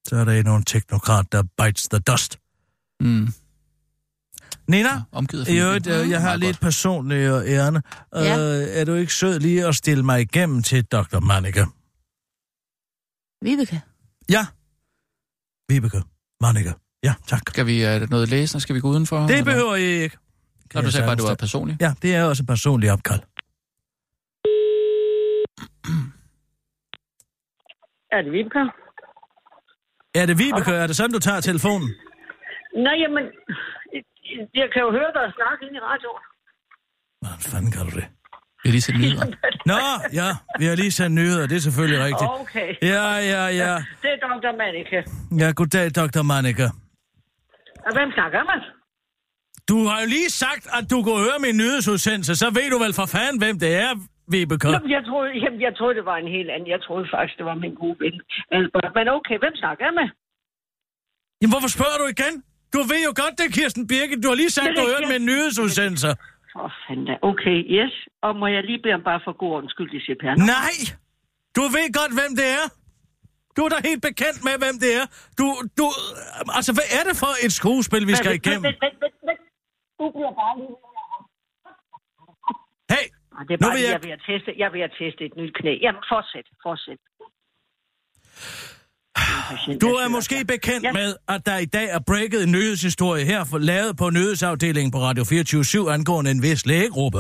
så 0.08 0.16
er 0.16 0.26
der 0.26 0.44
nogle 0.44 0.64
teknokrat, 0.64 1.32
der 1.32 1.44
bites 1.58 1.88
the 1.88 2.00
dust. 2.00 2.38
Mm. 3.00 3.34
Nina, 4.68 4.90
Ja, 4.90 5.02
omgivet 5.12 5.48
af 5.50 5.54
øvrigt, 5.54 5.88
øh, 5.88 6.10
jeg 6.10 6.22
har 6.22 6.36
lidt 6.36 6.60
personligt 6.60 7.32
ærende. 7.48 7.82
Ja. 8.16 8.38
Øh, 8.38 8.80
er 8.80 8.86
du 8.86 8.94
ikke 8.94 9.14
sød 9.14 9.40
lige 9.40 9.68
at 9.68 9.76
stille 9.76 10.04
mig 10.04 10.22
igennem 10.22 10.64
til 10.64 10.86
Dr. 10.86 11.20
Manneke? 11.20 11.66
Vibeke. 13.42 13.82
Ja. 14.30 14.46
Vibeke 15.70 16.02
Manneke. 16.42 16.74
Ja, 17.04 17.14
tak. 17.28 17.42
Skal 17.48 17.66
vi 17.66 17.86
uh, 17.86 18.10
noget 18.10 18.30
læse, 18.30 18.58
og 18.58 18.62
skal 18.62 18.76
vi 18.76 18.80
gå 18.80 18.88
udenfor? 18.88 19.20
Det 19.20 19.30
eller? 19.32 19.44
behøver 19.44 19.76
I 19.76 19.82
ikke. 19.82 20.18
Nå, 20.74 20.82
du 20.82 20.86
jeg 20.86 20.92
sagde 20.94 21.06
bare, 21.06 21.12
at 21.12 21.18
det 21.18 21.28
var 21.28 21.36
personligt. 21.36 21.82
Ja, 21.82 21.94
det 22.02 22.16
er 22.16 22.24
også 22.24 22.44
et 22.44 22.48
personligt 22.48 22.92
opkald. 22.92 23.20
Er 28.12 28.22
det 28.22 28.32
Vibeke? 28.32 28.60
Er 30.16 30.26
det 30.26 30.38
Vibeke? 30.38 30.72
Er 30.72 30.88
det 30.88 30.96
sådan, 30.96 31.12
du 31.12 31.20
tager 31.20 31.40
telefonen? 31.40 31.90
Nej, 32.86 32.96
jamen, 33.04 33.24
jeg 34.62 34.68
kan 34.74 34.82
jo 34.86 34.90
høre 34.98 35.12
dig 35.18 35.26
snakke 35.40 35.62
ind 35.68 35.76
i 35.80 35.82
radioen. 35.90 36.24
Hvordan 37.22 37.40
fanden 37.52 37.72
kan 37.76 37.84
du 37.90 37.94
det? 38.00 38.08
Vi 38.62 38.70
har 38.70 38.74
lige 38.78 38.86
set 38.88 38.98
nyheder. 39.04 39.28
Nå, 39.72 39.82
ja, 40.20 40.30
vi 40.60 40.66
har 40.70 40.76
lige 40.84 40.94
sendt 41.00 41.16
nyheder, 41.20 41.44
det 41.52 41.56
er 41.62 41.66
selvfølgelig 41.70 42.00
rigtigt. 42.08 42.30
Okay. 42.42 42.70
Ja, 42.94 43.06
ja, 43.34 43.44
ja. 43.62 43.74
Det 44.04 44.10
er 44.16 44.20
Dr. 44.28 44.52
Manneke. 44.62 45.00
Ja, 45.42 45.48
goddag, 45.60 45.86
Dr. 46.00 46.24
Manneke. 46.32 46.68
Og 47.88 47.92
hvem 47.98 48.10
snakker 48.18 48.44
man? 48.52 48.60
Du 49.70 49.78
har 49.90 49.98
jo 50.02 50.08
lige 50.18 50.30
sagt, 50.44 50.64
at 50.78 50.84
du 50.92 50.98
kunne 51.06 51.22
høre 51.28 51.40
min 51.46 51.56
nyhedsudsendelse, 51.62 52.34
så 52.42 52.48
ved 52.58 52.68
du 52.74 52.78
vel 52.86 52.94
for 53.00 53.08
fanden, 53.16 53.38
hvem 53.44 53.56
det 53.64 53.72
er, 53.86 53.92
Vibeke. 54.34 54.70
Jamen, 54.76 54.92
jeg 54.98 55.04
troede, 55.10 55.32
jamen, 55.44 55.62
jeg 55.68 55.74
troede, 55.78 55.96
det 56.00 56.06
var 56.12 56.18
en 56.24 56.32
helt 56.38 56.50
anden. 56.54 56.70
Jeg 56.76 56.82
troede 56.86 57.08
faktisk, 57.14 57.36
det 57.40 57.46
var 57.52 57.58
min 57.66 57.76
gode 57.82 57.98
ven. 58.04 58.16
Albert. 58.58 58.92
Men 58.98 59.08
okay, 59.18 59.38
hvem 59.44 59.56
snakker 59.62 59.84
jeg 59.88 59.94
med? 60.00 60.08
Jamen, 61.40 61.52
hvorfor 61.54 61.72
spørger 61.78 61.98
du 62.02 62.08
igen? 62.16 62.34
Du 62.76 62.82
ved 62.92 63.02
jo 63.10 63.12
godt, 63.22 63.34
det 63.40 63.48
Kirsten 63.58 63.84
Birgit. 63.92 64.20
Du 64.24 64.28
har 64.32 64.38
lige 64.44 64.50
sagt, 64.58 64.68
du 64.68 64.82
det- 64.82 64.90
hørte 64.92 65.08
min 65.14 65.24
nyhedsudsendelse. 65.30 66.10
For 66.54 66.68
fanden 66.88 67.06
da. 67.10 67.14
Okay, 67.32 67.58
yes. 67.78 67.94
Og 68.26 68.32
må 68.42 68.46
jeg 68.56 68.64
lige 68.70 68.80
bede 68.84 68.94
om 69.00 69.04
bare 69.10 69.22
for 69.26 69.34
god 69.42 69.52
ordens 69.58 69.72
skyld, 69.76 69.90
de 69.96 70.00
CPR? 70.08 70.36
Nej! 70.56 70.78
Du 71.58 71.62
ved 71.76 71.88
godt, 72.00 72.14
hvem 72.20 72.32
det 72.42 72.48
er. 72.60 72.66
Du 73.56 73.62
er 73.66 73.70
da 73.76 73.78
helt 73.90 74.02
bekendt 74.10 74.40
med, 74.48 74.56
hvem 74.64 74.76
det 74.84 74.92
er. 75.00 75.06
Du, 75.40 75.46
du... 75.80 75.86
Altså, 76.58 76.72
hvad 76.78 76.88
er 76.98 77.04
det 77.10 77.16
for 77.24 77.32
et 77.46 77.54
skuespil, 77.60 78.04
vi 78.12 78.16
skal 78.22 78.32
igennem? 78.42 78.64
Vent, 78.70 78.82
vent, 78.86 78.98
vent, 79.06 79.18
vent. 79.30 79.44
Du 80.00 80.06
bliver 80.16 80.34
bare 80.42 80.54
lige... 80.62 80.76
Hey, 82.94 83.06
Det 83.48 83.54
er 83.56 83.60
Nu 83.62 83.68
bare, 83.68 83.76
vil 83.76 83.84
jeg... 83.90 84.00
jeg- 84.06 84.18
at 84.18 84.24
teste, 84.30 84.50
jeg 84.62 84.68
at 84.90 84.94
teste 85.02 85.22
et 85.30 85.36
nyt 85.42 85.52
knæ. 85.60 85.74
Jamen, 85.86 86.02
fortsæt, 86.12 86.48
fortsæt. 86.66 87.00
Du 89.82 89.88
er 89.88 90.08
måske 90.10 90.46
bekendt 90.48 90.84
Ja. 90.84 90.92
med, 90.92 91.16
at 91.28 91.46
der 91.46 91.58
i 91.58 91.66
dag 91.66 91.88
er 91.90 92.00
breaket 92.08 92.44
en 92.44 92.52
nyhedshistorie 92.52 93.26
her, 93.26 93.44
for 93.52 93.58
lavet 93.58 93.98
på 93.98 94.10
nyhedsafdelingen 94.10 94.92
på 94.92 94.98
Radio 94.98 95.24
24 95.24 95.92
angående 95.94 96.32
en 96.32 96.42
vis 96.42 96.66
lægegruppe. 96.66 97.20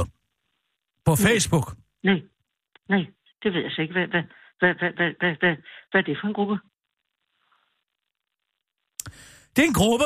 På 1.05 1.15
Facebook. 1.15 1.67
Nej, 2.03 2.19
nej, 2.89 3.03
det 3.43 3.53
ved 3.53 3.61
jeg 3.61 3.71
så 3.71 3.81
ikke. 3.81 3.93
Hvad, 3.93 4.07
hvad, 4.07 4.23
hvad, 4.59 4.73
hvad, 4.79 4.91
hvad, 4.97 5.11
hvad, 5.19 5.35
hvad, 5.41 5.55
hvad 5.91 6.01
er 6.01 6.05
det 6.05 6.17
for 6.21 6.27
en 6.27 6.33
gruppe? 6.33 6.55
Det 9.55 9.61
er 9.63 9.67
en 9.67 9.73
gruppe, 9.83 10.05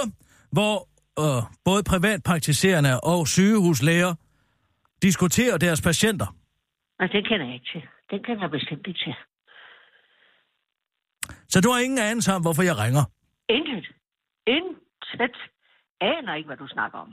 hvor 0.51 0.75
øh, 1.23 1.43
både 1.65 1.83
privatpraktiserende 1.83 2.99
og 3.01 3.27
sygehuslæger 3.27 4.15
diskuterer 5.01 5.57
deres 5.57 5.81
patienter. 5.81 6.35
Nej, 6.99 7.07
den 7.07 7.23
kender 7.23 7.45
jeg 7.45 7.53
ikke 7.53 7.69
til. 7.73 7.81
Den 8.11 8.23
kender 8.23 8.41
jeg 8.43 8.51
bestemt 8.51 8.87
ikke 8.87 8.99
til. 9.05 9.15
Så 11.53 11.61
du 11.61 11.69
har 11.71 11.79
ingen 11.79 11.99
anelse 11.99 12.33
om, 12.35 12.41
hvorfor 12.41 12.63
jeg 12.69 12.77
ringer. 12.83 13.03
Intet. 13.49 13.85
Intet. 14.47 15.37
Aner 16.01 16.33
ikke, 16.35 16.47
hvad 16.47 16.57
du 16.57 16.67
snakker 16.67 16.97
om. 17.05 17.11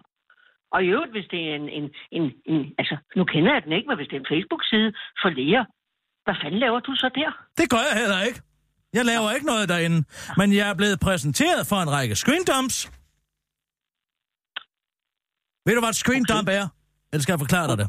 Og 0.74 0.84
i 0.84 0.88
øvrigt, 0.94 1.12
hvis 1.16 1.28
det 1.30 1.40
er 1.50 1.54
en, 1.60 1.68
en, 1.78 1.84
en, 2.16 2.24
en... 2.52 2.60
Altså, 2.78 2.96
nu 3.16 3.24
kender 3.24 3.52
jeg 3.54 3.62
den 3.64 3.72
ikke, 3.72 3.88
men 3.88 3.96
hvis 3.96 4.08
det 4.08 4.16
er 4.16 4.20
en 4.24 4.32
Facebook-side 4.34 4.88
for 5.22 5.28
læger, 5.38 5.64
hvad 6.24 6.36
fanden 6.42 6.60
laver 6.60 6.80
du 6.80 6.92
så 7.02 7.08
der? 7.20 7.30
Det 7.60 7.70
gør 7.70 7.82
jeg 7.90 7.96
heller 8.02 8.20
ikke. 8.28 8.40
Jeg 8.92 9.04
laver 9.04 9.28
ikke 9.36 9.46
noget 9.46 9.68
derinde. 9.68 9.98
Men 10.36 10.52
jeg 10.58 10.70
er 10.70 10.74
blevet 10.74 11.00
præsenteret 11.00 11.66
for 11.66 11.76
en 11.76 11.90
række 11.90 12.14
screendumps. 12.14 12.76
Ved 15.66 15.74
du, 15.74 15.80
hvad 15.80 15.88
et 15.88 15.96
screendump 15.96 16.48
er? 16.48 16.66
Eller 17.12 17.22
skal 17.22 17.32
jeg 17.32 17.38
forklare 17.38 17.68
dig 17.70 17.78
det? 17.78 17.88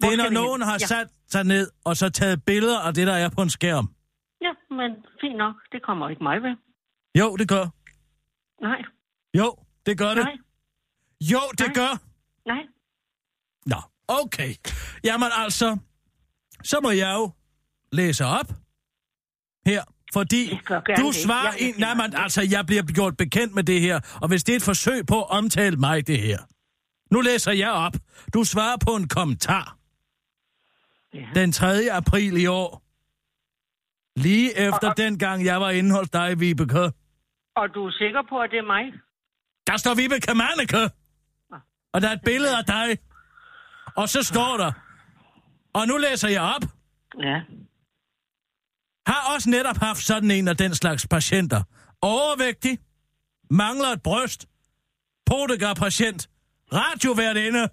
Det 0.00 0.12
er, 0.12 0.16
når 0.16 0.30
nogen 0.30 0.62
har 0.62 0.78
sat 0.78 1.08
sig 1.28 1.44
ned 1.44 1.70
og 1.84 1.96
så 1.96 2.10
taget 2.10 2.44
billeder 2.44 2.80
af 2.80 2.94
det, 2.94 3.06
der 3.06 3.12
er 3.12 3.30
på 3.36 3.42
en 3.42 3.50
skærm. 3.50 3.94
Men 4.76 4.90
fint 5.20 5.36
nok. 5.38 5.54
Det 5.72 5.82
kommer 5.82 6.08
ikke 6.08 6.22
mig 6.22 6.42
ved. 6.42 6.56
Jo, 7.18 7.36
det 7.36 7.48
gør. 7.48 7.66
Nej, 8.62 8.82
Jo, 9.34 9.56
det 9.86 9.98
gør 9.98 10.08
det. 10.08 10.24
nej, 10.24 10.36
Jo, 11.20 11.40
det 11.58 11.66
Nej. 11.66 11.74
gør. 11.74 11.92
nej. 12.46 12.62
Nå, 13.66 13.76
okay. 14.08 14.54
Jamen 15.04 15.28
altså, 15.32 15.78
så 16.64 16.80
må 16.82 16.90
jeg 16.90 17.14
jo 17.18 17.30
læse 17.92 18.24
op 18.24 18.46
her, 19.66 19.84
fordi 20.12 20.60
du 20.96 21.12
svarer 21.12 21.52
ind... 21.58 21.76
Nej, 21.78 21.94
men 21.94 22.14
altså, 22.16 22.42
jeg 22.50 22.66
bliver 22.66 22.82
gjort 22.82 23.16
bekendt 23.16 23.54
med 23.54 23.64
det 23.64 23.80
her, 23.80 24.18
og 24.22 24.28
hvis 24.28 24.44
det 24.44 24.52
er 24.52 24.56
et 24.56 24.62
forsøg 24.62 25.06
på 25.06 25.22
at 25.22 25.30
omtale 25.30 25.76
mig, 25.76 26.06
det 26.06 26.20
her. 26.20 26.38
Nu 27.10 27.20
læser 27.20 27.52
jeg 27.52 27.70
op. 27.70 27.92
Du 28.34 28.44
svarer 28.44 28.76
på 28.86 28.90
en 28.96 29.08
kommentar 29.08 29.76
Ja. 31.14 31.28
den 31.34 31.52
3. 31.52 31.90
april 31.92 32.36
i 32.36 32.46
år. 32.46 32.82
Lige 34.16 34.58
efter 34.58 34.92
den 34.92 35.18
gang, 35.18 35.44
jeg 35.44 35.60
var 35.60 35.70
inde 35.70 35.94
hos 35.94 36.10
dig, 36.10 36.40
Vibeke. 36.40 36.92
Og 37.56 37.74
du 37.74 37.86
er 37.86 37.90
sikker 37.90 38.22
på, 38.28 38.38
at 38.40 38.50
det 38.50 38.58
er 38.58 38.62
mig? 38.66 38.92
Der 39.66 39.76
står 39.76 39.94
Vibeke 39.94 40.34
Manneke. 40.34 40.90
Og 41.92 42.00
der 42.02 42.08
er 42.08 42.12
et 42.12 42.20
billede 42.24 42.56
af 42.56 42.64
dig. 42.64 42.98
Og 43.96 44.08
så 44.08 44.22
står 44.22 44.56
der, 44.56 44.72
og 45.74 45.86
nu 45.86 45.96
læser 45.96 46.28
jeg 46.28 46.42
op, 46.42 46.62
Ja. 47.18 47.40
har 49.06 49.34
også 49.34 49.50
netop 49.50 49.76
haft 49.76 49.98
sådan 50.02 50.30
en 50.30 50.48
af 50.48 50.56
den 50.56 50.74
slags 50.74 51.06
patienter. 51.08 51.62
Overvægtig, 52.02 52.78
mangler 53.50 53.88
et 53.88 54.02
bryst, 54.02 54.46
Podegar-patient, 55.26 56.28
radioværtinde. 56.72 57.68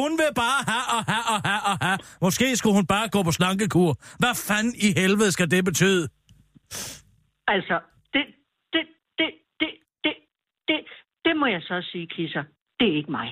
Hun 0.00 0.10
vil 0.20 0.30
bare 0.42 0.60
have 0.72 0.86
og 0.96 1.02
have 1.12 1.24
og 1.34 1.38
have 1.48 1.62
og 1.70 1.76
have. 1.84 1.98
Måske 2.26 2.56
skulle 2.56 2.76
hun 2.80 2.86
bare 2.94 3.08
gå 3.14 3.22
på 3.22 3.32
slankekur. 3.38 3.90
Hvad 4.22 4.34
fanden 4.48 4.74
i 4.86 4.88
helvede 5.00 5.32
skal 5.32 5.50
det 5.50 5.64
betyde? 5.64 6.04
Altså, 7.54 7.76
det, 8.14 8.24
det, 8.74 8.84
det, 9.18 9.30
det, 9.60 9.70
det, 10.04 10.14
det, 10.68 10.78
det 11.24 11.34
må 11.36 11.46
jeg 11.46 11.62
så 11.62 11.76
sige, 11.92 12.06
Kisser. 12.06 12.44
Det 12.78 12.86
er 12.92 12.96
ikke 13.00 13.10
mig. 13.10 13.28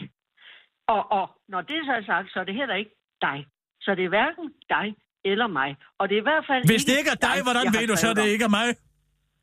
Og, 0.88 1.02
og 1.18 1.26
når 1.48 1.60
det 1.60 1.78
så 1.86 1.92
er 1.92 2.04
sagt, 2.12 2.32
så 2.32 2.38
er 2.40 2.44
det 2.44 2.54
heller 2.54 2.74
ikke 2.74 2.94
dig. 3.20 3.38
Så 3.84 3.94
det 3.94 4.04
er 4.04 4.08
hverken 4.08 4.46
dig 4.74 4.86
eller 5.24 5.46
mig. 5.46 5.70
Og 5.98 6.08
det 6.08 6.14
er 6.18 6.22
i 6.24 6.28
hvert 6.30 6.44
fald 6.50 6.62
Hvis 6.72 6.84
det 6.84 6.94
ikke 7.00 7.10
er 7.16 7.20
dig, 7.28 7.36
hvordan 7.46 7.64
jeg 7.64 7.72
har 7.72 7.80
ved 7.80 7.88
du 7.88 7.96
så, 7.96 8.14
det 8.14 8.26
ikke 8.34 8.44
er 8.50 8.54
mig? 8.60 8.68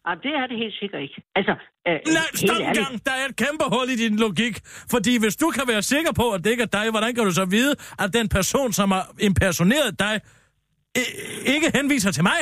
Ah, 0.07 0.17
det 0.23 0.31
er 0.39 0.45
det 0.47 0.57
helt 0.63 0.75
sikkert 0.81 1.01
ikke. 1.01 1.17
Altså, 1.35 1.53
øh, 1.87 1.99
Nej, 2.17 2.29
stop 2.43 2.59
en 2.59 2.73
gang. 2.81 2.93
Der 3.07 3.13
er 3.21 3.25
et 3.31 3.35
kæmpe 3.43 3.65
hul 3.73 3.87
i 3.95 3.97
din 4.03 4.15
logik. 4.25 4.55
Fordi 4.93 5.13
hvis 5.23 5.35
du 5.43 5.47
kan 5.57 5.65
være 5.73 5.81
sikker 5.93 6.13
på, 6.21 6.25
at 6.35 6.39
det 6.43 6.49
ikke 6.53 6.65
er 6.69 6.73
dig, 6.79 6.85
hvordan 6.93 7.11
kan 7.15 7.23
du 7.29 7.33
så 7.41 7.45
vide, 7.57 7.73
at 8.03 8.09
den 8.17 8.27
person, 8.37 8.69
som 8.79 8.87
har 8.95 9.05
impersoneret 9.29 9.99
dig, 10.05 10.15
ikke 11.55 11.67
henviser 11.77 12.11
til 12.17 12.23
mig? 12.31 12.39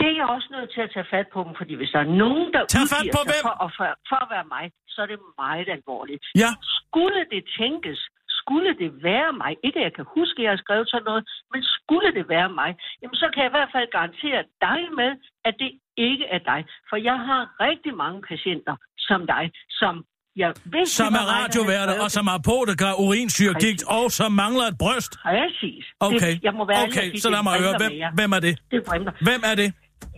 Det 0.00 0.06
er 0.12 0.16
jeg 0.22 0.28
også 0.36 0.48
nødt 0.56 0.70
til 0.74 0.82
at 0.86 0.90
tage 0.94 1.08
fat 1.14 1.26
på 1.34 1.40
dem, 1.46 1.52
fordi 1.60 1.74
hvis 1.80 1.90
der 1.94 2.00
er 2.06 2.10
nogen, 2.24 2.46
der 2.54 2.60
Tag 2.74 2.86
fat 2.96 3.06
på 3.16 3.22
sig 3.22 3.28
hvem? 3.30 3.42
for, 3.48 3.54
at, 3.64 3.70
for, 3.76 3.86
for 4.10 4.18
at 4.24 4.28
være 4.34 4.46
mig, 4.56 4.64
så 4.92 4.98
er 5.04 5.08
det 5.12 5.18
meget 5.44 5.68
alvorligt. 5.76 6.24
Ja. 6.42 6.50
Skulle 6.78 7.20
det 7.34 7.42
tænkes, 7.60 8.00
skulle 8.40 8.72
det 8.82 8.90
være 9.10 9.32
mig, 9.42 9.52
ikke 9.66 9.78
at 9.80 9.84
jeg 9.88 9.94
kan 9.98 10.06
huske, 10.18 10.36
at 10.38 10.44
jeg 10.44 10.52
har 10.54 10.62
skrevet 10.64 10.86
sådan 10.90 11.08
noget, 11.10 11.22
men 11.52 11.60
skulle 11.76 12.10
det 12.18 12.24
være 12.36 12.50
mig, 12.60 12.70
jamen 13.00 13.18
så 13.22 13.26
kan 13.32 13.40
jeg 13.42 13.50
i 13.50 13.56
hvert 13.56 13.72
fald 13.74 13.88
garantere 13.98 14.40
dig 14.66 14.80
med, 15.00 15.10
at 15.48 15.54
det 15.62 15.70
ikke 15.96 16.24
er 16.34 16.38
dig. 16.38 16.60
For 16.88 16.96
jeg 16.96 17.18
har 17.28 17.42
rigtig 17.66 17.92
mange 18.02 18.22
patienter 18.30 18.74
som 18.98 19.20
dig, 19.26 19.44
som 19.70 20.04
jeg 20.36 20.54
det 20.72 20.88
Som 20.88 21.14
er 21.14 21.26
radioværter, 21.34 21.94
og 22.04 22.10
som 22.10 22.26
har 22.26 22.40
potegar, 22.50 22.94
urinsyrgigt, 23.04 23.82
og 23.98 24.10
som 24.18 24.32
mangler 24.32 24.64
et 24.72 24.78
bryst. 24.78 25.12
Præcis. 25.22 25.84
Okay, 26.00 26.32
Det, 26.34 26.44
jeg 26.46 26.54
må 26.58 26.64
være 26.66 26.82
okay, 26.86 27.08
så 27.16 27.30
lad 27.30 27.42
mig 27.42 27.54
høre, 27.64 27.74
hvem, 27.82 27.92
hvem 28.18 28.32
er 28.32 28.40
det? 28.46 28.54
Det 28.70 28.80
vrimler. 28.88 29.12
Hvem 29.28 29.40
er 29.50 29.54
det? 29.62 29.68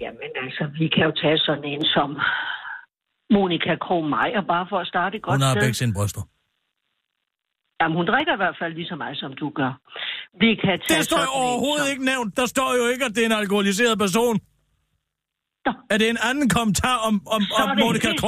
Jamen 0.01 0.31
altså, 0.45 0.65
vi 0.79 0.87
kan 0.95 1.03
jo 1.09 1.13
tage 1.23 1.39
sådan 1.39 1.65
en 1.65 1.85
som 1.85 2.09
Monika 3.35 3.75
Krog 3.85 4.05
Meyer, 4.15 4.43
bare 4.55 4.67
for 4.71 4.79
at 4.79 4.87
starte 4.87 5.19
godt 5.19 5.35
Hun 5.35 5.43
har 5.43 5.55
begge 5.55 5.75
sine 5.75 5.95
bryster. 5.99 6.23
Jamen, 7.81 7.97
hun 7.97 8.07
drikker 8.07 8.33
i 8.39 8.41
hvert 8.43 8.57
fald 8.61 8.73
lige 8.75 8.89
så 8.93 8.97
meget, 8.97 9.17
som 9.19 9.33
du 9.43 9.47
gør. 9.61 9.73
Vi 10.41 10.51
kan 10.55 10.77
tage 10.87 10.99
Det 10.99 11.05
står 11.11 11.23
jo 11.29 11.33
en 11.33 11.43
overhovedet 11.43 11.87
som... 11.87 11.93
ikke 11.93 12.05
nævnt. 12.13 12.37
Der 12.41 12.47
står 12.47 12.71
jo 12.81 12.85
ikke, 12.93 13.05
at 13.05 13.13
det 13.15 13.23
er 13.23 13.29
en 13.33 13.39
alkoholiseret 13.43 13.99
person. 13.99 14.37
Nå. 15.67 15.73
Er 15.93 15.97
det 16.01 16.07
en 16.15 16.21
anden 16.29 16.49
kommentar 16.57 16.97
om, 17.09 17.15
om, 17.37 17.43
om 17.63 17.69
er 17.71 17.75
Monika 17.85 18.09
sikkert- 18.09 18.21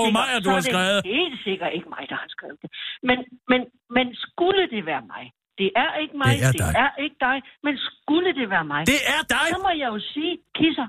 du 0.45 0.49
har 0.57 0.63
er 0.63 0.69
skrevet? 0.71 0.99
det 1.05 1.13
helt 1.23 1.39
sikkert 1.49 1.71
ikke 1.77 1.89
mig, 1.97 2.03
der 2.13 2.17
har 2.23 2.29
skrevet 2.37 2.59
det. 2.63 2.71
Men, 3.09 3.19
men, 3.51 3.61
men 3.97 4.07
skulle 4.27 4.63
det 4.75 4.83
være 4.91 5.05
mig? 5.15 5.25
Det 5.61 5.69
er 5.85 5.91
ikke 6.03 6.17
mig, 6.25 6.33
Det 6.37 6.47
er 6.49 6.53
dig. 6.53 6.67
det 6.69 6.77
er 6.87 6.93
ikke 7.05 7.19
dig, 7.29 7.37
men 7.67 7.75
skulle 7.91 8.31
det 8.41 8.47
være 8.55 8.67
mig? 8.75 8.83
Det 8.93 9.01
er 9.17 9.23
dig! 9.37 9.47
Så 9.55 9.59
må 9.67 9.71
jeg 9.83 9.89
jo 9.95 9.99
sige, 10.15 10.33
Kisser, 10.59 10.89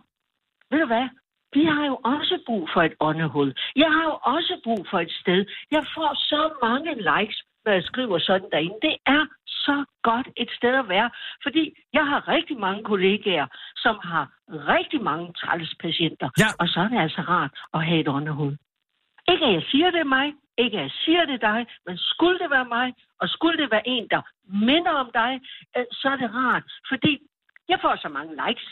ved 0.71 0.79
du 0.83 0.87
hvad? 0.93 1.07
Vi 1.57 1.63
har 1.73 1.83
jo 1.91 1.95
også 2.15 2.35
brug 2.47 2.63
for 2.73 2.81
et 2.89 2.95
åndehul. 3.07 3.49
Jeg 3.83 3.89
har 3.95 4.03
jo 4.11 4.15
også 4.35 4.53
brug 4.65 4.81
for 4.91 4.99
et 5.05 5.11
sted. 5.21 5.39
Jeg 5.75 5.83
får 5.95 6.09
så 6.31 6.41
mange 6.65 6.91
likes, 7.11 7.37
jeg 7.71 7.83
skriver 7.83 8.19
sådan 8.19 8.49
derinde. 8.51 8.79
Det 8.81 8.95
er 9.05 9.23
så 9.47 9.85
godt 10.09 10.27
et 10.37 10.51
sted 10.57 10.73
at 10.83 10.89
være. 10.89 11.09
Fordi 11.45 11.63
jeg 11.93 12.05
har 12.11 12.27
rigtig 12.27 12.57
mange 12.65 12.83
kollegaer, 12.83 13.47
som 13.75 13.95
har 14.03 14.25
rigtig 14.75 15.01
mange 15.09 15.27
træls 15.41 15.73
patienter. 15.85 16.29
Ja. 16.43 16.49
Og 16.59 16.67
så 16.67 16.79
er 16.79 16.87
det 16.93 16.99
altså 17.05 17.21
rart 17.21 17.51
at 17.73 17.85
have 17.87 17.99
et 17.99 18.07
åndehul. 18.07 18.53
Ikke 19.31 19.45
at 19.45 19.53
jeg 19.53 19.65
siger, 19.71 19.89
det 19.91 20.07
mig. 20.17 20.27
Ikke 20.63 20.77
at 20.77 20.83
jeg 20.83 20.91
siger, 21.03 21.25
det 21.25 21.41
dig. 21.41 21.59
Men 21.87 21.95
skulle 21.97 22.39
det 22.39 22.49
være 22.55 22.67
mig, 22.77 22.87
og 23.21 23.29
skulle 23.29 23.57
det 23.61 23.71
være 23.71 23.87
en, 23.95 24.05
der 24.13 24.21
minder 24.69 24.93
om 25.03 25.09
dig, 25.13 25.31
øh, 25.77 25.85
så 25.91 26.07
er 26.13 26.17
det 26.23 26.29
rart. 26.41 26.63
Fordi 26.91 27.13
jeg 27.71 27.79
får 27.81 27.95
så 28.03 28.09
mange 28.17 28.33
likes. 28.43 28.69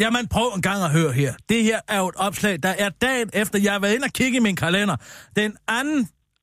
Jamen 0.00 0.28
prøv 0.34 0.48
en 0.56 0.62
gang 0.62 0.80
at 0.88 0.92
høre 0.98 1.12
her. 1.12 1.32
Det 1.48 1.60
her 1.68 1.80
er 1.88 1.98
jo 2.02 2.08
et 2.08 2.18
opslag, 2.26 2.54
der 2.62 2.74
er 2.84 2.88
dagen 2.88 3.30
efter, 3.42 3.58
jeg 3.64 3.72
har 3.72 3.80
været 3.80 3.94
inde 3.94 4.04
og 4.04 4.14
kigge 4.20 4.36
i 4.36 4.40
min 4.48 4.56
kalender. 4.56 4.96
Den 5.36 5.50
2. 5.52 5.58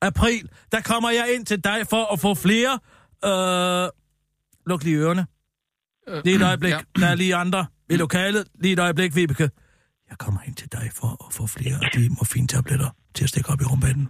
april, 0.02 0.48
der 0.72 0.80
kommer 0.80 1.10
jeg 1.10 1.34
ind 1.34 1.46
til 1.46 1.64
dig 1.64 1.86
for 1.90 2.12
at 2.12 2.20
få 2.20 2.34
flere... 2.34 2.78
Øh, 3.24 3.90
luk 4.66 4.82
lige 4.84 4.96
ørerne. 4.96 5.26
Øh, 6.08 6.24
Lige 6.24 6.36
et 6.36 6.42
øjeblik. 6.42 6.70
ja. 6.72 6.80
Der 6.96 7.06
er 7.06 7.14
lige 7.14 7.34
andre 7.36 7.66
i 7.90 7.96
lokalet. 7.96 8.48
Lige 8.60 8.72
et 8.72 8.78
øjeblik, 8.78 9.14
Vibeke. 9.14 9.50
Jeg 10.10 10.18
kommer 10.18 10.40
ind 10.46 10.54
til 10.54 10.72
dig 10.72 10.90
for 10.94 11.26
at 11.28 11.34
få 11.34 11.46
flere 11.46 11.74
af 11.84 11.90
de 11.94 12.08
morfintabletter 12.08 12.90
til 13.14 13.24
at 13.24 13.30
stikke 13.30 13.50
op 13.50 13.60
i 13.60 13.64
rumbanen. 13.64 14.08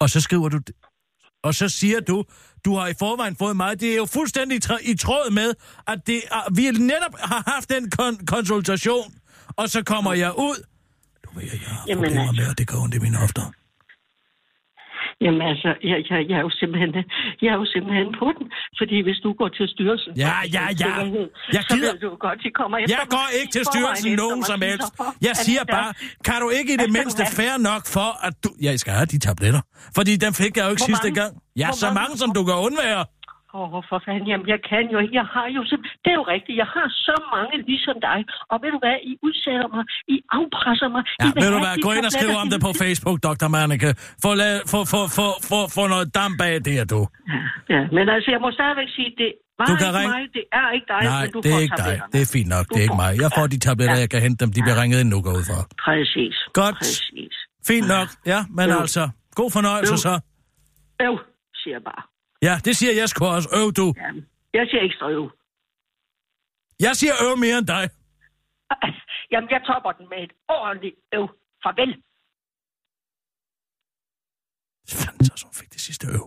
Og 0.00 0.10
så 0.10 0.20
skriver 0.20 0.48
du... 0.48 0.60
Og 1.42 1.54
så 1.54 1.68
siger 1.68 2.00
du, 2.00 2.24
du 2.64 2.74
har 2.76 2.86
i 2.86 2.94
forvejen 2.98 3.36
fået 3.36 3.56
mig. 3.56 3.80
Det 3.80 3.92
er 3.92 3.96
jo 3.96 4.06
fuldstændig 4.06 4.56
i 4.82 4.94
tråd 4.96 5.30
med, 5.30 5.54
at 5.86 6.06
det 6.06 6.22
er, 6.30 6.54
vi 6.54 6.70
netop 6.70 7.14
har 7.20 7.50
haft 7.50 7.68
den 7.70 7.92
kon- 8.00 8.24
konsultation. 8.26 9.14
Og 9.56 9.68
så 9.68 9.82
kommer 9.84 10.12
jeg 10.12 10.32
ud. 10.38 10.64
Ved, 11.36 11.42
jeg 11.52 11.60
har 11.70 11.84
Jamen, 11.88 12.04
problemer 12.04 12.28
altså. 12.28 12.42
med, 12.42 12.46
at 12.52 12.58
det 12.58 12.66
går 12.70 12.78
ondt 12.84 12.94
i 12.98 13.00
mine 13.06 13.16
hofter. 13.24 13.42
Jamen 15.24 15.42
altså, 15.50 15.68
jeg, 15.90 15.98
jeg, 16.10 16.18
jeg, 16.30 16.36
er 16.40 16.44
jo 16.48 16.52
simpelthen, 16.60 16.90
jeg 17.42 17.50
er 17.54 17.58
jo 17.62 17.66
simpelthen 17.74 18.08
på 18.20 18.26
den. 18.36 18.46
Fordi 18.80 18.96
hvis 19.06 19.18
du 19.24 19.30
går 19.40 19.48
til 19.58 19.66
styrelsen... 19.74 20.12
Ja, 20.24 20.34
ja, 20.56 20.64
ja. 20.82 20.92
Jeg 21.56 21.62
så 21.68 21.74
gider- 21.74 21.98
du 22.04 22.08
godt, 22.26 22.38
de 22.44 22.50
kommer 22.60 22.76
efter 22.78 22.96
Jeg 22.96 23.04
går 23.16 23.26
ikke 23.38 23.50
til 23.56 23.64
styrelsen 23.70 24.12
nogen 24.22 24.42
som 24.50 24.58
helst. 24.68 24.88
Jeg 25.28 25.34
siger 25.46 25.62
bare, 25.76 25.90
kan 26.28 26.38
du 26.44 26.48
ikke 26.58 26.70
i 26.74 26.78
det 26.84 26.90
mindste 26.98 27.22
fair 27.38 27.54
nok 27.70 27.82
for, 27.96 28.10
at 28.26 28.34
du... 28.44 28.48
Ja, 28.64 28.70
jeg 28.74 28.80
skal 28.84 28.92
have 29.00 29.06
de 29.14 29.18
tabletter. 29.26 29.62
Fordi 29.98 30.12
dem 30.24 30.32
fik 30.42 30.52
jeg 30.56 30.64
jo 30.66 30.70
ikke 30.74 30.86
sidste 30.92 31.10
gang. 31.18 31.32
Ja, 31.62 31.68
så 31.72 31.86
mange? 31.86 31.94
mange, 32.00 32.14
som 32.22 32.28
du 32.36 32.42
kan 32.48 32.54
undvære. 32.66 33.02
Åh, 33.58 33.74
oh, 33.76 33.82
for 33.90 33.98
fanden, 34.06 34.26
jamen 34.32 34.46
jeg 34.54 34.60
kan 34.70 34.84
jo 34.94 34.98
ikke. 35.02 35.14
Jeg 35.20 35.26
har 35.34 35.46
jo 35.56 35.60
simpelthen... 35.70 35.98
Det 36.04 36.10
er 36.14 36.18
jo 36.22 36.26
rigtigt. 36.34 36.56
Jeg 36.62 36.68
har 36.76 36.86
så 37.08 37.16
mange 37.34 37.54
ligesom 37.70 37.96
dig. 38.08 38.18
Og 38.52 38.56
ved 38.62 38.70
du 38.76 38.80
hvad? 38.84 38.96
I 39.10 39.12
udsætter 39.26 39.68
mig. 39.76 39.84
I 40.14 40.16
afpresser 40.38 40.88
mig. 40.94 41.02
Ja, 41.20 41.24
I 41.28 41.30
ved 41.42 41.50
du 41.54 41.58
hvad, 41.64 41.74
gå 41.86 41.90
ind 41.96 42.04
og 42.08 42.12
skriv 42.18 42.30
om 42.44 42.48
det 42.52 42.60
på. 42.66 42.70
Facebook, 42.84 43.18
Dr. 43.28 43.48
Manneke. 43.56 43.90
Få, 44.24 44.30
la- 44.40 44.62
få, 44.72 44.80
få, 44.92 45.00
få, 45.18 45.26
få, 45.50 45.58
få 45.76 45.82
noget 45.94 46.06
damp 46.18 46.34
bag 46.42 46.52
det 46.66 46.72
her, 46.78 46.86
du. 46.94 47.00
Ja, 47.32 47.40
ja, 47.74 47.80
men 47.96 48.04
altså, 48.14 48.28
jeg 48.34 48.40
må 48.44 48.48
stadigvæk 48.58 48.88
sige, 48.98 49.10
det 49.22 49.30
var 49.58 49.66
Du 49.70 49.74
kan 49.80 49.86
ikke 49.88 49.98
ringe- 50.00 50.14
mig. 50.16 50.22
Det 50.38 50.44
er 50.60 50.66
ikke 50.76 50.88
dig, 50.94 51.02
Nej, 51.14 51.22
men 51.24 51.32
du 51.34 51.38
det 51.44 51.50
er 51.56 51.60
ikke 51.66 51.78
dig. 51.86 51.94
Det 52.14 52.20
er 52.24 52.28
fint 52.36 52.48
nok, 52.54 52.64
Du 52.68 52.72
det 52.74 52.80
er 52.80 52.84
ikke 52.88 53.00
mig. 53.04 53.12
Jeg 53.24 53.30
får 53.36 53.46
de 53.54 53.58
tabletter, 53.66 53.96
Ja. 53.98 54.04
jeg 54.04 54.10
kan 54.14 54.20
hente 54.26 54.38
dem. 54.42 54.50
De 54.56 54.60
bliver 54.64 54.78
ringet 54.82 54.98
ind 55.02 55.08
nu, 55.14 55.18
går 55.26 55.34
ud 55.40 55.44
for. 55.52 55.60
Præcis. 55.86 56.36
Godt. 56.60 56.76
Præcis. 56.82 57.34
Fint 57.70 57.86
nok, 57.94 58.08
ja, 58.32 58.40
men 58.58 58.66
Jo. 58.74 58.78
altså, 58.82 59.02
god 59.40 59.50
fornøjelse 59.56 59.96
Jo. 59.98 60.04
så. 60.08 60.14
Øv, 61.06 61.14
siger 61.62 61.74
jeg 61.78 61.84
bare. 61.92 62.02
Ja, 62.42 62.54
det 62.64 62.76
siger 62.76 62.92
jeg 62.92 63.08
sgu 63.08 63.24
også. 63.24 63.48
Øv 63.60 63.72
du. 63.72 63.94
Ja, 63.96 64.10
jeg 64.58 64.66
siger 64.70 64.82
ekstra 64.82 65.10
øv. 65.10 65.30
Jeg 66.80 66.96
siger 66.96 67.14
øv 67.26 67.36
mere 67.36 67.58
end 67.58 67.66
dig. 67.66 67.84
Jamen, 69.32 69.50
jeg 69.50 69.60
topper 69.66 69.92
den 69.92 70.08
med 70.08 70.18
et 70.26 70.32
ordentligt 70.48 70.96
øv. 71.14 71.26
Farvel. 71.62 71.92
Fanden 74.88 75.24
så, 75.24 75.34
som 75.36 75.50
fik 75.52 75.72
det 75.72 75.80
sidste 75.80 76.06
øv. 76.06 76.26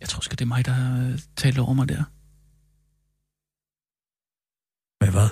Jeg 0.00 0.08
tror 0.08 0.20
sgu, 0.20 0.32
det 0.32 0.40
er 0.40 0.54
mig, 0.56 0.66
der 0.66 0.76
talt 1.36 1.58
over 1.58 1.74
mig 1.80 1.88
der. 1.88 2.02
Med 5.00 5.10
hvad? 5.16 5.28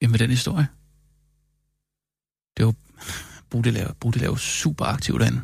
Jamen 0.00 0.12
med 0.12 0.18
den 0.18 0.30
historie. 0.30 0.68
Det 2.56 2.62
var 2.66 2.74
Bodil 3.50 3.76
Bodil 4.00 4.22
er 4.22 4.26
jo 4.26 4.36
super 4.36 4.84
aktiv 4.84 5.18
derinde. 5.18 5.42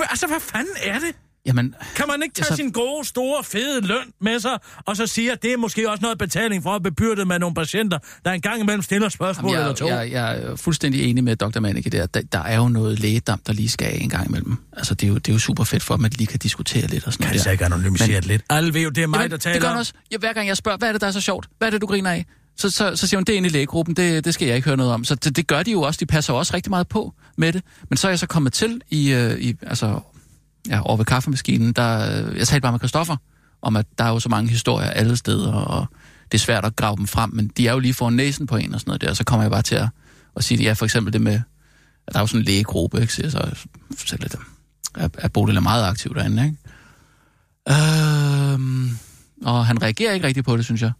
Jamen 0.00 0.06
altså, 0.10 0.26
hvad 0.26 0.40
fanden 0.40 0.74
er 0.82 0.98
det? 0.98 1.14
Jamen, 1.46 1.74
Kan 1.96 2.04
man 2.08 2.22
ikke 2.22 2.34
tage 2.34 2.44
Altså- 2.44 2.56
sin 2.56 2.70
gode, 2.70 3.06
store, 3.06 3.44
fede 3.44 3.86
løn 3.86 3.96
med 4.20 4.40
sig, 4.40 4.58
og 4.86 4.96
så 4.96 5.06
sige, 5.06 5.32
at 5.32 5.42
det 5.42 5.52
er 5.52 5.56
måske 5.56 5.90
også 5.90 6.02
noget 6.02 6.18
betaling 6.18 6.62
for 6.62 6.70
at 6.70 6.82
bebyrde 6.82 7.24
med 7.24 7.38
nogle 7.38 7.54
patienter, 7.54 7.98
der 8.24 8.30
engang 8.32 8.60
imellem 8.62 8.82
stiller 8.82 9.08
spørgsmål 9.08 9.50
jamen 9.52 9.62
eller 9.62 9.74
to? 9.74 9.86
jeg, 9.88 9.96
jeg, 9.96 10.12
jeg 10.12 10.38
er 10.50 10.56
fuldstændig 10.56 11.10
enig 11.10 11.24
med 11.24 11.36
Dr. 11.36 11.60
Manneke 11.60 11.90
der. 11.90 12.06
der. 12.06 12.20
Der 12.32 12.38
er 12.38 12.56
jo 12.56 12.68
noget 12.68 12.98
lægedam, 12.98 13.40
der 13.46 13.52
lige 13.52 13.68
skal 13.68 13.86
af 13.86 13.98
en 14.00 14.08
gang 14.08 14.28
imellem. 14.28 14.56
Altså, 14.76 14.94
det 14.94 15.06
er 15.06 15.08
jo, 15.08 15.14
det 15.14 15.28
er 15.28 15.32
jo 15.32 15.38
super 15.38 15.64
fedt 15.64 15.82
for 15.82 15.94
at 15.94 16.00
de 16.12 16.16
lige 16.16 16.26
kan 16.26 16.38
diskutere 16.38 16.86
lidt 16.86 17.06
og 17.06 17.12
sådan 17.12 17.22
Kan 17.24 17.28
noget 17.28 17.34
det 17.34 17.42
så 17.44 17.50
ikke 17.50 17.64
anonymiseret 17.64 18.26
lidt? 18.26 18.42
Alle 18.50 18.74
ved 18.74 18.80
jo, 18.80 18.88
det 18.90 19.02
er 19.02 19.06
mig, 19.06 19.16
Jamen, 19.16 19.30
der 19.30 19.36
det 19.36 19.42
taler 19.42 19.60
gør 19.60 19.66
om. 19.68 19.72
han 19.72 19.80
også. 19.80 19.92
Ja, 20.12 20.16
hver 20.18 20.32
gang 20.32 20.48
jeg 20.48 20.56
spørger, 20.56 20.78
hvad 20.78 20.88
er 20.88 20.92
det, 20.92 21.00
der 21.00 21.06
er 21.06 21.10
så 21.10 21.20
sjovt? 21.20 21.46
Hvad 21.58 21.68
er 21.68 21.70
det, 21.72 21.80
du 21.80 21.86
griner 21.86 22.10
af? 22.10 22.26
Så, 22.60 22.70
så, 22.70 22.96
så 22.96 23.06
siger 23.06 23.18
hun, 23.18 23.24
det 23.24 23.32
er 23.32 23.36
inde 23.36 23.48
i 23.48 23.52
lægegruppen, 23.52 23.96
det, 23.96 24.24
det 24.24 24.34
skal 24.34 24.46
jeg 24.46 24.56
ikke 24.56 24.68
høre 24.68 24.76
noget 24.76 24.92
om. 24.92 25.04
Så 25.04 25.14
det, 25.14 25.36
det 25.36 25.46
gør 25.46 25.62
de 25.62 25.70
jo 25.70 25.82
også, 25.82 25.98
de 25.98 26.06
passer 26.06 26.32
også 26.32 26.54
rigtig 26.54 26.70
meget 26.70 26.88
på 26.88 27.14
med 27.36 27.52
det. 27.52 27.62
Men 27.88 27.96
så 27.96 28.08
er 28.08 28.10
jeg 28.10 28.18
så 28.18 28.26
kommet 28.26 28.52
til 28.52 28.80
i, 28.90 29.12
øh, 29.12 29.40
i 29.40 29.54
altså 29.62 30.00
ja, 30.68 30.80
over 30.80 30.96
ved 30.96 31.04
kaffemaskinen, 31.04 31.72
der, 31.72 32.26
øh, 32.26 32.38
jeg 32.38 32.48
talte 32.48 32.60
bare 32.60 32.72
med 32.72 32.80
Christoffer, 32.80 33.16
om 33.62 33.76
at 33.76 33.86
der 33.98 34.04
er 34.04 34.08
jo 34.08 34.20
så 34.20 34.28
mange 34.28 34.50
historier 34.50 34.90
alle 34.90 35.16
steder, 35.16 35.52
og 35.52 35.86
det 36.32 36.38
er 36.38 36.42
svært 36.42 36.64
at 36.64 36.76
grave 36.76 36.96
dem 36.96 37.06
frem, 37.06 37.30
men 37.34 37.50
de 37.56 37.68
er 37.68 37.72
jo 37.72 37.78
lige 37.78 37.94
foran 37.94 38.12
næsen 38.12 38.46
på 38.46 38.56
en 38.56 38.74
og 38.74 38.80
sådan 38.80 38.90
noget 38.90 39.00
der, 39.00 39.10
og 39.10 39.16
så 39.16 39.24
kommer 39.24 39.44
jeg 39.44 39.50
bare 39.50 39.62
til 39.62 39.74
at, 39.74 39.88
at 40.36 40.44
sige, 40.44 40.62
ja, 40.62 40.72
for 40.72 40.84
eksempel 40.84 41.12
det 41.12 41.20
med, 41.20 41.40
at 42.06 42.12
der 42.12 42.18
er 42.18 42.22
jo 42.22 42.26
sådan 42.26 42.40
en 42.40 42.44
lægegruppe, 42.44 43.00
ikke, 43.00 43.12
så 43.12 43.22
jeg 43.34 43.56
fortæller 43.98 44.28
det, 44.28 44.38
at, 44.94 45.10
at 45.18 45.32
Bodil 45.32 45.56
er 45.56 45.60
meget 45.60 45.84
aktiv 45.84 46.14
derinde, 46.14 46.44
ikke? 46.44 46.56
Øhm, 47.70 48.90
og 49.44 49.66
han 49.66 49.82
reagerer 49.82 50.12
ikke 50.12 50.26
rigtigt 50.26 50.46
på 50.46 50.56
det, 50.56 50.64
synes 50.64 50.82
jeg. 50.82 50.92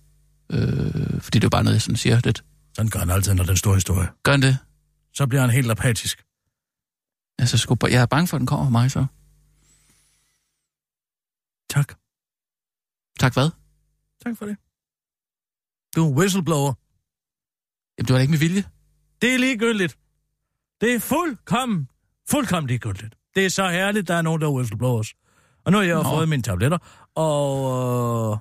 Øh, 0.50 1.20
fordi 1.20 1.38
det 1.38 1.44
er 1.44 1.46
jo 1.46 1.50
bare 1.50 1.64
noget, 1.64 1.74
jeg 1.74 1.82
sådan 1.82 1.96
siger 1.96 2.20
lidt. 2.24 2.44
Sådan 2.76 2.90
gør 2.90 3.00
han 3.00 3.10
altid, 3.10 3.34
når 3.34 3.44
den 3.44 3.56
store 3.56 3.74
historie. 3.74 4.08
Gør 4.22 4.32
han 4.32 4.42
det? 4.42 4.58
Så 5.14 5.26
bliver 5.26 5.40
han 5.40 5.50
helt 5.50 5.70
apatisk. 5.70 6.24
Altså, 7.38 7.58
sgu, 7.58 7.76
jeg 7.82 8.02
er 8.02 8.06
bange 8.06 8.26
for, 8.28 8.36
at 8.36 8.40
den 8.40 8.46
kommer 8.46 8.66
fra 8.66 8.70
mig, 8.70 8.90
så. 8.90 9.06
Tak. 11.70 11.94
Tak 13.20 13.32
hvad? 13.32 13.50
Tak 14.24 14.36
for 14.38 14.46
det. 14.46 14.56
Du 15.96 16.10
er 16.10 16.16
whistleblower. 16.18 16.72
Jamen, 17.98 18.06
det 18.06 18.12
var 18.12 18.18
da 18.18 18.20
ikke 18.20 18.30
med 18.30 18.38
vilje. 18.38 18.64
Det 19.22 19.34
er 19.34 19.38
ligegyldigt. 19.38 19.98
Det 20.80 20.94
er 20.94 21.00
fuldkommen, 21.00 21.88
fuldkommen 22.30 22.68
ligegyldigt. 22.68 23.14
Det 23.34 23.44
er 23.46 23.50
så 23.50 23.68
herligt, 23.68 24.08
der 24.08 24.14
er 24.14 24.22
nogen, 24.22 24.40
der 24.40 24.46
er 24.46 24.52
whistleblowers. 24.52 25.14
Og 25.64 25.72
nu 25.72 25.78
har 25.78 25.84
jeg 25.84 25.94
Nå. 25.94 26.02
fået 26.02 26.28
mine 26.28 26.42
tabletter, 26.42 26.78
og 27.14 28.32
øh, 28.32 28.38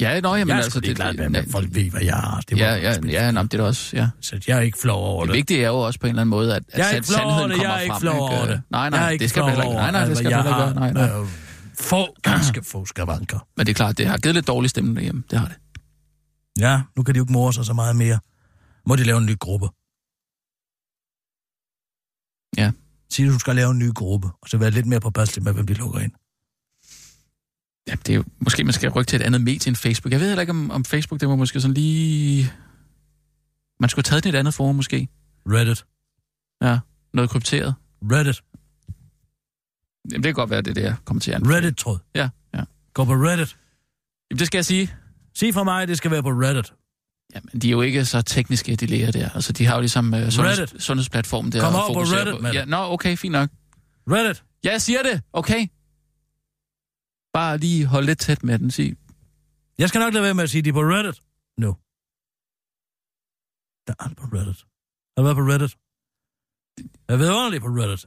Ja, 0.00 0.20
nå, 0.20 0.34
jamen, 0.34 0.48
jeg 0.48 0.58
er 0.58 0.62
altså... 0.62 0.80
det, 0.80 0.96
glad 0.96 1.28
med, 1.30 1.40
at 1.40 1.48
folk 1.50 1.68
ved, 1.74 1.90
hvad 1.90 2.02
jeg 2.02 2.14
har. 2.16 2.40
Det 2.40 2.58
Ja, 2.58 2.70
var 2.70 2.76
ja, 2.76 2.94
spil. 2.94 3.10
ja, 3.10 3.30
nå, 3.30 3.42
det 3.42 3.54
er 3.60 3.62
også, 3.64 3.96
ja. 3.96 4.08
Så 4.20 4.40
jeg 4.48 4.56
er 4.56 4.60
ikke 4.60 4.78
flov 4.78 5.04
over 5.04 5.22
Det 5.24 5.28
det. 5.32 5.36
vigtige 5.36 5.62
er 5.64 5.68
jo 5.68 5.78
også 5.78 6.00
på 6.00 6.06
en 6.06 6.10
eller 6.10 6.20
anden 6.22 6.30
måde, 6.30 6.56
at, 6.56 6.62
at 6.68 6.78
Jeg 6.78 6.90
er 6.90 6.94
ikke 6.94 7.06
flov 7.06 7.20
over 7.26 7.30
sandheden 7.38 7.50
det, 7.50 7.56
kommer 7.58 7.72
jeg 7.72 7.78
er 7.78 7.82
ikke 7.82 7.92
frem. 7.92 8.00
flov 8.00 8.20
over 8.20 8.46
det. 8.46 8.62
Nej, 8.70 8.90
nej, 8.90 9.16
det 9.16 9.30
skal 9.30 9.42
heller 9.42 9.62
ikke. 9.64 9.74
Nej, 9.74 9.90
nej, 9.90 10.04
det 10.04 10.16
skal 10.16 10.34
heller 10.34 10.66
ikke. 10.66 10.80
gøre. 10.80 10.92
Nej, 10.92 10.92
nej. 11.08 11.20
øh, 11.20 11.28
Få, 11.80 12.16
ganske 12.22 12.62
få 12.62 12.86
skavanker. 12.86 13.46
Men 13.56 13.66
det 13.66 13.72
er 13.72 13.74
klart, 13.74 13.98
det 13.98 14.06
har 14.06 14.18
givet 14.18 14.34
lidt 14.34 14.46
dårlig 14.46 14.70
stemning 14.70 14.96
derhjemme. 14.96 15.22
Det 15.30 15.38
har 15.38 15.46
det. 15.48 15.56
Ja, 16.58 16.82
nu 16.96 17.02
kan 17.02 17.14
de 17.14 17.18
jo 17.18 17.24
ikke 17.24 17.32
more 17.32 17.52
sig 17.52 17.64
så 17.64 17.72
meget 17.72 17.96
mere. 17.96 18.18
Må 18.86 18.96
de 18.96 19.04
lave 19.04 19.18
en 19.18 19.26
ny 19.26 19.38
gruppe? 19.38 19.66
Ja. 22.62 22.70
Sig, 23.12 23.26
at 23.26 23.32
du 23.32 23.38
skal 23.38 23.56
lave 23.56 23.70
en 23.70 23.78
ny 23.78 23.90
gruppe, 23.94 24.28
og 24.42 24.48
så 24.48 24.58
være 24.58 24.70
lidt 24.70 24.86
mere 24.86 25.00
påpasselig 25.00 25.44
med, 25.44 25.52
hvem 25.52 25.66
de 25.66 25.74
lukker 25.74 26.00
ind. 26.00 26.12
Ja, 27.88 27.92
det 27.92 28.08
er 28.08 28.14
jo, 28.14 28.24
måske 28.38 28.64
man 28.64 28.72
skal 28.72 28.90
rykke 28.90 29.08
til 29.08 29.20
et 29.20 29.24
andet 29.24 29.40
medie 29.40 29.68
end 29.68 29.76
Facebook. 29.76 30.12
Jeg 30.12 30.20
ved 30.20 30.28
heller 30.28 30.40
ikke, 30.40 30.50
om, 30.50 30.70
om 30.70 30.84
Facebook, 30.84 31.20
det 31.20 31.28
var 31.28 31.36
måske 31.36 31.60
sådan 31.60 31.74
lige... 31.74 32.52
Man 33.80 33.90
skulle 33.90 34.04
have 34.06 34.10
taget 34.10 34.24
den 34.24 34.34
i 34.34 34.36
et 34.36 34.38
andet 34.38 34.54
forum, 34.54 34.74
måske. 34.74 35.08
Reddit. 35.48 35.84
Ja, 36.62 36.78
noget 37.14 37.30
krypteret. 37.30 37.74
Reddit. 38.02 38.42
Jamen, 40.10 40.22
det 40.22 40.24
kan 40.24 40.34
godt 40.34 40.50
være, 40.50 40.62
det 40.62 40.70
er 40.70 40.74
det, 40.74 40.82
jeg 40.82 40.94
kommer 41.04 41.20
til 41.20 41.30
at 41.30 41.34
anbefale. 41.34 41.56
Reddit-tråd. 41.56 41.98
Ja, 42.14 42.28
ja. 42.54 42.60
Gå 42.94 43.04
på 43.04 43.12
Reddit. 43.12 43.56
Jamen, 44.30 44.38
det 44.38 44.46
skal 44.46 44.58
jeg 44.58 44.64
sige. 44.64 44.94
Sig 45.34 45.54
fra 45.54 45.64
mig, 45.64 45.88
det 45.88 45.96
skal 45.96 46.10
være 46.10 46.22
på 46.22 46.30
Reddit. 46.30 46.72
Jamen, 47.34 47.48
de 47.62 47.66
er 47.68 47.70
jo 47.70 47.80
ikke 47.82 48.04
så 48.04 48.22
tekniske, 48.22 48.76
de 48.76 48.86
læger 48.86 49.10
der. 49.10 49.30
Altså, 49.30 49.52
de 49.52 49.66
har 49.66 49.74
jo 49.74 49.80
ligesom 49.80 50.12
uh, 50.14 50.28
sundheds, 50.28 50.58
Reddit. 50.60 50.82
sundhedsplatformen 50.82 51.52
der. 51.52 51.60
Kom 51.60 51.74
over 51.74 51.94
på 51.94 52.00
Reddit, 52.00 52.42
mand. 52.42 52.54
Ja, 52.54 52.64
nå, 52.64 52.76
okay, 52.76 53.16
fint 53.16 53.32
nok. 53.32 53.50
Reddit. 54.10 54.42
Ja, 54.64 54.72
jeg 54.72 54.82
siger 54.82 55.02
det. 55.02 55.22
Okay. 55.32 55.66
Bare 57.34 57.58
lige 57.58 57.86
hold 57.86 58.04
lidt 58.04 58.18
tæt 58.18 58.42
med 58.44 58.58
den, 58.58 58.70
sig. 58.70 58.96
Jeg 59.78 59.88
skal 59.88 59.98
nok 59.98 60.12
lade 60.12 60.24
være 60.24 60.34
med 60.34 60.42
at 60.44 60.50
sige, 60.50 60.62
de 60.62 60.68
er 60.68 60.72
på 60.72 60.80
Reddit. 60.80 61.22
Nu. 61.58 61.76
Der 63.86 63.94
er 64.04 64.08
på 64.20 64.26
Reddit. 64.36 64.64
Har 65.16 65.16
du 65.16 65.22
været 65.22 65.36
på 65.36 65.42
Reddit? 65.42 65.76
Jeg 67.08 67.18
ved 67.18 67.30
ordentligt 67.30 67.62
på 67.62 67.68
Reddit. 67.68 68.02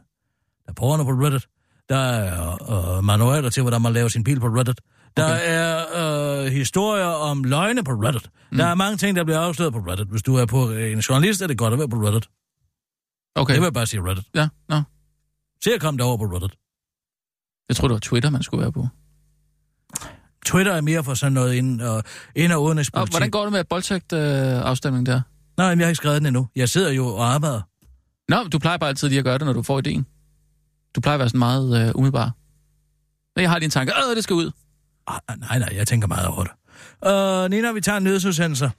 Der 0.65 0.69
er 0.71 0.73
porno 0.73 1.03
på 1.03 1.09
Reddit. 1.11 1.47
Der 1.89 1.95
er 1.97 2.97
øh, 2.97 3.03
manualer 3.03 3.49
til, 3.49 3.61
hvordan 3.63 3.81
man 3.81 3.93
laver 3.93 4.07
sin 4.07 4.23
bil 4.23 4.39
på 4.39 4.47
Reddit. 4.47 4.81
Der 5.17 5.25
Okay. 5.33 5.43
er 5.45 6.45
øh, 6.45 6.51
historier 6.51 7.05
om 7.05 7.43
løgne 7.43 7.83
på 7.83 7.91
Reddit. 7.91 8.29
Mm. 8.51 8.57
Der 8.57 8.65
er 8.65 8.75
mange 8.75 8.97
ting, 8.97 9.15
der 9.15 9.23
bliver 9.23 9.39
afsløret 9.39 9.73
på 9.73 9.79
Reddit. 9.79 10.07
Hvis 10.07 10.23
du 10.23 10.35
er 10.35 10.45
på 10.45 10.71
en 10.71 10.99
journalist, 10.99 11.41
er 11.41 11.47
det 11.47 11.57
godt 11.57 11.73
at 11.73 11.79
være 11.79 11.89
på 11.89 11.97
Reddit. 11.97 12.29
Okay. 13.35 13.53
Det 13.53 13.61
vil 13.61 13.65
jeg 13.65 13.73
bare 13.73 13.85
sige 13.85 14.01
Reddit. 14.03 14.25
Ja, 14.35 14.49
nå. 14.69 14.81
Se 15.63 15.73
at 15.73 15.81
komme 15.81 15.97
derover 15.97 16.17
på 16.17 16.23
Reddit. 16.23 16.55
Jeg 17.69 17.75
tror 17.75 17.87
det 17.87 17.93
var 17.93 17.99
Twitter, 17.99 18.29
man 18.29 18.43
skulle 18.43 18.61
være 18.61 18.71
på. 18.71 18.87
Twitter 20.47 20.73
er 20.73 20.81
mere 20.81 21.03
for 21.03 21.13
sådan 21.13 21.33
noget 21.33 21.53
ind- 21.53 21.81
og, 21.81 22.03
ind- 22.35 22.51
og 22.51 22.57
Og 22.57 22.63
udenrigspolitik. 22.63 23.13
hvordan 23.13 23.29
går 23.31 23.43
det 23.43 23.51
med 23.51 23.63
boldtægt-afstemningen 23.63 25.05
der? 25.05 25.21
Nej, 25.57 25.67
jeg 25.67 25.77
har 25.77 25.87
ikke 25.87 25.95
skrevet 25.95 26.17
den 26.21 26.25
endnu. 26.27 26.47
Jeg 26.55 26.69
sidder 26.69 26.91
jo 26.91 27.07
og 27.07 27.33
arbejder. 27.33 27.61
Nå, 28.29 28.43
du 28.43 28.59
plejer 28.59 28.77
bare 28.77 28.89
altid 28.89 29.09
lige 29.09 29.19
at 29.19 29.25
gøre 29.25 29.37
det, 29.37 29.45
når 29.45 29.53
du 29.53 29.61
får 29.63 29.79
ideen. 29.79 30.05
Du 30.95 31.01
plejer 31.01 31.13
at 31.15 31.19
være 31.19 31.29
sådan 31.29 31.39
meget 31.39 31.87
øh, 31.87 31.91
umiddelbar. 31.95 32.31
Men 33.35 33.41
jeg 33.41 33.49
har 33.49 33.57
lige 33.59 33.65
en 33.65 33.71
tanke. 33.71 33.93
Øh, 34.09 34.15
det 34.15 34.23
skal 34.23 34.33
ud. 34.33 34.51
Ah, 35.07 35.19
nej, 35.39 35.59
nej, 35.59 35.69
jeg 35.75 35.87
tænker 35.87 36.07
meget 36.07 36.27
over 36.27 36.43
det. 36.43 36.51
Uh, 37.45 37.49
Nina, 37.51 37.71
vi 37.71 37.81
tager 37.81 37.97
en 37.97 38.03
nyhedsudsendelse. 38.03 38.71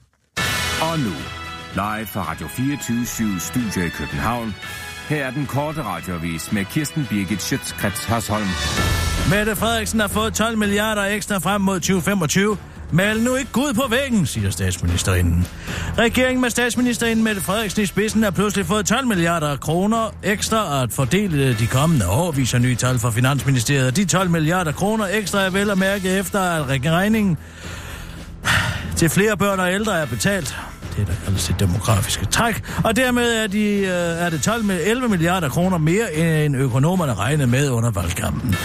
Og 0.81 0.99
nu, 0.99 1.11
live 1.73 2.05
fra 2.05 2.21
Radio 2.31 2.47
24 2.47 3.39
Studio 3.39 3.81
i 3.85 3.89
København. 3.89 4.55
Her 5.09 5.25
er 5.25 5.31
den 5.31 5.45
korte 5.45 5.83
radiovis 5.83 6.51
med 6.51 6.65
Kirsten 6.65 7.05
Birgit 7.09 7.41
Schøtzgrads 7.41 8.03
Hasholm. 8.05 8.47
Mette 9.29 9.55
Frederiksen 9.55 9.99
har 9.99 10.07
fået 10.07 10.33
12 10.33 10.57
milliarder 10.57 11.03
ekstra 11.03 11.37
frem 11.37 11.61
mod 11.61 11.79
2025. 11.79 12.57
Mal 12.91 13.19
nu 13.19 13.35
ikke 13.35 13.51
Gud 13.51 13.73
på 13.73 13.83
væggen, 13.89 14.25
siger 14.25 14.49
statsministerinden. 14.49 15.47
Regeringen 15.97 16.41
med 16.41 16.49
statsministerinden 16.49 17.23
Mette 17.23 17.41
Frederiksen 17.41 17.83
i 17.83 17.85
spidsen 17.85 18.23
har 18.23 18.31
pludselig 18.31 18.65
fået 18.65 18.85
12 18.85 19.07
milliarder 19.07 19.57
kroner 19.57 20.15
ekstra 20.23 20.83
at 20.83 20.93
fordele 20.93 21.53
de 21.53 21.67
kommende 21.67 22.07
år, 22.07 22.31
viser 22.31 22.59
nye 22.59 22.75
tal 22.75 22.99
fra 22.99 23.11
Finansministeriet. 23.11 23.95
De 23.95 24.05
12 24.05 24.29
milliarder 24.29 24.71
kroner 24.71 25.07
ekstra 25.11 25.41
er 25.41 25.49
vel 25.49 25.69
at 25.69 25.77
mærke 25.77 26.09
efter, 26.09 26.39
at 26.39 26.67
regningen 26.69 27.37
til 28.95 29.09
flere 29.09 29.37
børn 29.37 29.59
og 29.59 29.73
ældre 29.73 29.99
er 29.99 30.05
betalt. 30.05 30.57
Det 30.99 31.07
der 31.07 31.13
kaldes 31.25 31.47
det 31.47 31.59
demografiske 31.59 32.25
træk. 32.25 32.63
Og 32.83 32.95
dermed 32.95 33.43
er, 33.43 33.47
de, 33.47 33.59
øh, 33.59 34.25
er 34.25 34.29
det 34.29 34.41
12 34.41 34.63
med 34.63 34.79
11 34.85 35.09
milliarder 35.09 35.49
kroner 35.49 35.77
mere, 35.77 36.13
end 36.45 36.55
økonomerne 36.55 37.13
regnede 37.13 37.47
med 37.47 37.69
under 37.69 37.91
valgkampen. 37.91 38.55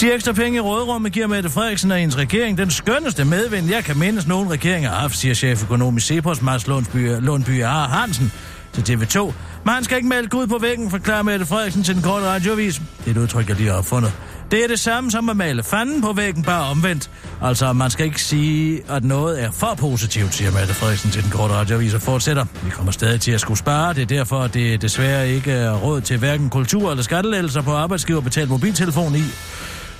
De 0.00 0.12
ekstra 0.12 0.32
penge 0.32 0.56
i 0.56 0.60
rådrummet 0.60 1.12
giver 1.12 1.26
Mette 1.26 1.50
Frederiksen 1.50 1.90
og 1.90 1.96
hendes 1.96 2.18
regering 2.18 2.58
den 2.58 2.70
skønneste 2.70 3.24
medvind, 3.24 3.70
jeg 3.70 3.84
kan 3.84 3.98
mindes 3.98 4.26
nogen 4.26 4.50
regering 4.50 4.88
har 4.88 4.94
haft, 4.94 5.16
siger 5.16 5.34
cheføkonom 5.34 5.96
i 5.96 6.00
Cepos, 6.00 6.42
Mads 6.42 6.66
Lundby, 6.66 7.20
Lundby 7.20 7.62
A. 7.62 7.68
Hansen 7.68 8.32
til 8.72 8.94
TV2. 8.94 9.32
Men 9.64 9.74
han 9.74 9.84
skal 9.84 9.96
ikke 9.96 10.08
melde 10.08 10.28
Gud 10.28 10.46
på 10.46 10.58
væggen, 10.60 10.90
forklarer 10.90 11.22
Mette 11.22 11.46
Frederiksen 11.46 11.82
til 11.82 11.94
den 11.94 12.02
korte 12.02 12.26
radiovis. 12.26 12.74
Det 12.74 13.06
er 13.06 13.10
et 13.10 13.16
udtryk, 13.16 13.48
jeg 13.48 13.56
lige 13.56 13.68
har 13.68 13.76
opfundet. 13.76 14.12
Det 14.50 14.64
er 14.64 14.68
det 14.68 14.80
samme 14.80 15.10
som 15.10 15.28
at 15.28 15.36
male 15.36 15.62
fanden 15.62 16.02
på 16.02 16.12
væggen, 16.12 16.42
bare 16.42 16.70
omvendt. 16.70 17.10
Altså, 17.42 17.72
man 17.72 17.90
skal 17.90 18.06
ikke 18.06 18.22
sige, 18.22 18.82
at 18.88 19.04
noget 19.04 19.42
er 19.42 19.50
for 19.50 19.74
positivt, 19.78 20.34
siger 20.34 20.50
Mette 20.50 20.74
Frederiksen 20.74 21.10
til 21.10 21.22
den 21.22 21.30
korte 21.30 21.54
radioavis 21.54 21.94
og 21.94 22.02
fortsætter. 22.02 22.44
Vi 22.64 22.70
kommer 22.70 22.92
stadig 22.92 23.20
til 23.20 23.32
at 23.32 23.40
skulle 23.40 23.58
spare. 23.58 23.94
Det 23.94 24.02
er 24.02 24.06
derfor, 24.06 24.40
at 24.40 24.54
det 24.54 24.82
desværre 24.82 25.28
ikke 25.28 25.52
er 25.52 25.72
råd 25.72 26.00
til 26.00 26.18
hverken 26.18 26.50
kultur 26.50 26.90
eller 26.90 27.02
skattelettelser 27.02 27.62
på 27.62 27.72
arbejdsgiver 27.72 28.20
betalt 28.20 28.50
mobiltelefon 28.50 29.14
i, 29.14 29.22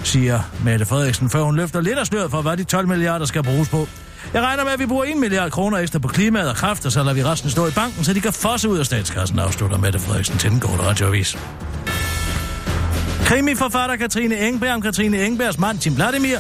siger 0.03 0.41
Mette 0.65 0.87
Frederiksen, 0.87 1.31
før 1.31 1.43
hun 1.43 1.57
løfter 1.57 1.81
lidt 1.81 1.99
af 1.99 2.07
sløret 2.07 2.31
for, 2.31 2.43
hvad 2.43 2.57
de 2.57 2.65
12 2.65 2.89
milliarder 2.89 3.27
skal 3.27 3.43
bruges 3.43 3.69
på. 3.69 3.89
Jeg 4.35 4.43
regner 4.43 4.65
med, 4.65 4.73
at 4.73 4.79
vi 4.79 4.87
bruger 4.87 5.05
1 5.05 5.17
milliard 5.17 5.51
kroner 5.51 5.79
ekstra 5.79 5.99
på 5.99 6.09
klimaet 6.09 6.49
og 6.49 6.57
kraft, 6.57 6.87
og 6.87 6.93
så 6.93 7.03
lader 7.03 7.15
vi 7.15 7.25
resten 7.25 7.51
stå 7.51 7.67
i 7.67 7.71
banken, 7.71 8.05
så 8.05 8.13
de 8.13 8.21
kan 8.21 8.33
fosse 8.33 8.69
ud 8.69 8.79
af 8.79 8.87
statskassen, 8.87 9.39
afslutter 9.39 9.79
Mette 9.79 9.99
Frederiksen 9.99 10.39
til 10.39 10.51
den 10.51 10.61
korte 10.61 10.83
radioavis. 10.83 11.37
Krimiforfatter 13.25 13.97
Katrine 13.97 14.49
Engberg 14.49 14.75
om 14.75 14.83
Katrine 14.83 15.27
Engbergs 15.27 15.59
mand 15.59 15.79
Tim 15.79 15.97
Vladimir. 15.97 16.39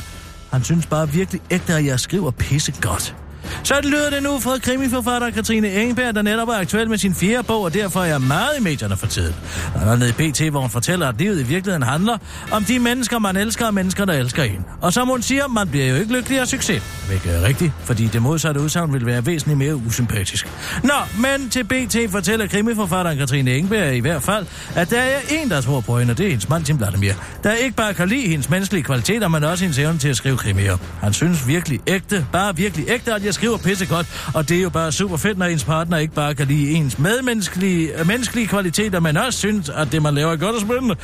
Han 0.53 0.64
synes 0.64 0.87
bare 0.87 1.09
virkelig 1.09 1.41
ægte, 1.51 1.74
at 1.74 1.85
jeg 1.85 2.01
skriver 2.01 2.31
pisse 2.31 2.74
godt. 2.81 3.14
Så 3.62 3.74
lyder 3.82 4.11
det 4.11 4.22
nu 4.22 4.38
fra 4.38 4.59
krimiforfatter 4.59 5.30
Katrine 5.30 5.72
Engberg, 5.72 6.14
der 6.14 6.22
netop 6.22 6.48
er 6.48 6.53
aktuel 6.53 6.88
med 6.88 6.98
sin 6.98 7.14
fjerde 7.14 7.42
bog, 7.42 7.62
og 7.62 7.74
derfor 7.74 8.01
er 8.01 8.05
jeg 8.05 8.20
meget 8.20 8.51
i 8.59 8.62
medierne 8.62 8.96
for 8.96 9.07
tiden. 9.07 9.34
Og 9.74 9.92
er 9.92 9.96
nede 9.96 10.11
i 10.11 10.12
BT, 10.12 10.40
hvor 10.51 10.61
hun 10.61 10.70
fortæller, 10.70 11.09
at 11.09 11.14
livet 11.18 11.40
i 11.40 11.42
virkeligheden 11.42 11.82
handler 11.82 12.18
om 12.51 12.64
de 12.64 12.78
mennesker, 12.78 13.18
man 13.18 13.36
elsker, 13.36 13.66
og 13.66 13.74
mennesker, 13.74 14.05
der 14.05 14.12
elsker 14.12 14.42
en. 14.42 14.64
Og 14.80 14.92
som 14.92 15.09
hun 15.09 15.22
siger, 15.22 15.48
man 15.48 15.68
bliver 15.68 15.86
jo 15.86 15.96
ikke 15.96 16.12
lykkelig 16.12 16.40
af 16.40 16.48
succes. 16.48 16.82
Hvilket 17.09 17.36
er 17.36 17.42
rigtigt, 17.42 17.72
fordi 17.84 18.07
det 18.07 18.22
modsatte 18.22 18.61
udsagn 18.61 18.92
vil 18.92 19.07
være 19.07 19.26
væsentligt 19.26 19.59
mere 19.59 19.76
usympatisk. 19.76 20.48
Nå, 20.84 20.94
men 21.18 21.51
til 21.51 21.64
BT 21.64 21.96
fortæller 22.11 22.46
krimiforfatteren 22.46 23.18
Katrine 23.18 23.55
Engberg 23.55 23.94
i 23.94 24.01
hvert 24.01 24.22
fald, 24.22 24.46
at 24.74 24.90
der 24.90 25.01
er 25.01 25.18
en, 25.30 25.51
der 25.51 25.61
tror 25.61 25.80
på 25.80 25.98
hende, 25.98 26.11
og 26.11 26.18
det 26.18 26.26
er 26.26 26.30
hendes 26.30 26.48
mand 26.48 26.64
Tim 26.64 26.78
Vladimir. 26.78 27.12
Der 27.42 27.53
ikke 27.53 27.76
bare 27.76 27.94
kan 27.94 28.09
lide 28.09 28.28
hendes 28.28 28.51
menneskelige 28.51 28.84
kvaliteter, 28.84 29.28
men 29.28 29.44
også 29.44 29.64
hendes 29.64 29.78
evne 29.78 29.98
til 29.98 30.09
at 30.09 30.16
skrive 30.16 30.36
krimier. 30.36 30.76
Han 31.01 31.12
synes 31.12 31.46
virkelig 31.46 31.80
ægte, 31.86 32.26
bare 32.32 32.57
virkelig 32.57 32.84
ægte, 32.88 33.14
at 33.14 33.24
jeg 33.24 33.34
skriver 33.41 33.59
pissegodt, 33.59 34.07
og 34.34 34.49
det 34.49 34.57
er 34.59 34.62
jo 34.62 34.70
bare 34.70 34.93
super 34.93 35.16
fedt, 35.16 35.38
når 35.38 35.47
ens 35.47 35.64
partner 35.64 35.97
ikke 35.97 36.14
bare 36.14 36.34
kan 36.34 36.47
lide 36.47 36.70
ens 36.70 36.99
medmenneskelige 36.99 38.01
øh, 38.01 38.07
menneskelige 38.07 38.47
kvaliteter, 38.47 39.01
men 39.01 39.16
også 39.16 39.38
synes, 39.38 39.68
at 39.68 39.93
det, 39.93 40.03
man 40.03 40.14
laver, 40.14 40.32
er 40.32 40.36
godt 40.36 40.55
og 40.55 40.61
spændende. 40.61 40.97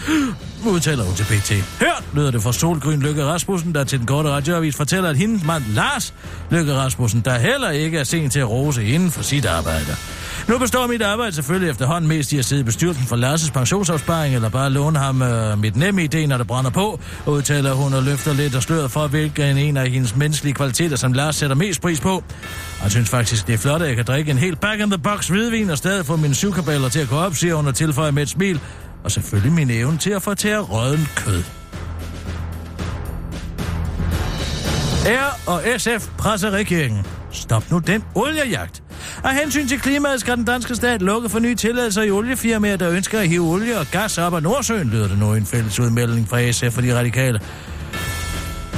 Udtaler 0.67 1.05
hun 1.05 1.15
til 1.15 1.25
PT. 1.25 1.53
Hørt, 1.81 2.05
lyder 2.15 2.31
det 2.31 2.43
fra 2.43 2.53
Solgrøn 2.53 3.01
Lykke 3.01 3.25
Rasmussen, 3.25 3.75
der 3.75 3.85
til 3.85 3.99
den 3.99 4.07
korte 4.07 4.29
radioavis 4.29 4.77
fortæller, 4.77 5.11
at 5.11 5.17
hendes 5.17 5.45
mand 5.45 5.63
Lars 5.75 6.15
Lykke 6.51 6.75
Rasmussen, 6.75 7.21
der 7.21 7.39
heller 7.39 7.71
ikke 7.71 7.99
er 7.99 8.05
sent 8.05 8.33
til 8.33 8.41
at 8.41 8.51
rose 8.51 8.85
inden 8.85 9.11
for 9.11 9.23
sit 9.23 9.47
arbejde. 9.47 9.97
Nu 10.49 10.59
består 10.59 10.87
mit 10.87 11.03
arbejde 11.03 11.33
selvfølgelig 11.33 11.71
efterhånden 11.71 12.09
mest 12.09 12.33
i 12.33 12.39
at 12.39 12.45
sidde 12.45 12.61
i 12.61 12.65
bestyrelsen 12.65 13.07
for 13.07 13.17
Lasses 13.17 13.51
pensionsopsparing, 13.51 14.35
eller 14.35 14.49
bare 14.49 14.71
låne 14.71 14.99
ham 14.99 15.23
øh, 15.23 15.59
mit 15.59 15.77
nemme 15.77 16.09
idé, 16.15 16.27
når 16.27 16.37
det 16.37 16.47
brænder 16.47 16.71
på, 16.71 17.01
udtaler 17.27 17.73
hun 17.73 17.95
og 17.95 18.03
løfter 18.03 18.35
lidt 18.35 18.55
og 18.55 18.63
sløret 18.63 18.91
for, 18.91 19.07
hvilken 19.07 19.59
en 19.59 19.77
af 19.77 19.91
hendes 19.91 20.17
menneskelige 20.17 20.55
kvaliteter, 20.55 20.97
som 20.97 21.13
Lars 21.13 21.37
sætter 21.37 21.57
mest 21.57 21.81
pris 21.81 22.01
på. 22.01 22.25
Jeg 22.83 22.91
synes 22.91 23.09
faktisk, 23.11 23.47
det 23.47 23.55
er 23.55 23.59
flot, 23.59 23.83
at 23.83 23.89
jeg 23.89 23.97
kan 23.97 24.05
drikke 24.05 24.31
en 24.31 24.39
helt 24.39 24.61
back-in-the-box 24.61 25.29
hvidvin 25.29 25.71
og 25.71 25.79
stadig 25.79 26.07
få 26.07 26.17
mine 26.17 26.35
syvkaballer 26.35 26.89
til 26.89 27.01
at 27.01 27.09
gå 27.09 27.17
op, 27.17 27.35
siger 27.35 27.55
hun 27.55 27.67
og 27.67 27.75
tilføjer 27.75 28.11
med 28.11 28.23
et 28.23 28.29
smil, 28.29 28.61
og 29.05 29.11
selvfølgelig 29.11 29.53
min 29.53 29.71
evne 29.71 29.99
til 29.99 30.11
at 30.11 30.23
fortære 30.23 30.61
røden 30.61 31.09
kød. 31.17 31.43
R 35.07 35.51
og 35.51 35.63
SF 35.79 36.09
presser 36.19 36.51
regeringen. 36.51 37.07
Stop 37.31 37.71
nu 37.71 37.79
den 37.79 38.05
oliejagt. 38.15 38.86
Af 39.25 39.35
hensyn 39.35 39.69
til 39.69 39.81
klimaet 39.81 40.21
skal 40.21 40.37
den 40.37 40.45
danske 40.45 40.75
stat 40.75 41.03
lukke 41.03 41.29
for 41.29 41.39
nye 41.39 41.55
tilladelser 41.55 42.03
i 42.03 42.11
oliefirmaer, 42.11 42.77
der 42.77 42.91
ønsker 42.91 43.21
at 43.21 43.29
hive 43.29 43.45
olie 43.45 43.79
og 43.79 43.87
gas 43.93 44.19
op 44.19 44.35
af 44.35 44.43
Nordsøen, 44.43 44.91
lyder 44.91 45.09
det 45.09 45.19
nu 45.19 45.35
i 45.35 45.37
en 45.37 45.47
fælles 45.47 45.81
udmelding 45.81 46.29
fra 46.29 46.53
SF 46.53 46.77
og 46.77 46.83
de 46.83 46.99
radikale. 46.99 47.41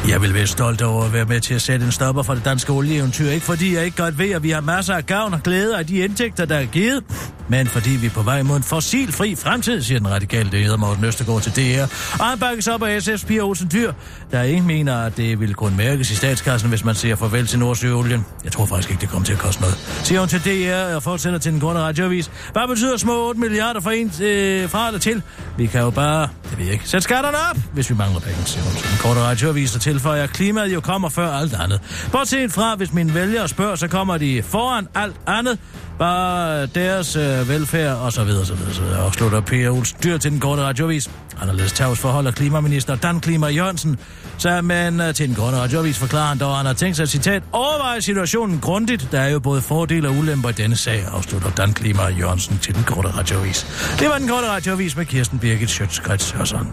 Jeg 0.09 0.23
vil 0.23 0.35
være 0.35 0.47
stolt 0.47 0.83
over 0.83 1.05
at 1.05 1.13
være 1.13 1.25
med 1.25 1.41
til 1.41 1.55
at 1.55 1.63
sætte 1.63 1.87
en 1.87 1.93
stopper 1.93 2.23
for 2.23 2.35
det 2.35 2.45
danske 2.45 2.73
olieeventyr. 2.73 3.31
Ikke 3.31 3.47
fordi 3.47 3.75
jeg 3.75 3.85
ikke 3.85 3.97
godt 3.97 4.19
ved, 4.19 4.31
at 4.31 4.43
vi 4.43 4.51
har 4.51 4.61
masser 4.61 4.95
af 4.95 5.07
gavn 5.07 5.35
og 5.35 5.43
glæde 5.43 5.79
af 5.79 5.87
de 5.87 5.99
indtægter, 5.99 6.45
der 6.45 6.57
er 6.57 6.65
givet, 6.65 7.05
men 7.49 7.67
fordi 7.67 7.91
vi 7.91 8.07
er 8.07 8.11
på 8.11 8.23
vej 8.23 8.43
mod 8.43 8.57
en 8.57 8.63
fossilfri 8.63 9.35
fremtid, 9.35 9.83
siger 9.83 9.99
den 9.99 10.11
radikale 10.11 10.51
leder 10.51 10.77
Morten 10.77 11.05
Østergaard 11.05 11.43
til 11.43 11.53
DR. 11.53 11.83
Og 12.21 12.27
han 12.27 12.39
bakkes 12.39 12.69
op 12.69 12.83
af 12.83 13.09
SF's 13.09 13.27
Pia 13.27 13.41
Olsen 13.41 13.69
Dyr, 13.73 13.93
der 14.31 14.43
ikke 14.43 14.63
mener, 14.63 14.97
at 14.97 15.17
det 15.17 15.41
vil 15.41 15.55
kun 15.55 15.77
mærkes 15.77 16.11
i 16.11 16.17
statskassen, 16.17 16.69
hvis 16.69 16.85
man 16.85 16.95
siger 16.95 17.17
farvel 17.17 17.47
til 17.47 17.59
Nordsjøolien. 17.59 18.27
Jeg 18.45 18.53
tror 18.53 18.67
faktisk 18.67 18.91
ikke, 18.91 19.01
det 19.01 19.09
kommer 19.09 19.27
til 19.27 19.33
at 19.33 19.39
koste 19.39 19.61
noget. 19.63 19.77
Siger 20.05 20.21
hun 20.21 20.29
til 20.29 20.41
DR 20.41 20.95
og 20.95 21.03
fortsætter 21.03 21.39
til 21.39 21.53
den 21.53 21.61
korte 21.61 21.81
radioavis. 21.81 22.31
Hvad 22.53 22.69
betyder 22.69 22.97
små 22.97 23.29
8 23.29 23.41
milliarder 23.41 23.81
for 23.81 23.91
en 23.91 24.13
øh, 24.23 24.69
fra 24.69 24.87
eller 24.87 25.01
til? 25.01 25.23
Vi 25.57 25.67
kan 25.67 25.81
jo 25.81 25.91
bare, 25.91 26.29
det 26.51 26.59
ved 26.59 26.65
jeg 26.65 26.73
ikke, 26.73 26.89
sætte 26.89 27.03
skatterne 27.05 27.37
op, 27.51 27.57
hvis 27.73 27.91
vi 27.91 27.95
mangler 27.95 28.21
penge, 28.21 28.45
siger 28.45 28.65
hun 28.65 28.73
til 28.73 28.91
den 28.91 28.99
korte 28.99 29.21
radioavis, 29.21 29.75
og 29.75 29.81
tilføjer, 29.81 30.23
at 30.23 30.31
klimaet 30.31 30.75
jo 30.75 30.81
kommer 30.81 31.09
før 31.09 31.31
alt 31.31 31.55
andet. 31.55 31.81
Bortset 32.13 32.53
fra, 32.53 32.75
hvis 32.77 32.93
mine 32.93 33.15
vælgere 33.15 33.49
spørger, 33.49 33.75
så 33.77 33.89
kommer 33.89 34.19
de 34.19 34.43
foran 34.43 34.89
alt 34.95 35.17
andet, 35.27 35.59
bare 35.99 36.67
deres 36.67 37.17
øh, 37.17 37.49
velfærd 37.49 37.97
og 37.97 38.13
så 38.13 38.25
videre, 38.25 38.47
så 38.47 38.55
videre, 38.55 38.75
så 38.75 38.83
videre. 38.83 39.03
Og 39.03 39.15
slutter 39.15 39.41
Per 39.41 39.71
Olsen 39.71 39.99
Dyr 40.05 40.17
til 40.17 40.31
den 40.31 40.41
korte 40.41 40.63
radiovis. 40.63 41.11
Anderledes 41.41 41.73
Tavs 41.73 41.99
forholder 41.99 42.31
klimaminister 42.31 42.97
Dan 42.97 43.21
Klima 43.21 43.47
Jørgensen. 43.47 43.99
Så 44.39 44.63
men 44.63 45.01
øh, 45.01 45.15
til 45.15 45.29
den 45.29 45.35
korte 45.35 45.57
radiovis 45.57 45.99
forklarer 45.99 46.27
han 46.27 46.39
dog, 46.39 46.51
at 46.51 46.57
han 46.57 46.67
har 46.67 46.73
tænkt 46.73 46.97
sig, 46.97 47.09
citat, 47.09 47.43
overveje 47.53 48.01
situationen 48.01 48.59
grundigt. 48.61 49.09
Der 49.13 49.21
er 49.21 49.29
jo 49.29 49.41
både 49.41 49.63
fordele 49.63 50.09
og 50.09 50.15
ulemper 50.15 50.49
i 50.49 50.53
denne 50.53 50.77
sag, 50.77 51.05
afslutter 51.13 51.51
Dan 51.51 51.73
Klima 51.73 52.03
Jørgensen 52.03 52.59
til 52.59 52.75
den 52.75 52.85
korte 52.85 53.09
radiovis. 53.09 53.67
Det 53.99 54.09
var 54.09 54.19
den 54.19 54.29
korte 54.29 54.49
radiovis 54.49 54.97
med 54.97 55.05
Kirsten 55.05 55.39
Birgit 55.39 55.81
og 55.81 56.37
Hørsson. 56.39 56.73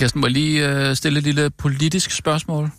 Kirsten, 0.00 0.20
må 0.20 0.26
jeg 0.26 0.32
lige 0.32 0.68
øh, 0.88 0.96
stille 0.96 1.18
et 1.18 1.24
lille 1.24 1.50
politisk 1.50 2.10
spørgsmål? 2.10 2.70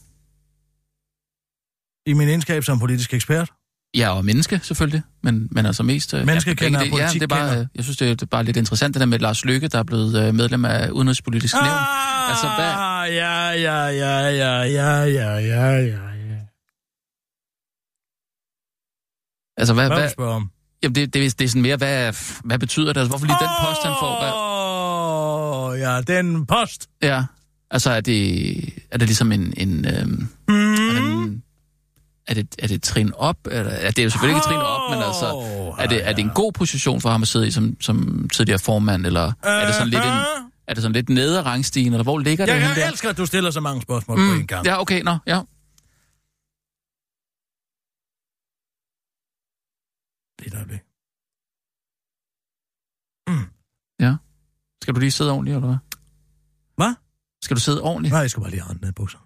I 2.06 2.14
min 2.14 2.28
egenskab 2.28 2.64
som 2.64 2.80
politisk 2.80 3.14
ekspert. 3.14 3.52
Ja, 3.98 4.10
og 4.18 4.26
menneske 4.26 4.60
selvfølgelig, 4.64 5.02
men, 5.24 5.48
men 5.52 5.66
altså 5.66 5.84
mest... 5.84 6.14
øh, 6.14 6.26
Menneskekender 6.26 6.80
begge 6.80 6.94
og 6.94 6.98
dele. 7.00 7.08
Ja, 7.08 7.14
det 7.14 7.24
er 7.24 7.28
bare, 7.28 7.40
politikkender. 7.40 7.62
øh, 7.74 7.76
jeg 7.76 7.84
synes, 7.84 7.98
det 7.98 8.06
er, 8.10 8.14
det 8.14 8.22
er 8.22 8.26
bare 8.26 8.44
lidt 8.44 8.58
interessant, 8.58 8.94
det 8.94 9.00
der 9.00 9.06
med 9.06 9.20
Lars 9.20 9.46
Lykke, 9.46 9.68
der 9.68 9.80
er 9.80 9.84
blevet 9.84 10.28
øh, 10.28 10.36
medlem 10.36 10.66
af 10.66 10.90
Udenrigspolitisk 10.90 11.54
Nævn. 11.56 11.66
Ah, 11.68 12.30
Altså, 12.30 12.48
hvad- 12.58 12.74
Ja, 13.22 13.50
ja, 13.50 13.86
ja, 13.86 14.18
ja, 14.18 14.62
ja, 14.62 15.02
ja, 15.02 15.36
ja, 15.38 15.38
ja, 15.38 15.68
ja. 15.78 15.98
Altså, 19.58 19.74
hvad, 19.74 19.88
Hvad 19.88 20.10
hvad, 20.18 20.26
om? 20.28 20.52
jamen, 20.84 20.96
det, 20.96 21.14
det, 21.14 21.40
det 21.40 21.46
er 21.46 21.50
sådan 21.50 21.62
mere, 21.62 21.78
hvad, 21.78 22.14
hvad 22.44 22.60
betyder 22.60 22.94
det? 22.94 23.00
Altså, 23.00 23.10
hvorfor 23.10 23.26
lige 23.26 23.38
den 23.42 23.50
post, 23.66 23.84
han 23.84 23.94
får? 24.00 24.14
Hvad, 24.22 24.51
ja, 25.82 26.02
den 26.02 26.46
post. 26.46 26.90
ja, 27.02 27.24
altså, 27.72 27.90
er 27.92 28.02
det, 28.02 28.58
er 28.92 28.98
det 28.98 29.08
ligesom 29.08 29.32
en... 29.32 29.54
en 29.58 29.86
øhm, 29.86 30.28
Mm. 30.48 30.74
er, 30.74 30.94
det 30.94 31.04
en 31.04 31.44
er, 32.28 32.34
det, 32.34 32.48
er 32.60 32.68
det 32.68 32.76
et 32.76 32.84
trin 32.84 33.14
op? 33.14 33.38
Eller, 33.46 33.72
er 33.72 33.92
det 33.92 34.00
er 34.00 34.04
jo 34.04 34.10
selvfølgelig 34.10 34.36
ikke 34.36 34.46
et 34.46 34.50
trin 34.50 34.58
op, 34.58 34.90
men 34.92 35.04
altså... 35.04 35.26
Er 35.80 35.88
det, 35.88 36.08
er 36.08 36.14
det 36.14 36.22
en 36.24 36.30
god 36.30 36.52
position 36.52 37.02
for 37.02 37.10
ham 37.10 37.22
at 37.22 37.28
sidde 37.28 37.48
i 37.48 37.52
som, 37.52 37.82
som 37.82 38.30
tidligere 38.34 38.60
formand, 38.60 39.06
eller 39.06 39.32
er 39.44 39.66
det 39.66 39.76
sådan 39.76 39.88
lidt 39.90 40.04
en, 40.04 40.10
er 40.68 40.74
det 40.74 40.82
sådan 40.84 40.94
lidt 40.94 41.10
nede 41.10 41.40
af 41.40 41.44
rangstigen, 41.46 41.94
eller 41.94 42.04
hvor 42.04 42.20
ligger 42.20 42.46
det 42.46 42.54
Jeg, 42.54 42.62
jeg 42.62 42.76
der? 42.76 42.88
elsker, 42.88 43.10
at 43.10 43.18
du 43.18 43.26
stiller 43.26 43.52
så 43.52 43.60
mange 43.60 43.82
spørgsmål 43.82 44.20
mm. 44.20 44.28
på 44.28 44.34
en 44.34 44.48
gang. 44.48 44.66
Ja, 44.66 44.82
okay, 44.82 45.02
nå, 45.02 45.18
ja. 45.28 45.42
Lidt 50.44 50.56
øjeblik. 50.56 50.80
Skal 54.82 54.96
du 54.96 55.00
lige 55.00 55.12
sidde 55.12 55.32
ordentligt, 55.32 55.56
eller 55.56 55.68
hvad? 55.68 55.78
Hvad? 56.76 56.94
Skal 57.44 57.56
du 57.56 57.62
sidde 57.62 57.82
ordentligt? 57.82 58.12
Nej, 58.12 58.22
jeg 58.22 58.30
skal 58.30 58.42
bare 58.42 58.52
lige 58.52 58.64
rende 58.64 58.82
ned 58.82 58.90
i 58.90 58.94
bukserne. 58.94 59.26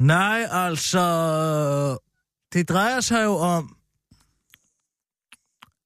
Nej, 0.00 0.46
altså... 0.50 1.98
Det 2.52 2.68
drejer 2.68 3.00
sig 3.00 3.24
jo 3.24 3.36
om, 3.36 3.76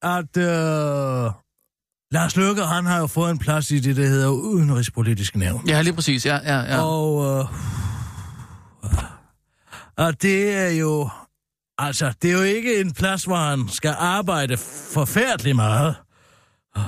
at 0.02 0.36
øh, 0.36 1.30
Lars 2.10 2.36
Løkke, 2.36 2.64
han 2.64 2.86
har 2.86 2.98
jo 2.98 3.06
fået 3.06 3.30
en 3.30 3.38
plads 3.38 3.70
i 3.70 3.78
det, 3.78 3.96
der 3.96 4.06
hedder 4.06 4.28
Udenrigspolitisk 4.28 5.36
Nævn. 5.36 5.68
Ja, 5.68 5.82
lige 5.82 5.94
præcis, 5.94 6.26
ja, 6.26 6.36
ja, 6.36 6.60
ja. 6.60 6.82
Og, 6.82 7.38
øh, 7.40 7.46
og 9.96 10.22
det 10.22 10.54
er 10.54 10.68
jo... 10.68 11.10
Altså, 11.78 12.12
det 12.22 12.30
er 12.30 12.34
jo 12.34 12.42
ikke 12.42 12.80
en 12.80 12.92
plads, 12.92 13.24
hvor 13.24 13.36
han 13.36 13.68
skal 13.68 13.94
arbejde 13.98 14.56
forfærdeligt 14.94 15.56
meget. 15.56 15.94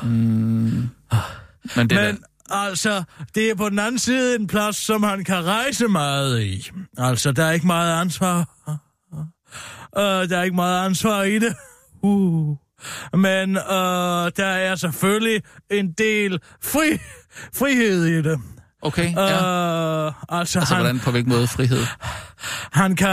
Mm. 0.02 0.88
Men 1.76 1.90
det 1.90 1.98
Men 1.98 2.24
altså, 2.50 3.02
det 3.34 3.50
er 3.50 3.54
på 3.54 3.68
den 3.68 3.78
anden 3.78 3.98
side 3.98 4.36
en 4.36 4.46
plads, 4.46 4.76
som 4.76 5.02
han 5.02 5.24
kan 5.24 5.44
rejse 5.44 5.88
meget 5.88 6.42
i. 6.42 6.70
Altså, 6.98 7.32
der 7.32 7.44
er 7.44 7.52
ikke 7.52 7.66
meget 7.66 8.00
ansvar. 8.00 8.48
Uh, 9.96 10.02
der 10.02 10.38
er 10.38 10.42
ikke 10.42 10.56
meget 10.56 10.84
ansvar 10.84 11.22
i 11.22 11.38
det. 11.38 11.54
Uh. 12.02 12.56
Men 13.12 13.56
uh, 13.56 14.30
der 14.36 14.46
er 14.46 14.74
selvfølgelig 14.74 15.42
en 15.70 15.92
del 15.92 16.40
fri, 16.62 16.98
frihed 17.54 18.04
i 18.04 18.22
det. 18.22 18.40
Okay, 18.84 19.14
ja. 19.14 20.06
altså, 20.28 20.58
Altså, 20.58 20.74
han, 20.74 20.76
hvordan, 20.76 20.98
på 20.98 21.10
hvilken 21.10 21.32
måde 21.32 21.48
frihed? 21.48 21.86
han 22.72 22.96
kan 22.96 23.08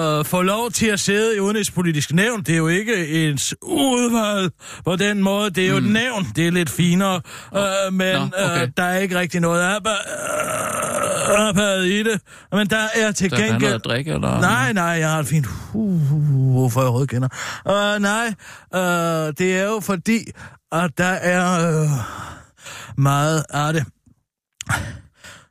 øh, 0.00 0.24
få 0.24 0.42
lov 0.42 0.70
til 0.70 0.86
at 0.86 1.00
sidde 1.00 1.36
i 1.36 1.40
udenrigspolitisk 1.40 2.12
nævn. 2.12 2.42
Det 2.42 2.52
er 2.52 2.56
jo 2.56 2.68
ikke 2.68 3.28
ens 3.28 3.54
udvalg 3.62 4.50
på 4.84 4.96
den 4.96 5.22
måde. 5.22 5.50
Det 5.50 5.64
er 5.64 5.68
jo 5.68 5.78
mm. 5.78 5.86
et 5.86 5.92
nævn. 5.92 6.26
Det 6.36 6.46
er 6.46 6.50
lidt 6.50 6.70
finere. 6.70 7.20
Øh, 7.56 7.92
men 7.92 8.14
Nå, 8.14 8.22
okay. 8.22 8.62
øh, 8.62 8.68
der 8.76 8.82
er 8.82 8.98
ikke 8.98 9.18
rigtig 9.18 9.40
noget 9.40 9.62
arbejde 9.62 9.98
i 11.98 12.02
det. 12.02 12.20
Men 12.52 12.66
der 12.70 12.86
er 12.94 13.12
til 13.12 13.30
Der 13.30 13.36
er 13.36 13.40
noget 13.40 13.52
gengæld... 13.52 13.74
at 13.74 13.84
drikke, 13.84 14.12
eller? 14.12 14.40
Nej, 14.40 14.72
nej, 14.72 14.84
jeg 14.84 15.10
har 15.10 15.18
det 15.18 15.26
fint. 15.26 15.46
Uh, 15.74 16.00
hvorfor 16.52 16.80
jeg 16.80 16.86
overhovedet 16.86 17.10
kender. 17.10 17.28
Uh, 17.66 18.02
nej, 18.02 18.26
uh, 18.74 19.32
det 19.38 19.58
er 19.58 19.64
jo 19.64 19.80
fordi, 19.80 20.18
at 20.72 20.90
der 20.98 21.04
er 21.04 21.80
uh, 21.82 21.88
meget 22.96 23.44
af 23.50 23.72
det. 23.72 23.84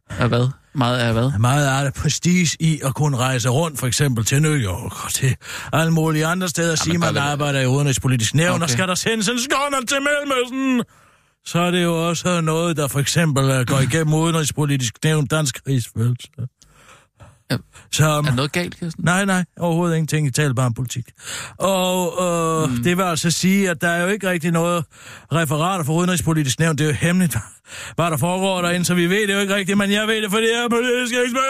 Af 0.09 0.27
hvad? 0.27 0.47
Meget 0.75 0.97
af 0.97 1.13
hvad? 1.13 1.39
Meget 1.39 1.67
af 1.67 1.85
det 1.85 1.93
prestige 1.93 2.57
i 2.59 2.79
at 2.83 2.95
kunne 2.95 3.17
rejse 3.17 3.49
rundt, 3.49 3.79
for 3.79 3.87
eksempel 3.87 4.25
til 4.25 4.41
New 4.41 4.55
York 4.55 5.05
og 5.05 5.11
til 5.11 5.35
alle 5.73 5.93
mulige 5.93 6.25
andre 6.25 6.49
steder, 6.49 6.75
sige, 6.75 6.93
der 6.93 6.99
man 6.99 7.17
arbejder 7.17 7.61
i 7.61 7.67
udenrigspolitisk 7.67 8.35
nævn, 8.35 8.53
okay. 8.53 8.63
og 8.63 8.69
skal 8.69 8.87
der 8.87 8.95
sendes 8.95 9.29
en 9.29 9.39
skåner 9.39 9.85
til 9.87 9.97
Mellemøsten, 9.97 10.83
så 11.45 11.59
er 11.59 11.71
det 11.71 11.83
jo 11.83 12.07
også 12.07 12.41
noget, 12.41 12.77
der 12.77 12.87
for 12.87 12.99
eksempel 12.99 13.43
øh, 13.43 13.65
går 13.65 13.79
igennem 13.89 14.13
udenrigspolitisk 14.13 14.93
nævn, 15.03 15.25
dansk 15.25 15.59
rigsfølelse. 15.67 16.27
Ja. 17.91 17.97
Som, 17.97 18.25
Er 18.25 18.29
der 18.29 18.35
noget 18.35 18.51
galt, 18.51 18.79
Kirsten? 18.79 19.03
Nej, 19.05 19.25
nej, 19.25 19.43
overhovedet 19.59 19.95
ingenting. 19.95 20.27
I 20.27 20.31
taler 20.31 20.53
bare 20.53 20.65
om 20.65 20.73
politik. 20.73 21.05
Og 21.57 22.13
øh, 22.21 22.69
mm. 22.69 22.83
det 22.83 22.97
vil 22.97 23.03
altså 23.03 23.31
sige, 23.31 23.69
at 23.69 23.81
der 23.81 23.87
er 23.89 24.01
jo 24.01 24.07
ikke 24.07 24.29
rigtig 24.29 24.51
noget 24.51 24.85
referater 25.33 25.83
for 25.85 25.93
udenrigspolitisk 25.93 26.59
nævn. 26.59 26.77
Det 26.77 26.83
er 26.83 26.89
jo 26.89 26.95
hemmeligt, 26.95 27.37
hvad 27.95 28.11
der 28.11 28.17
foregår 28.17 28.61
derinde, 28.61 28.85
så 28.85 28.93
vi 28.93 29.07
ved 29.09 29.27
det 29.27 29.33
jo 29.33 29.39
ikke 29.39 29.55
rigtigt, 29.55 29.77
men 29.77 29.91
jeg 29.91 30.07
ved 30.07 30.21
det, 30.21 30.31
fordi 30.31 30.45
jeg 30.45 30.63
er 30.63 30.69
politisk 30.69 31.13
ekspert. 31.25 31.43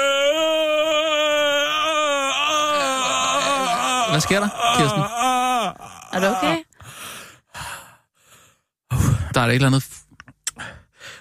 Hvad 4.12 4.22
sker 4.22 4.40
der, 4.40 4.50
Kirsten? 4.78 5.02
Er 6.14 6.20
det 6.20 6.38
okay? 6.38 6.58
Der 9.34 9.42
er 9.42 9.46
der 9.46 9.52
et 9.52 9.56
eller 9.56 9.68
andet... 9.68 9.86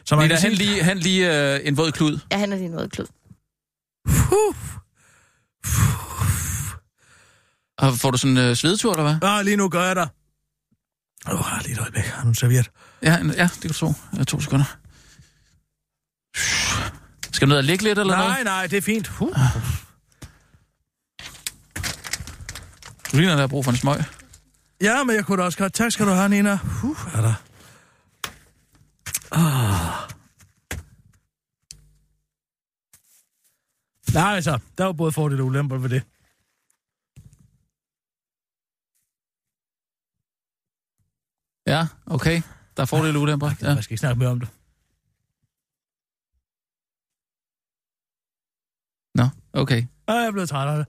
Så 0.04 0.16
man 0.16 0.24
Nina, 0.24 0.34
kan 0.34 0.42
han 0.42 0.56
sige, 0.56 0.66
lige, 0.66 0.82
han 0.82 0.98
lige 0.98 1.54
øh, 1.54 1.60
en 1.64 1.76
våd 1.76 1.92
klud. 1.92 2.18
Jeg 2.30 2.38
henter 2.38 2.58
din 2.58 2.76
røde 2.78 2.88
og 7.78 7.98
får 7.98 8.10
du 8.10 8.18
sådan 8.18 8.36
en 8.36 8.44
øh, 8.44 8.56
svedetur, 8.56 8.92
eller 8.92 9.02
hvad? 9.02 9.28
Ja, 9.28 9.42
lige 9.42 9.56
nu 9.56 9.68
gør 9.68 9.84
jeg 9.84 9.96
dig. 9.96 10.08
Åh, 11.32 11.40
oh, 11.40 11.62
lige 11.62 11.72
et 11.72 11.78
øjeblik. 11.78 12.04
Har 12.04 12.22
du 12.22 12.28
en 12.28 12.34
serviet? 12.34 12.70
Ja, 13.02 13.18
en, 13.18 13.30
ja, 13.30 13.42
det 13.42 13.60
kan 13.60 13.68
du 13.68 13.74
tro. 13.74 13.92
Ja, 14.18 14.24
to 14.24 14.40
sekunder. 14.40 14.76
Skal 17.32 17.48
du 17.48 17.48
ned 17.48 17.56
og 17.56 17.64
ligge 17.64 17.84
lidt, 17.84 17.98
eller 17.98 18.16
nej, 18.16 18.22
noget? 18.22 18.44
Nej, 18.44 18.44
nej, 18.44 18.66
det 18.66 18.76
er 18.76 18.82
fint. 18.82 19.10
Uh. 19.20 19.36
Du 23.12 23.16
ligner, 23.16 23.36
der 23.36 23.42
er 23.42 23.46
brug 23.46 23.64
for 23.64 23.70
en 23.72 23.76
smøg. 23.76 24.04
Ja, 24.80 25.04
men 25.04 25.16
jeg 25.16 25.24
kunne 25.24 25.38
da 25.38 25.42
også 25.42 25.58
godt. 25.58 25.72
Tak 25.72 25.92
skal 25.92 26.06
du 26.06 26.10
have, 26.10 26.28
Nina. 26.28 26.58
Uh, 26.82 26.96
er 27.14 27.20
der. 27.20 27.34
Ah. 29.32 29.65
Nej, 34.16 34.34
altså, 34.34 34.58
der 34.78 34.84
var 34.84 34.92
både 34.92 35.12
fordele 35.12 35.42
og 35.42 35.46
ulemper 35.46 35.78
ved 35.78 35.90
det. 35.90 36.02
Ja, 41.66 41.86
okay. 42.06 42.42
Der 42.76 42.82
er 42.82 42.86
fordele 42.86 43.18
og 43.18 43.22
ulemper. 43.22 43.50
Ja. 43.62 43.74
Jeg 43.74 43.84
skal 43.84 43.92
ikke 43.92 44.00
snakke 44.00 44.18
mere 44.18 44.28
om 44.28 44.40
det. 44.40 44.48
Nå, 49.14 49.26
okay. 49.62 49.80
Ah, 50.08 50.16
jeg 50.16 50.26
er 50.26 50.32
blevet 50.32 50.48
træt 50.48 50.68
af 50.68 50.76
det. 50.76 50.86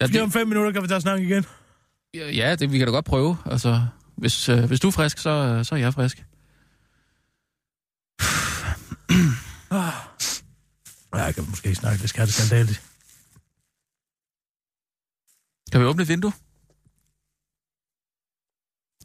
Ja, 0.00 0.06
det, 0.06 0.22
om 0.22 0.30
fem 0.30 0.48
minutter 0.48 0.72
kan 0.72 0.82
vi 0.82 0.88
tage 0.88 1.00
snakke 1.00 1.26
igen. 1.26 1.44
ja 2.14 2.56
det, 2.56 2.72
vi 2.72 2.78
kan 2.78 2.86
da 2.86 2.92
godt 2.92 3.04
prøve. 3.04 3.36
Altså, 3.46 3.86
hvis, 4.16 4.48
øh, 4.48 4.64
hvis 4.64 4.80
du 4.80 4.88
er 4.88 4.92
frisk, 4.92 5.18
så, 5.18 5.30
øh, 5.30 5.64
så 5.64 5.74
er 5.74 5.78
jeg 5.78 5.94
frisk. 5.94 6.24
Ja, 11.14 11.18
jeg 11.22 11.34
kan 11.34 11.44
måske 11.48 11.68
ikke 11.68 11.80
snakke. 11.80 12.02
Det 12.02 12.08
skal 12.10 12.26
det 12.26 12.34
skandaldigt. 12.34 12.82
Kan 15.72 15.80
vi 15.80 15.86
åbne 15.86 16.02
et 16.02 16.08
vindue? 16.08 16.32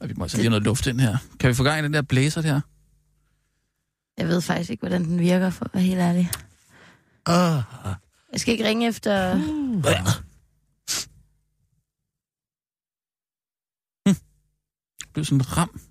Ja, 0.01 0.05
vi 0.05 0.13
må 0.13 0.23
altså 0.23 0.37
lige 0.37 0.43
have 0.43 0.49
noget 0.49 0.63
luft 0.63 0.87
ind 0.87 0.99
her. 0.99 1.17
Kan 1.39 1.49
vi 1.49 1.53
få 1.53 1.63
gang 1.63 1.79
i 1.79 1.83
den 1.83 1.93
der 1.93 2.01
blæser 2.01 2.41
der? 2.41 2.61
Jeg 4.17 4.27
ved 4.27 4.41
faktisk 4.41 4.69
ikke, 4.69 4.81
hvordan 4.81 5.03
den 5.05 5.19
virker, 5.19 5.49
for 5.49 5.65
at 5.65 5.73
være 5.73 5.83
helt 5.83 5.99
ærlig. 5.99 6.31
Ah. 7.25 7.63
Jeg 8.31 8.39
skal 8.39 8.51
ikke 8.51 8.67
ringe 8.67 8.87
efter... 8.87 9.33
Det 14.99 15.13
bliver 15.13 15.25
sådan 15.25 15.39
en 15.39 15.57
ram. 15.57 15.81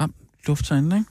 Ram 0.00 0.14
luft 0.46 0.68
herinde, 0.68 0.98
ikke? 0.98 1.10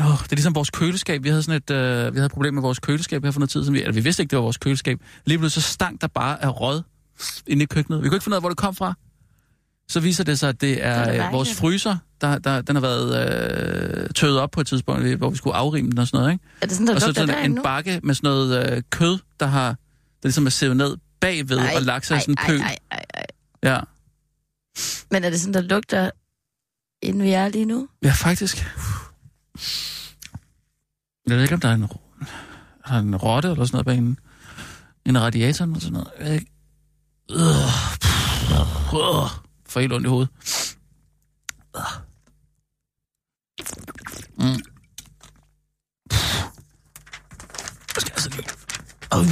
Oh, 0.00 0.06
det 0.22 0.32
er 0.32 0.36
ligesom 0.36 0.54
vores 0.54 0.70
køleskab. 0.70 1.22
Vi 1.24 1.28
havde 1.28 1.42
sådan 1.42 1.56
et, 1.56 1.70
øh, 1.70 2.12
vi 2.14 2.18
havde 2.18 2.26
et 2.26 2.32
problem 2.32 2.54
med 2.54 2.62
vores 2.62 2.78
køleskab 2.78 3.24
her 3.24 3.30
for 3.30 3.40
noget 3.40 3.50
tid 3.50 3.62
siden. 3.62 3.74
Vi, 3.74 3.80
eller 3.80 3.92
vi 3.92 4.00
vidste 4.00 4.22
ikke, 4.22 4.30
det 4.30 4.36
var 4.36 4.42
vores 4.42 4.56
køleskab. 4.58 4.98
Lige 5.24 5.38
pludselig 5.38 5.62
så 5.62 5.70
stank 5.72 6.00
der 6.00 6.06
bare 6.06 6.42
af 6.44 6.60
råd 6.60 6.82
inde 7.46 7.62
i 7.62 7.66
køkkenet. 7.66 8.02
Vi 8.02 8.08
kunne 8.08 8.16
ikke 8.16 8.24
finde 8.24 8.34
ud 8.34 8.36
af, 8.36 8.42
hvor 8.42 8.48
det 8.48 8.58
kom 8.58 8.74
fra. 8.74 8.94
Så 9.88 10.00
viser 10.00 10.24
det 10.24 10.38
sig, 10.38 10.48
at 10.48 10.60
det 10.60 10.84
er, 10.84 11.04
Det 11.04 11.16
er 11.16 11.26
øh, 11.26 11.32
vores 11.32 11.54
fryser, 11.54 11.96
der, 12.20 12.38
der, 12.38 12.60
den 12.62 12.76
har 12.76 12.80
været 12.80 14.02
øh, 14.04 14.10
tøet 14.10 14.38
op 14.40 14.50
på 14.50 14.60
et 14.60 14.66
tidspunkt, 14.66 15.14
hvor 15.14 15.30
vi 15.30 15.36
skulle 15.36 15.56
afrime 15.56 15.90
den 15.90 15.98
og 15.98 16.06
sådan 16.06 16.20
noget, 16.20 16.32
ikke? 16.32 16.44
Er 16.60 16.66
det 16.66 16.76
sådan, 16.76 16.86
der 16.86 16.94
Og 16.94 17.00
så 17.00 17.12
sådan 17.12 17.44
en 17.44 17.50
nu? 17.50 17.62
bakke 17.62 18.00
med 18.02 18.14
sådan 18.14 18.28
noget 18.28 18.72
øh, 18.72 18.82
kød, 18.90 19.18
der 19.40 19.46
har, 19.46 19.68
der 19.68 19.74
ligesom 20.22 20.46
er 20.46 20.50
sævet 20.50 20.76
ned 20.76 20.96
bagved 21.20 21.58
Ej, 21.58 21.72
og 21.76 21.82
lagt 21.82 22.06
sig 22.06 22.14
i 22.14 22.16
ej, 22.16 22.20
sådan 22.20 22.32
en 22.32 22.38
ej, 22.38 22.46
pøl. 22.46 22.60
ej, 22.60 22.76
ej, 22.90 23.04
ej. 23.14 23.24
Ja. 23.62 23.80
Men 25.10 25.24
er 25.24 25.30
det 25.30 25.40
sådan, 25.40 25.54
der 25.54 25.60
lugter, 25.60 26.10
inden 27.02 27.22
vi 27.22 27.30
er 27.30 27.48
lige 27.48 27.64
nu? 27.64 27.88
ja, 28.04 28.12
faktisk. 28.12 28.66
Jeg 31.26 31.36
ved 31.36 31.42
ikke, 31.42 31.54
om 31.54 31.60
der 31.60 31.68
er 31.68 31.74
en, 31.74 31.84
ro- 31.84 32.10
er 32.84 32.92
der 32.92 32.98
en 32.98 33.16
rotte 33.16 33.48
eller 33.50 33.64
sådan 33.64 33.74
noget 33.76 33.86
bag 33.86 33.98
en, 33.98 34.18
radiator 35.16 35.64
eller 35.64 35.80
sådan 35.80 35.92
noget. 35.92 36.10
Jeg 36.18 36.26
ved 36.26 36.32
ikke. 36.34 36.52
Øh, 37.30 37.38
For 39.68 39.80
helt 39.80 39.92
ondt 39.92 40.06
i 40.06 40.08
hovedet. 40.08 40.28
Mm. 44.38 44.60
Jeg 47.94 48.00
skal 48.00 48.12
altså 48.12 48.30
lige... 48.30 48.48
Uh. 49.16 49.26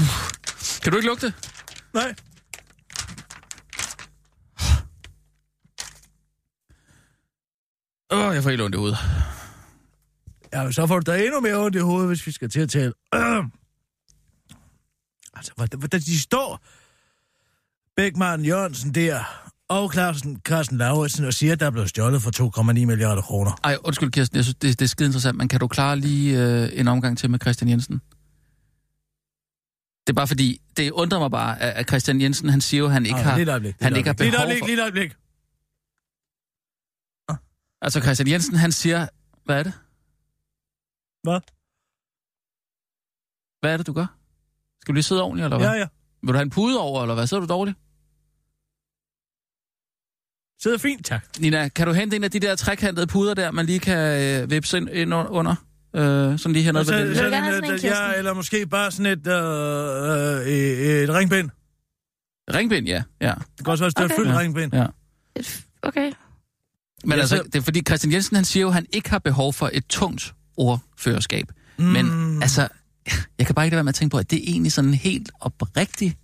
Kan 0.83 0.93
du 0.93 0.97
ikke 0.99 1.09
lugte? 1.09 1.35
Nej. 1.95 2.15
Åh, 8.13 8.29
oh, 8.29 8.35
jeg 8.35 8.43
får 8.43 8.51
helt 8.51 8.63
ondt 8.63 8.75
i 8.75 8.79
hovedet. 8.79 8.99
Ja, 10.53 10.73
så 10.73 10.87
får 10.87 11.01
du 11.01 11.13
da 11.13 11.25
endnu 11.25 11.41
mere 11.41 11.57
ondt 11.57 11.77
i 11.77 11.79
hovedet, 11.79 12.09
hvis 12.09 12.27
vi 12.27 12.33
skal 12.33 12.51
til 12.51 12.61
at 12.61 12.71
tale. 12.71 12.93
altså, 15.37 15.53
hvordan, 15.57 16.01
de 16.01 16.21
står, 16.21 16.65
Bækman 17.97 18.45
Jørgensen 18.45 18.95
der, 18.95 19.25
og 19.69 19.91
Carsten, 19.93 20.41
Carsten 20.45 20.79
Lauritsen, 20.79 21.25
og 21.25 21.35
siger, 21.35 21.53
at 21.53 21.61
der 21.61 21.67
er 21.67 21.71
blevet 21.71 21.89
stjålet 21.89 22.23
for 22.23 22.61
2,9 22.61 22.73
milliarder 22.73 23.23
kroner. 23.23 23.61
Ej, 23.65 23.77
undskyld 23.85 24.11
Kirsten, 24.11 24.37
jeg 24.37 24.45
synes, 24.45 24.55
det, 24.55 24.79
det 24.79 24.85
er 24.85 24.89
skide 24.89 25.07
interessant, 25.07 25.37
men 25.39 25.49
kan 25.49 25.61
du 25.61 25.69
klare 25.69 25.97
lige 25.97 26.43
øh, 26.43 26.69
en 26.73 26.89
omgang 26.89 27.19
til 27.19 27.31
med 27.31 27.39
Christian 27.43 27.69
Jensen? 27.71 27.95
Det 30.07 30.13
er 30.13 30.15
bare 30.17 30.27
fordi, 30.29 30.61
det 30.77 30.91
undrer 30.91 31.19
mig 31.19 31.31
bare, 31.31 31.61
at, 31.61 31.89
Christian 31.89 32.21
Jensen, 32.21 32.49
han 32.49 32.61
siger 32.61 32.79
jo, 32.79 32.89
han 32.89 33.07
ikke 33.07 33.17
Ej, 33.17 33.23
har... 33.23 33.35
Lige 33.37 33.43
et 33.43 33.49
øjeblik. 33.49 33.75
han 33.81 33.93
lige 33.93 34.01
et 34.01 34.07
ikke 34.07 34.09
har 34.09 34.15
øjeblik. 34.15 34.33
Behov 34.33 34.47
øjeblik, 34.47 34.61
for- 34.63 34.67
lige 34.67 34.79
et 34.79 34.83
øjeblik. 34.83 35.17
Altså 37.83 38.01
Christian 38.01 38.29
Jensen, 38.29 38.57
han 38.57 38.73
siger... 38.73 39.07
Hvad 39.45 39.59
er 39.59 39.63
det? 39.63 39.73
Hvad? 41.23 41.41
Hvad 43.61 43.73
er 43.73 43.77
det, 43.77 43.87
du 43.87 43.93
gør? 43.93 44.07
Skal 44.81 44.93
du 44.93 44.95
lige 44.95 45.03
sidde 45.03 45.23
ordentligt, 45.23 45.45
eller 45.45 45.59
hvad? 45.59 45.69
Ja, 45.69 45.73
ja. 45.79 45.87
Vil 46.23 46.29
du 46.29 46.33
have 46.33 46.43
en 46.43 46.51
pude 46.51 46.81
over, 46.81 47.03
eller 47.03 47.15
hvad? 47.15 47.27
Sidder 47.27 47.41
du 47.41 47.47
dårligt? 47.53 47.77
Sidder 50.63 50.79
fint, 50.79 51.07
tak. 51.07 51.27
Nina, 51.41 51.69
kan 51.69 51.87
du 51.87 51.93
hente 51.93 52.17
en 52.17 52.25
af 52.25 52.31
de 52.31 52.41
der 52.41 52.57
trekantede 52.57 53.07
puder 53.07 53.35
der, 53.35 53.51
man 53.51 53.67
lige 53.67 53.79
kan 53.79 54.23
øh, 54.43 54.51
vipse 54.51 54.77
ind, 54.77 54.89
ind 54.91 55.15
under? 55.15 55.55
Øh, 55.97 56.03
sådan 56.39 56.53
lige 56.53 56.63
hernede 56.63 56.85
så, 56.85 56.93
ved 56.95 57.07
den. 57.07 57.15
så, 57.17 57.23
Vil 57.23 57.31
du 57.31 57.35
gerne 57.37 57.47
have 57.47 57.59
et, 57.59 57.65
sådan 57.65 57.75
en, 57.75 57.81
ja, 57.81 57.89
Kirsten? 57.89 58.19
eller 58.19 58.35
måske 58.35 58.67
bare 58.67 58.91
sådan 58.91 59.07
et, 59.13 59.27
øh, 59.27 59.35
øh, 60.47 61.03
et 61.05 61.11
ringbind. 61.15 61.51
Ringbind, 62.55 62.87
ja. 62.87 63.03
ja. 63.21 63.35
Det 63.59 63.65
kan 63.65 63.71
også 63.71 63.83
være 63.85 63.89
et 63.89 63.93
sted 63.93 64.05
Okay. 64.05 64.17
fyldt 64.17 64.29
Ja. 64.31 64.39
ringbind. 64.39 64.75
ja. 64.75 64.87
Et- 65.37 65.67
Okay. 65.83 66.13
Men 67.05 67.13
Ja, 67.13 67.21
altså, 67.21 67.37
så- 67.37 67.43
det 67.43 67.55
er 67.55 67.61
fordi 67.61 67.81
Christian 67.89 68.13
Jensen, 68.13 68.37
han 68.37 68.45
siger 68.45 68.61
jo, 68.63 68.69
at 68.69 68.75
han 68.75 68.87
ikke 68.93 69.11
har 69.11 69.19
behov 69.19 69.53
for 69.53 69.71
et 69.73 69.87
tungt 69.87 70.35
ordførerskab. 70.61 71.47
Mm. 71.79 71.85
Men 71.85 72.43
altså, 72.43 72.69
jeg 73.39 73.47
kan 73.47 73.55
bare 73.55 73.65
ikke 73.67 73.75
lade 73.75 73.79
være 73.79 73.85
med 73.85 73.89
at 73.89 73.95
tænke 73.95 74.11
på, 74.13 74.19
at 74.19 74.31
det 74.31 74.39
er 74.39 74.53
egentlig 74.53 74.73
sådan 74.73 74.95
helt 74.95 75.31
oprigtigt. 75.41 76.19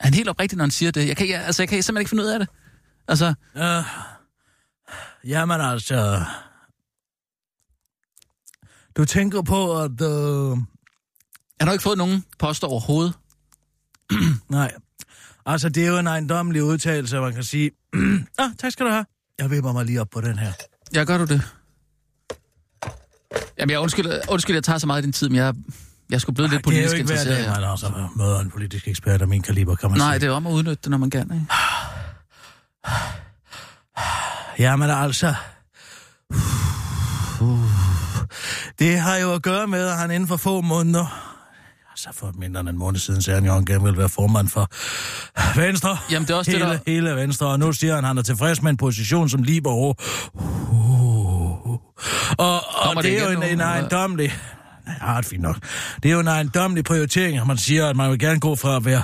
Er 0.00 0.04
han 0.04 0.14
helt 0.14 0.28
oprigtig, 0.28 0.56
når 0.56 0.64
han 0.64 0.70
siger 0.70 0.90
det? 0.90 1.08
Jeg 1.08 1.16
kan, 1.16 1.28
jeg, 1.28 1.44
altså, 1.44 1.62
jeg 1.62 1.68
kan 1.68 1.82
simpelthen 1.82 2.00
ikke 2.02 2.08
finde 2.10 2.24
ud 2.24 2.28
af 2.28 2.38
det. 2.38 2.48
Altså, 3.08 3.34
Uh, 3.54 3.84
jamen 5.24 5.60
altså... 5.60 6.24
Du 8.96 9.04
tænker 9.04 9.42
på, 9.42 9.80
at... 9.82 10.00
Uh, 10.00 10.58
han 11.60 11.68
har 11.68 11.72
ikke 11.72 11.82
fået 11.82 11.98
nogen 11.98 12.24
poster 12.38 12.68
overhovedet. 12.68 13.14
nej. 14.48 14.72
Altså, 15.46 15.68
det 15.68 15.84
er 15.84 15.88
jo 15.88 15.98
en 15.98 16.06
ejendommelig 16.06 16.64
udtalelse, 16.64 17.20
man 17.20 17.34
kan 17.34 17.44
sige... 17.44 17.70
ah, 18.38 18.50
tak 18.58 18.72
skal 18.72 18.86
du 18.86 18.90
have. 18.90 19.06
Jeg 19.38 19.50
vipper 19.50 19.72
mig 19.72 19.84
lige 19.84 20.00
op 20.00 20.10
på 20.10 20.20
den 20.20 20.38
her. 20.38 20.52
Ja, 20.94 21.04
gør 21.04 21.18
du 21.18 21.24
det? 21.24 21.42
Jamen, 23.58 23.70
jeg 23.70 23.80
undskyld, 23.80 24.06
undskyld, 24.28 24.56
jeg 24.56 24.64
tager 24.64 24.78
så 24.78 24.86
meget 24.86 24.96
af 24.96 25.02
din 25.02 25.12
tid, 25.12 25.28
men 25.28 25.36
jeg, 25.36 25.54
jeg 26.10 26.20
skulle 26.20 26.34
blive 26.34 26.48
lidt 26.48 26.64
det 26.66 26.72
er 26.72 26.76
jo 26.76 26.82
politisk 26.82 26.94
ikke 26.96 27.06
hver 27.06 27.14
interesseret. 27.14 27.46
dag, 27.54 27.60
man 27.60 27.70
altså 27.70 27.92
møder 28.16 28.40
en 28.40 28.50
politisk 28.50 28.88
ekspert 28.88 29.22
af 29.22 29.28
min 29.28 29.42
kaliber, 29.42 29.74
kan 29.74 29.90
man 29.90 29.98
Nej, 29.98 30.12
sige. 30.12 30.20
det 30.20 30.26
er 30.26 30.32
om 30.36 30.46
at 30.46 30.50
udnytte 30.52 30.78
det, 30.84 30.90
når 30.90 30.98
man 30.98 31.10
kan. 31.10 31.30
Ikke? 31.34 31.46
Jamen 34.58 34.90
altså... 34.90 35.34
Det 38.78 38.98
har 38.98 39.16
jo 39.16 39.32
at 39.34 39.42
gøre 39.42 39.66
med, 39.66 39.86
at 39.88 39.96
han 39.98 40.10
inden 40.10 40.28
for 40.28 40.36
få 40.36 40.60
måneder... 40.60 41.30
Altså 41.90 42.08
for 42.12 42.32
mindre 42.38 42.60
end 42.60 42.68
en 42.68 42.78
måned 42.78 43.00
siden, 43.00 43.22
sagde 43.22 43.36
han 43.36 43.44
jo, 43.44 43.50
at 43.50 43.54
han 43.56 43.64
gerne 43.64 43.82
ville 43.84 43.98
være 43.98 44.08
formand 44.08 44.48
for 44.48 44.68
Venstre. 45.60 45.98
Jamen, 46.10 46.26
det 46.28 46.34
er 46.34 46.38
også 46.38 46.50
det, 46.50 46.60
hele, 46.60 46.72
der- 46.72 46.78
hele 46.86 47.16
Venstre, 47.16 47.46
og 47.46 47.58
nu 47.58 47.72
siger 47.72 47.94
han, 47.94 48.04
at 48.04 48.08
han 48.08 48.18
er 48.18 48.22
tilfreds 48.22 48.62
med 48.62 48.70
en 48.70 48.76
position 48.76 49.28
som 49.28 49.42
libero. 49.42 49.94
Uh. 50.34 50.93
Og, 52.38 52.54
og 52.54 52.96
det 52.96 53.04
det, 53.04 53.18
er 53.18 53.24
jo 53.24 53.30
en, 53.30 53.36
en 53.36 53.42
eller? 53.42 53.64
ejendommelig... 53.64 54.32
Ja, 54.86 55.10
det 55.10 55.18
er 55.18 55.22
fint 55.22 55.42
nok. 55.42 55.56
Det 56.02 56.08
er 56.08 56.12
jo 56.12 56.20
en 56.20 56.28
ejendommelig 56.28 56.84
prioritering, 56.84 57.38
at 57.38 57.46
man 57.46 57.58
siger, 57.58 57.86
at 57.86 57.96
man 57.96 58.10
vil 58.10 58.18
gerne 58.18 58.40
gå 58.40 58.56
fra 58.56 58.76
at 58.76 58.84
være 58.84 59.02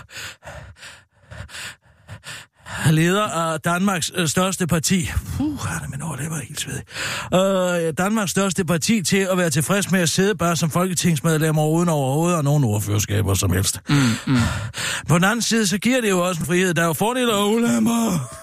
leder 2.91 3.23
af 3.23 3.61
Danmarks 3.61 4.13
øh, 4.15 4.29
største 4.29 4.67
parti. 4.67 5.11
Puh, 5.37 5.47
er 5.53 5.89
min 5.89 6.03
overlever 6.03 6.37
helt 6.37 6.61
svedig. 6.61 6.83
Øh, 7.35 7.95
Danmarks 7.99 8.31
største 8.31 8.65
parti 8.65 9.03
til 9.03 9.29
at 9.33 9.39
være 9.39 9.51
tilfreds 9.51 9.91
med 9.91 10.01
at 10.01 10.09
sidde 10.11 10.35
bare 10.35 10.57
som 10.57 10.71
folketingsmedlemmer 10.71 11.67
uden 11.67 11.89
overhovedet 11.89 12.37
og 12.39 12.45
nogen 12.45 12.65
ordførerskaber 12.65 13.35
som 13.35 13.53
helst. 13.53 13.81
Mm, 13.89 13.97
mm. 14.27 14.37
På 15.09 15.15
den 15.15 15.25
anden 15.25 15.43
side, 15.43 15.67
så 15.67 15.79
giver 15.79 16.01
det 16.01 16.11
jo 16.11 16.27
også 16.29 16.41
en 16.41 16.47
frihed. 16.47 16.75
Der 16.75 16.83
er 16.83 16.87
jo 16.87 16.93
fordele 16.93 17.35
og 17.35 17.51
ulemper. 17.51 18.37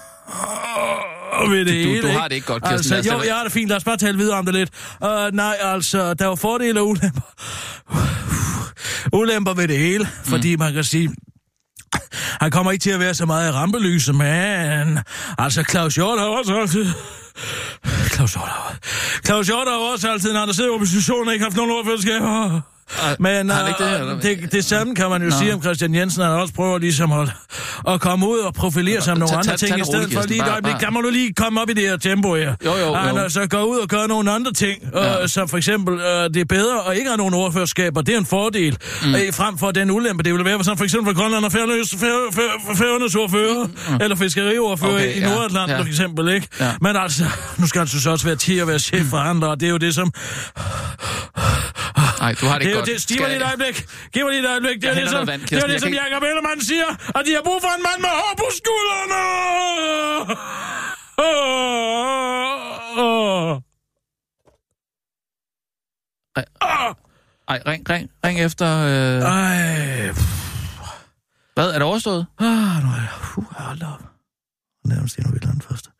Ved 1.50 1.58
det 1.64 1.66
Du, 1.66 1.72
hele, 1.72 2.02
du 2.02 2.06
har 2.06 2.14
ikke? 2.14 2.28
det 2.28 2.34
ikke 2.34 2.46
godt, 2.46 2.62
Kirsten. 2.62 2.92
Altså, 2.92 3.12
os 3.14 3.18
jo, 3.18 3.22
jeg 3.26 3.34
har 3.36 3.42
det 3.42 3.52
fint. 3.52 3.68
Lad 3.68 3.76
os 3.76 3.84
bare 3.84 3.96
tale 3.96 4.18
videre 4.18 4.38
om 4.38 4.44
det 4.44 4.54
lidt. 4.54 4.70
Uh, 5.04 5.08
nej, 5.32 5.56
altså, 5.60 6.14
der 6.14 6.24
er 6.24 6.28
jo 6.28 6.34
fordele 6.34 6.80
og 6.80 6.88
ulemper. 6.88 7.20
Ulemper 9.12 9.54
ved 9.54 9.68
det 9.68 9.78
hele, 9.78 10.08
fordi 10.24 10.56
man 10.56 10.72
kan 10.72 10.84
sige, 10.84 11.10
han 12.40 12.50
kommer 12.50 12.72
ikke 12.72 12.82
til 12.82 12.90
at 12.90 13.00
være 13.00 13.14
så 13.14 13.26
meget 13.26 13.48
i 13.48 13.52
rampelyset, 13.52 14.14
men 14.14 14.98
altså 15.38 15.64
Claus 15.70 15.94
Hjort 15.94 16.18
har 16.18 16.26
også 16.26 16.60
altid 16.60 16.86
Claus 18.14 18.32
Hjort 18.34 18.48
har 18.48 18.76
Claus 19.26 19.46
Hjort 19.46 19.68
har 19.68 19.92
også 19.92 20.10
altid, 20.10 20.32
når 20.32 20.46
der 20.46 20.52
sidder 20.52 20.70
i 20.70 20.74
oppositionen, 20.74 21.32
ikke 21.32 21.44
haft 21.44 21.56
nogen 21.56 21.70
ordførerskaber. 21.70 22.60
Men 23.18 23.50
uh, 23.50 23.56
ikke 23.68 23.84
det, 23.84 24.00
eller 24.00 24.20
det, 24.20 24.52
det 24.52 24.64
samme 24.64 24.94
kan 24.94 25.10
man 25.10 25.22
jo 25.22 25.28
Nå. 25.28 25.36
sige 25.38 25.54
om 25.54 25.62
Christian 25.62 25.94
Jensen, 25.94 26.22
han 26.22 26.32
også 26.32 26.54
prøver 26.54 26.78
ligesom 26.78 27.12
at, 27.12 27.28
at 27.88 28.00
komme 28.00 28.28
ud 28.28 28.38
og 28.38 28.54
profilere 28.54 29.00
sig 29.00 29.12
om 29.12 29.18
nogle 29.18 29.36
andre 29.36 29.56
ting, 29.56 29.76
i 29.76 29.78
det 29.78 29.86
stedet 29.86 30.12
for 30.12 30.22
lige 30.28 30.42
et 30.42 30.48
øjeblik, 30.50 30.74
der 30.80 30.90
må 30.90 31.00
du 31.00 31.08
lige 31.10 31.32
komme 31.34 31.60
op 31.60 31.70
i 31.70 31.72
det 31.72 31.82
her 31.82 31.96
tempo 31.96 32.34
her. 32.34 32.54
Jo, 32.64 32.76
jo, 32.76 32.86
jo. 32.86 33.18
altså 33.18 33.46
går 33.46 33.62
ud 33.62 33.78
og 33.78 33.88
gør 33.88 34.06
nogle 34.06 34.30
andre 34.30 34.52
ting, 34.52 34.82
som 35.26 35.48
for 35.48 35.56
eksempel, 35.56 35.94
øh, 35.94 36.24
det 36.34 36.36
er 36.36 36.44
bedre 36.44 36.90
at 36.90 36.96
ikke 36.96 37.08
have 37.08 37.16
nogen 37.16 37.34
ordførerskaber, 37.34 38.00
det 38.02 38.14
er 38.14 38.18
en 38.18 38.26
fordel, 38.26 38.76
mm. 39.02 39.14
øh, 39.14 39.32
frem 39.32 39.58
for 39.58 39.70
den 39.70 39.90
ulempe, 39.90 40.22
det 40.22 40.34
vil 40.34 40.44
være, 40.44 40.64
som 40.64 40.76
for 40.76 40.84
eksempel 40.84 41.14
for 41.14 41.20
Grønland 41.22 41.44
og 41.44 41.52
Færøernes 41.52 41.94
Fær- 41.94 42.32
Fær- 42.34 42.76
Færøernes 42.76 43.14
ordfører, 43.14 43.66
mm. 43.66 43.94
eller 44.00 44.16
fiskeriordfører 44.16 44.98
i 44.98 45.20
Nordatlanten 45.20 45.76
for 45.76 45.84
eksempel, 45.88 46.28
ikke? 46.28 46.48
Men 46.80 46.96
altså, 46.96 47.24
nu 47.58 47.66
skal 47.66 47.78
han 47.78 47.88
så 47.88 48.10
også 48.10 48.26
være 48.26 48.36
til 48.36 48.54
at 48.54 48.66
være 48.66 48.78
chef 48.78 49.06
for 49.06 49.16
andre, 49.16 49.48
og 49.48 49.60
det 49.60 49.66
er 49.66 49.70
jo 49.70 49.76
det, 49.78 49.94
som... 49.94 50.12
Nej, 52.20 52.32
du 52.40 52.44
har 52.50 52.58
det 52.58 52.66
Det 52.66 52.74
godt. 52.74 52.86
det, 52.86 53.06
giv 53.08 53.20
mig 53.20 53.28
lige 53.30 53.40
et 53.44 53.46
øjeblik. 53.50 53.76
Giv 54.12 54.22
mig 54.24 54.32
lige 54.34 54.42
et 54.46 54.50
øjeblik. 54.54 54.76
Det 54.82 54.88
er 54.90 54.94
det, 54.94 55.08
som, 55.08 55.14
noget 55.14 55.28
vand, 55.32 55.40
det, 55.40 55.52
er 55.52 55.60
det, 55.66 55.72
Jeg 55.72 55.80
som 55.80 55.90
kan 55.92 56.00
Jacob 56.04 56.22
Ellemann 56.30 56.60
siger, 56.70 56.88
at 57.18 57.22
de 57.26 57.32
har 57.38 57.42
brug 57.48 57.58
for 57.66 57.72
en 57.78 57.82
mand 57.88 58.00
med 58.06 58.12
hår 58.20 58.34
på 58.42 58.46
skuldrene. 58.60 59.22
Ej, 67.48 67.62
ring, 67.66 67.90
ring, 67.90 68.10
ring 68.24 68.40
efter... 68.40 68.66
Øh... 68.78 69.22
Ej, 69.22 70.06
Hvad, 71.54 71.68
er 71.70 71.72
det 71.72 71.82
overstået? 71.82 72.26
ah, 72.38 72.46
nu 72.84 72.88
er 72.90 72.96
jeg... 72.96 73.08
Puh, 73.22 73.44
hold 73.50 73.82
op. 73.82 74.02
Nærmest 74.84 75.18
endnu 75.18 75.32
eller 75.34 75.48
andet 75.50 75.64
først. 75.64 75.90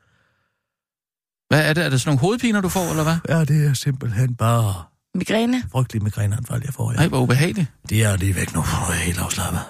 Hvad 1.49 1.69
er 1.69 1.73
det? 1.73 1.85
Er 1.85 1.89
det 1.89 2.01
sådan 2.01 2.09
nogle 2.11 2.21
hovedpiner, 2.21 2.61
du 2.61 2.69
får, 2.69 2.91
eller 2.91 3.03
hvad? 3.03 3.17
Ja, 3.29 3.45
det 3.45 3.67
er 3.71 3.75
simpelthen 3.75 4.37
bare 4.37 4.85
Migræne. 5.19 5.63
frygtelig 5.73 6.03
migræneanfald, 6.03 6.63
jeg 6.65 6.75
får. 6.75 6.91
Ja. 6.93 6.97
Nej, 6.97 7.09
hvor 7.09 7.21
ubehageligt. 7.21 7.73
Det 7.89 8.05
er 8.05 8.17
lige 8.17 8.35
væk 8.35 8.55
nu. 8.55 8.61
Er 8.61 8.93
jeg 8.93 9.05
helt 9.05 9.19
afslappet. 9.19 9.61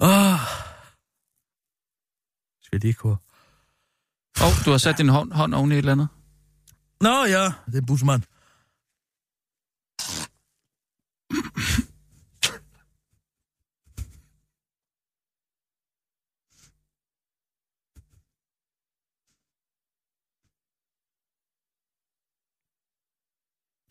Åh. 0.00 0.38
Skal 2.62 2.76
jeg 2.76 2.80
lige 2.80 2.94
gå? 2.94 3.10
Åh, 4.40 4.46
oh, 4.46 4.64
du 4.64 4.70
har 4.70 4.78
sat 4.78 4.98
din 4.98 5.08
hånd, 5.08 5.32
hånd 5.32 5.54
oven 5.54 5.72
i 5.72 5.74
et 5.74 5.78
eller 5.78 5.92
andet. 5.92 6.08
Nå 7.00 7.24
ja, 7.24 7.44
det 7.66 7.78
er 7.82 7.86
busmand. 7.86 8.22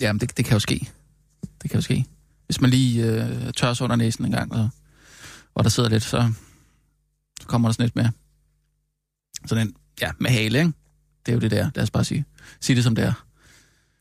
Jamen, 0.03 0.19
det, 0.19 0.37
det 0.37 0.45
kan 0.45 0.53
jo 0.53 0.59
ske. 0.59 0.89
Det 1.61 1.69
kan 1.69 1.77
jo 1.77 1.81
ske. 1.81 2.05
Hvis 2.45 2.61
man 2.61 2.69
lige 2.69 3.05
øh, 3.05 3.53
tør 3.53 3.73
sig 3.73 3.83
under 3.83 3.95
næsen 3.95 4.25
en 4.25 4.31
gang, 4.31 4.53
og, 4.53 4.69
og 5.55 5.63
der 5.63 5.69
sidder 5.69 5.89
lidt, 5.89 6.03
så, 6.03 6.33
så 7.41 7.47
kommer 7.47 7.69
der 7.69 7.73
sådan 7.73 7.85
lidt 7.85 7.95
mere. 7.95 8.11
Sådan 9.45 9.67
en, 9.67 9.75
ja, 10.01 10.11
med 10.19 10.29
hale, 10.29 10.59
ikke? 10.59 10.71
Det 11.25 11.31
er 11.31 11.33
jo 11.33 11.39
det 11.39 11.51
der. 11.51 11.69
Lad 11.75 11.83
os 11.83 11.91
bare 11.91 12.03
sige, 12.03 12.25
sige 12.59 12.75
det 12.75 12.83
som 12.83 12.95
det 12.95 13.05
er. 13.05 13.25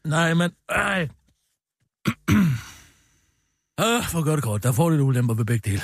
Nej, 0.05 0.35
men... 0.35 0.51
Ej. 0.69 1.09
Øh, 3.81 4.05
for 4.13 4.21
det 4.21 4.43
kort, 4.43 4.63
der 4.63 4.73
får 4.73 4.91
lidt 4.91 5.01
ulemper 5.01 5.35
ved 5.35 5.45
begge 5.45 5.71
dele. 5.71 5.83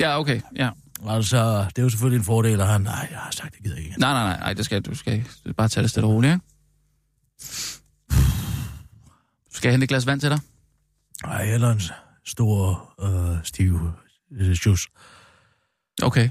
Ja, 0.00 0.20
okay. 0.20 0.40
Ja. 0.56 0.70
Altså, 1.08 1.66
det 1.68 1.78
er 1.78 1.82
jo 1.82 1.88
selvfølgelig 1.88 2.18
en 2.18 2.24
fordel 2.24 2.60
at 2.60 2.66
have... 2.66 2.78
Nej, 2.78 3.08
jeg 3.10 3.18
har 3.18 3.30
sagt, 3.30 3.54
det 3.54 3.62
gider 3.62 3.76
ikke. 3.76 3.94
Nej, 3.98 4.12
nej, 4.12 4.22
nej, 4.24 4.38
nej, 4.38 4.52
det 4.52 4.64
skal 4.64 4.82
du 4.82 4.94
skal 4.94 5.24
bare 5.56 5.68
tage 5.68 5.82
det 5.82 5.90
stille 5.90 6.06
og 6.06 6.12
roligt, 6.12 6.32
ikke? 6.32 6.46
Skal 9.62 9.68
jeg 9.68 9.72
hente 9.74 9.84
et 9.84 9.88
glas 9.88 10.06
vand 10.06 10.20
til 10.20 10.30
dig? 10.30 10.40
Nej, 11.24 11.42
eller 11.42 11.70
en 11.70 11.80
stor, 12.24 12.92
øh, 13.02 13.38
stiv 13.44 13.90
øh, 14.32 14.50
juice. 14.50 14.88
Okay. 16.02 16.30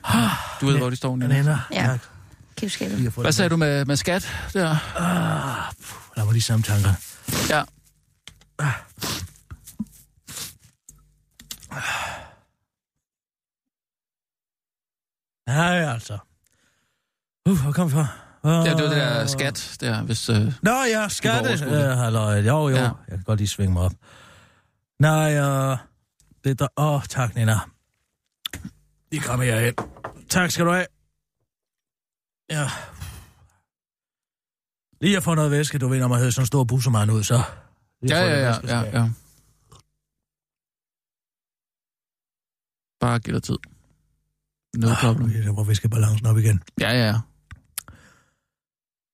Du 0.61 0.65
ved, 0.65 0.77
hvor 0.77 0.89
de 0.89 0.95
står. 0.95 1.09
Den 1.09 1.19
Nina. 1.19 1.39
ender. 1.39 1.67
Ja. 1.71 1.97
Kæftskabet. 2.55 3.13
Hvad 3.13 3.32
sagde 3.32 3.49
du 3.49 3.57
med, 3.57 3.86
med 3.86 3.95
skat 3.95 4.29
der? 4.53 4.69
Ah, 4.97 5.73
puh, 5.84 6.17
lad 6.17 6.25
mig 6.25 6.34
lige 6.34 6.41
samme 6.41 6.63
tanker. 6.63 6.89
Ja. 7.49 7.63
Nej, 15.47 15.93
altså. 15.93 16.17
Uh, 17.49 17.61
hvor 17.61 17.71
kom 17.71 17.88
vi 17.88 17.91
fra? 17.91 18.07
Uh, 18.43 18.51
Ja, 18.51 18.57
det 18.63 18.83
var 18.83 18.89
det 18.89 18.97
der 18.97 19.25
skat 19.25 19.77
der, 19.81 20.01
hvis... 20.03 20.29
Øh, 20.29 20.53
Nå 20.61 20.71
ja, 20.71 21.07
skatte. 21.07 21.65
Uh, 21.65 21.71
det. 21.71 21.97
halløj. 21.97 22.39
Jo, 22.39 22.69
jo. 22.69 22.75
Ja. 22.75 22.81
Jeg 22.83 22.91
kan 23.09 23.23
godt 23.23 23.39
lige 23.39 23.47
svinge 23.47 23.73
mig 23.73 23.83
op. 23.83 23.91
Nej, 24.99 25.39
uh, 25.39 25.77
det 26.43 26.59
der... 26.59 26.67
Åh, 26.77 26.93
oh, 26.93 27.03
tak, 27.03 27.35
Nina. 27.35 27.55
I 29.11 29.17
kommer 29.17 29.45
herhen. 29.45 29.73
Tak 30.29 30.51
skal 30.51 30.65
du 30.65 30.71
have. 30.71 30.85
Ja. 32.49 32.67
Lige 35.01 35.17
at 35.17 35.23
få 35.23 35.35
noget 35.35 35.51
væske, 35.51 35.77
du 35.77 35.87
ved, 35.87 35.99
når 35.99 36.07
man 36.07 36.17
havde 36.17 36.31
sådan 36.31 36.43
en 36.43 36.47
stor 36.47 36.63
bussemand 36.63 37.11
ud, 37.11 37.23
så... 37.23 37.41
Ja, 38.09 38.17
ja, 38.19 38.39
ja, 38.39 38.55
ja, 38.63 38.99
ja. 38.99 39.09
Bare 42.99 43.19
giv 43.19 43.33
dig 43.33 43.43
tid. 43.43 43.57
No 44.77 44.89
Ah, 44.89 44.97
problem. 44.97 45.43
så 45.43 45.51
må 45.51 45.63
vi 45.63 45.75
skal 45.75 45.89
balancen 45.89 46.25
op 46.27 46.37
igen. 46.37 46.63
Ja, 46.79 46.91
ja, 46.91 47.07
ja. 47.07 47.19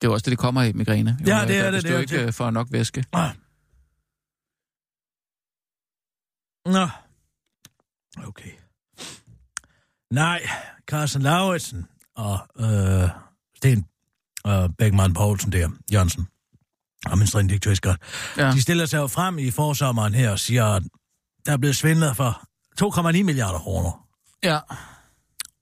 Det 0.01 0.07
er 0.07 0.09
jo 0.09 0.13
også 0.13 0.23
det, 0.23 0.31
det 0.31 0.39
kommer 0.39 0.61
i 0.63 0.73
migræne. 0.73 1.17
Ja, 1.27 1.45
det 1.47 1.57
er 1.57 1.63
det, 1.63 1.71
Hvis 1.73 1.83
det 1.83 1.91
du 1.91 1.95
er 1.95 1.99
ikke 2.01 2.17
det. 2.19 2.27
øh, 2.27 2.33
får 2.33 2.49
nok 2.51 2.67
væske. 2.71 3.05
Ah. 3.13 3.29
Nå. 6.65 6.87
Okay. 8.27 8.51
Nej, 10.11 10.41
Carsten 10.87 11.21
Lauritsen 11.21 11.87
og 12.15 12.39
øh, 12.59 13.09
Sten 13.57 13.85
øh, 14.47 14.69
Bækman 14.77 15.13
Poulsen 15.13 15.51
der, 15.51 15.69
Jørgensen, 15.93 16.27
administrerende 17.07 17.49
direktør 17.49 17.71
i 17.71 17.75
Skat, 17.75 17.97
Ja. 18.37 18.51
de 18.51 18.61
stiller 18.61 18.85
sig 18.85 18.97
jo 18.97 19.07
frem 19.07 19.37
i 19.39 19.51
forsommeren 19.51 20.13
her 20.13 20.31
og 20.31 20.39
siger, 20.39 20.65
at 20.65 20.83
der 21.45 21.51
er 21.53 21.57
blevet 21.57 21.75
svindlet 21.75 22.15
for 22.15 22.43
2,9 22.81 23.23
milliarder 23.23 23.59
kroner. 23.59 24.07
ja. 24.43 24.59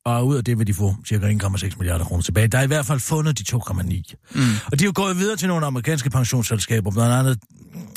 Og 0.06 0.28
ud 0.28 0.36
af 0.36 0.44
det 0.44 0.60
vil 0.60 0.68
de 0.68 0.74
få 0.74 0.96
cirka 1.06 1.32
1,6 1.44 1.78
milliarder 1.78 2.06
kroner 2.06 2.24
tilbage. 2.24 2.48
Der 2.48 2.58
er 2.58 2.64
i 2.64 2.68
hvert 2.68 2.86
fald 2.86 3.00
fundet 3.00 3.40
de 3.40 3.58
2,9. 3.58 4.14
Mm. 4.36 4.42
Og 4.72 4.80
de 4.80 4.84
er 4.84 4.88
jo 4.88 4.92
gået 4.96 5.18
videre 5.18 5.36
til 5.36 5.48
nogle 5.48 5.66
amerikanske 5.66 6.10
pensionsselskaber, 6.10 6.92
blandt 6.92 7.14
andet 7.14 7.40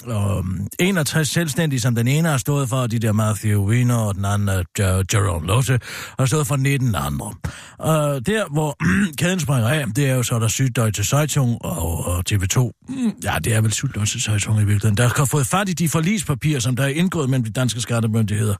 um, 0.06 0.66
61 0.78 1.28
selvstændige, 1.28 1.80
som 1.80 1.94
den 1.94 2.08
ene 2.08 2.28
har 2.28 2.36
stået 2.38 2.68
for, 2.68 2.86
de 2.86 2.98
der 2.98 3.12
Matthew 3.12 3.68
Weiner, 3.68 3.96
og 3.96 4.14
den 4.14 4.24
anden 4.24 4.48
Jer- 4.48 5.04
Jerome 5.14 5.46
Lotte, 5.46 5.80
har 6.18 6.26
stået 6.26 6.46
for 6.46 6.56
19 6.56 6.94
andre. 6.94 7.34
Og 7.78 8.26
der, 8.26 8.52
hvor 8.52 8.76
kæden 9.18 9.40
springer 9.40 9.68
af, 9.68 9.84
det 9.96 10.10
er 10.10 10.14
jo 10.14 10.22
så 10.22 10.38
der 10.38 10.48
Syddeutsche 10.48 11.04
Zeitung 11.04 11.58
og, 11.64 12.06
og 12.06 12.22
TV2. 12.30 12.70
Mm, 12.88 13.12
Ja, 13.24 13.36
det 13.44 13.54
er 13.54 13.60
vel 13.60 13.72
Syddeutsche 13.72 14.20
Zeitung 14.20 14.56
i 14.56 14.64
virkeligheden. 14.64 14.96
Der 14.96 15.08
har 15.16 15.24
fået 15.24 15.46
fat 15.46 15.68
i 15.68 15.72
de 15.72 15.88
forlispapirer, 15.88 16.60
som 16.60 16.76
der 16.76 16.82
er 16.84 16.88
indgået 16.88 17.30
mellem 17.30 17.44
de 17.44 17.50
danske 17.52 17.80
skattemyndigheder 17.80 18.54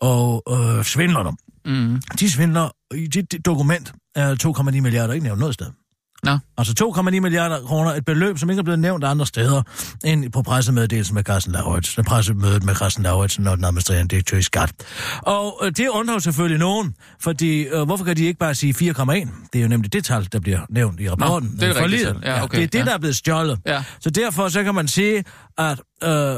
og 0.00 0.42
øh, 0.50 0.84
svindlerne. 0.84 1.30
Mm. 1.66 2.02
De 2.20 2.30
svindler 2.30 2.68
i 2.94 3.06
det, 3.06 3.32
det 3.32 3.46
dokument 3.46 3.92
er 4.14 4.52
2,9 4.70 4.80
milliarder 4.80 5.12
ikke 5.14 5.24
nævnt 5.24 5.40
noget 5.40 5.54
sted. 5.54 5.66
Nå. 6.22 6.38
Altså 6.58 6.92
2,9 6.96 7.20
milliarder 7.20 7.60
kroner, 7.66 7.90
et 7.90 8.04
beløb, 8.04 8.38
som 8.38 8.50
ikke 8.50 8.60
er 8.60 8.64
blevet 8.64 8.78
nævnt 8.78 9.04
andre 9.04 9.26
steder, 9.26 9.62
end 10.04 10.32
på 10.32 10.42
pressemeddelelsen 10.42 11.14
med 11.14 11.22
Carsten 11.22 11.52
Lauritsen, 11.52 12.04
pressemødet 12.04 12.64
med 12.64 12.74
Carsten 12.74 13.02
Lauritsen 13.02 13.46
og 13.46 13.56
den 13.56 13.64
administrerende 13.64 14.08
direktør 14.08 14.38
i 14.38 14.42
Skat. 14.42 14.72
Og 15.22 15.60
øh, 15.64 15.72
det 15.76 15.88
undrer 15.88 16.18
selvfølgelig 16.18 16.58
nogen, 16.58 16.94
fordi 17.20 17.62
øh, 17.62 17.82
hvorfor 17.82 18.04
kan 18.04 18.16
de 18.16 18.24
ikke 18.24 18.38
bare 18.38 18.54
sige 18.54 18.92
4,1? 18.92 19.04
Det 19.52 19.58
er 19.58 19.62
jo 19.62 19.68
nemlig 19.68 19.92
det 19.92 20.04
tal, 20.04 20.28
der 20.32 20.40
bliver 20.40 20.60
nævnt 20.70 21.00
i 21.00 21.10
rapporten. 21.10 21.56
det 21.60 21.68
er 21.68 21.82
rigtigt 21.82 22.02
tal. 22.02 22.16
Ja, 22.24 22.42
okay, 22.44 22.56
det 22.56 22.64
er 22.64 22.68
det, 22.68 22.78
ja. 22.78 22.84
der 22.84 22.94
er 22.94 22.98
blevet 22.98 23.16
stjålet. 23.16 23.58
Ja. 23.66 23.84
Så 24.00 24.10
derfor 24.10 24.48
så 24.48 24.62
kan 24.64 24.74
man 24.74 24.88
sige, 24.88 25.24
at 25.58 25.80
øh, 26.04 26.10
øh, 26.10 26.36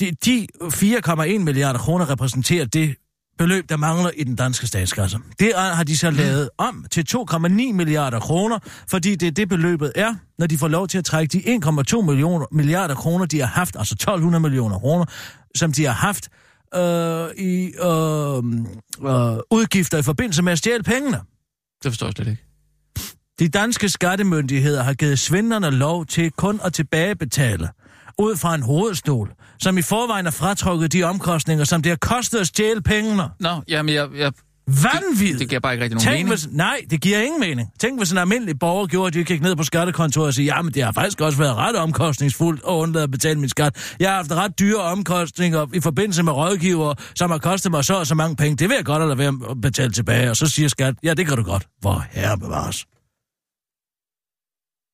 de, 0.00 0.10
de 0.24 0.46
4,1 0.62 1.38
milliarder 1.38 1.78
kroner 1.78 2.10
repræsenterer 2.10 2.64
det 2.64 2.94
beløb, 3.38 3.68
der 3.68 3.76
mangler 3.76 4.10
i 4.16 4.24
den 4.24 4.36
danske 4.36 4.66
statskasse. 4.66 5.18
Det 5.38 5.52
har 5.56 5.84
de 5.84 5.96
så 5.96 6.10
lavet 6.10 6.50
om 6.58 6.86
til 6.90 7.04
2,9 7.10 7.48
milliarder 7.72 8.20
kroner, 8.20 8.58
fordi 8.88 9.14
det 9.14 9.26
er 9.26 9.30
det 9.30 9.48
beløbet 9.48 9.92
er, 9.94 10.14
når 10.38 10.46
de 10.46 10.58
får 10.58 10.68
lov 10.68 10.88
til 10.88 10.98
at 10.98 11.04
trække 11.04 11.32
de 11.32 11.58
1,2 11.94 12.00
millioner, 12.00 12.46
milliarder 12.52 12.94
kroner, 12.94 13.26
de 13.26 13.40
har 13.40 13.46
haft, 13.46 13.76
altså 13.78 13.94
1200 13.94 14.42
millioner 14.42 14.78
kroner, 14.78 15.04
som 15.54 15.72
de 15.72 15.84
har 15.84 15.92
haft 15.92 16.28
øh, 16.74 17.44
i 17.44 17.72
øh, 17.82 18.36
øh, 19.10 19.38
udgifter 19.50 19.98
i 19.98 20.02
forbindelse 20.02 20.42
med 20.42 20.52
at 20.52 20.58
stjæle 20.58 20.82
pengene. 20.82 21.20
Det 21.82 21.92
forstår 21.92 22.06
jeg 22.06 22.12
slet 22.12 22.28
ikke. 22.28 22.42
De 23.38 23.48
danske 23.48 23.88
skattemyndigheder 23.88 24.82
har 24.82 24.94
givet 24.94 25.18
svindlerne 25.18 25.70
lov 25.70 26.06
til 26.06 26.30
kun 26.30 26.60
at 26.64 26.72
tilbagebetale 26.72 27.68
ud 28.18 28.36
fra 28.36 28.54
en 28.54 28.62
hovedstol, 28.62 29.32
som 29.60 29.78
i 29.78 29.82
forvejen 29.82 30.26
har 30.26 30.32
fratrukket 30.32 30.92
de 30.92 31.04
omkostninger, 31.04 31.64
som 31.64 31.82
det 31.82 31.90
har 31.90 31.96
kostet 31.96 32.38
at 32.38 32.46
stjæle 32.46 32.82
pengene. 32.82 33.22
Nå, 33.40 33.50
jamen 33.68 33.94
jeg, 33.94 34.08
jeg, 34.16 34.32
Vanvid! 34.68 35.38
Det 35.38 35.48
giver 35.48 35.60
bare 35.60 35.72
ikke 35.72 35.84
rigtig 35.84 35.96
nogen 35.96 36.04
Tænk, 36.04 36.12
mening. 36.12 36.28
hvis, 36.28 36.48
nej, 36.52 36.80
det 36.90 37.00
giver 37.00 37.20
ingen 37.20 37.40
mening. 37.40 37.68
Tænk, 37.80 38.00
hvis 38.00 38.12
en 38.12 38.18
almindelig 38.18 38.58
borger 38.58 38.86
gjorde, 38.86 39.06
at 39.06 39.14
de 39.14 39.24
gik 39.24 39.42
ned 39.42 39.56
på 39.56 39.62
skattekontoret 39.62 40.26
og 40.26 40.34
sagde, 40.34 40.54
ja, 40.54 40.62
men 40.62 40.74
det 40.74 40.84
har 40.84 40.92
faktisk 40.92 41.20
også 41.20 41.38
været 41.38 41.54
ret 41.56 41.76
omkostningsfuldt 41.76 42.60
at 42.68 42.72
undlade 42.72 43.04
at 43.04 43.10
betale 43.10 43.40
min 43.40 43.48
skat. 43.48 43.94
Jeg 44.00 44.08
har 44.08 44.16
haft 44.16 44.32
ret 44.32 44.58
dyre 44.58 44.80
omkostninger 44.82 45.66
i 45.74 45.80
forbindelse 45.80 46.22
med 46.22 46.32
rådgiver, 46.32 46.94
som 47.14 47.30
har 47.30 47.38
kostet 47.38 47.70
mig 47.70 47.84
så 47.84 47.94
og 47.94 48.06
så 48.06 48.14
mange 48.14 48.36
penge. 48.36 48.56
Det 48.56 48.68
vil 48.68 48.74
jeg 48.74 48.84
godt 48.84 49.02
at 49.02 49.08
lade 49.08 49.18
være 49.18 49.32
at 49.50 49.60
betale 49.60 49.92
tilbage. 49.92 50.30
Og 50.30 50.36
så 50.36 50.46
siger 50.46 50.68
skat, 50.68 50.94
ja, 51.02 51.14
det 51.14 51.26
kan 51.26 51.36
du 51.36 51.42
godt. 51.42 51.66
Hvor 51.80 52.04
herre 52.10 52.38
bevares. 52.38 52.86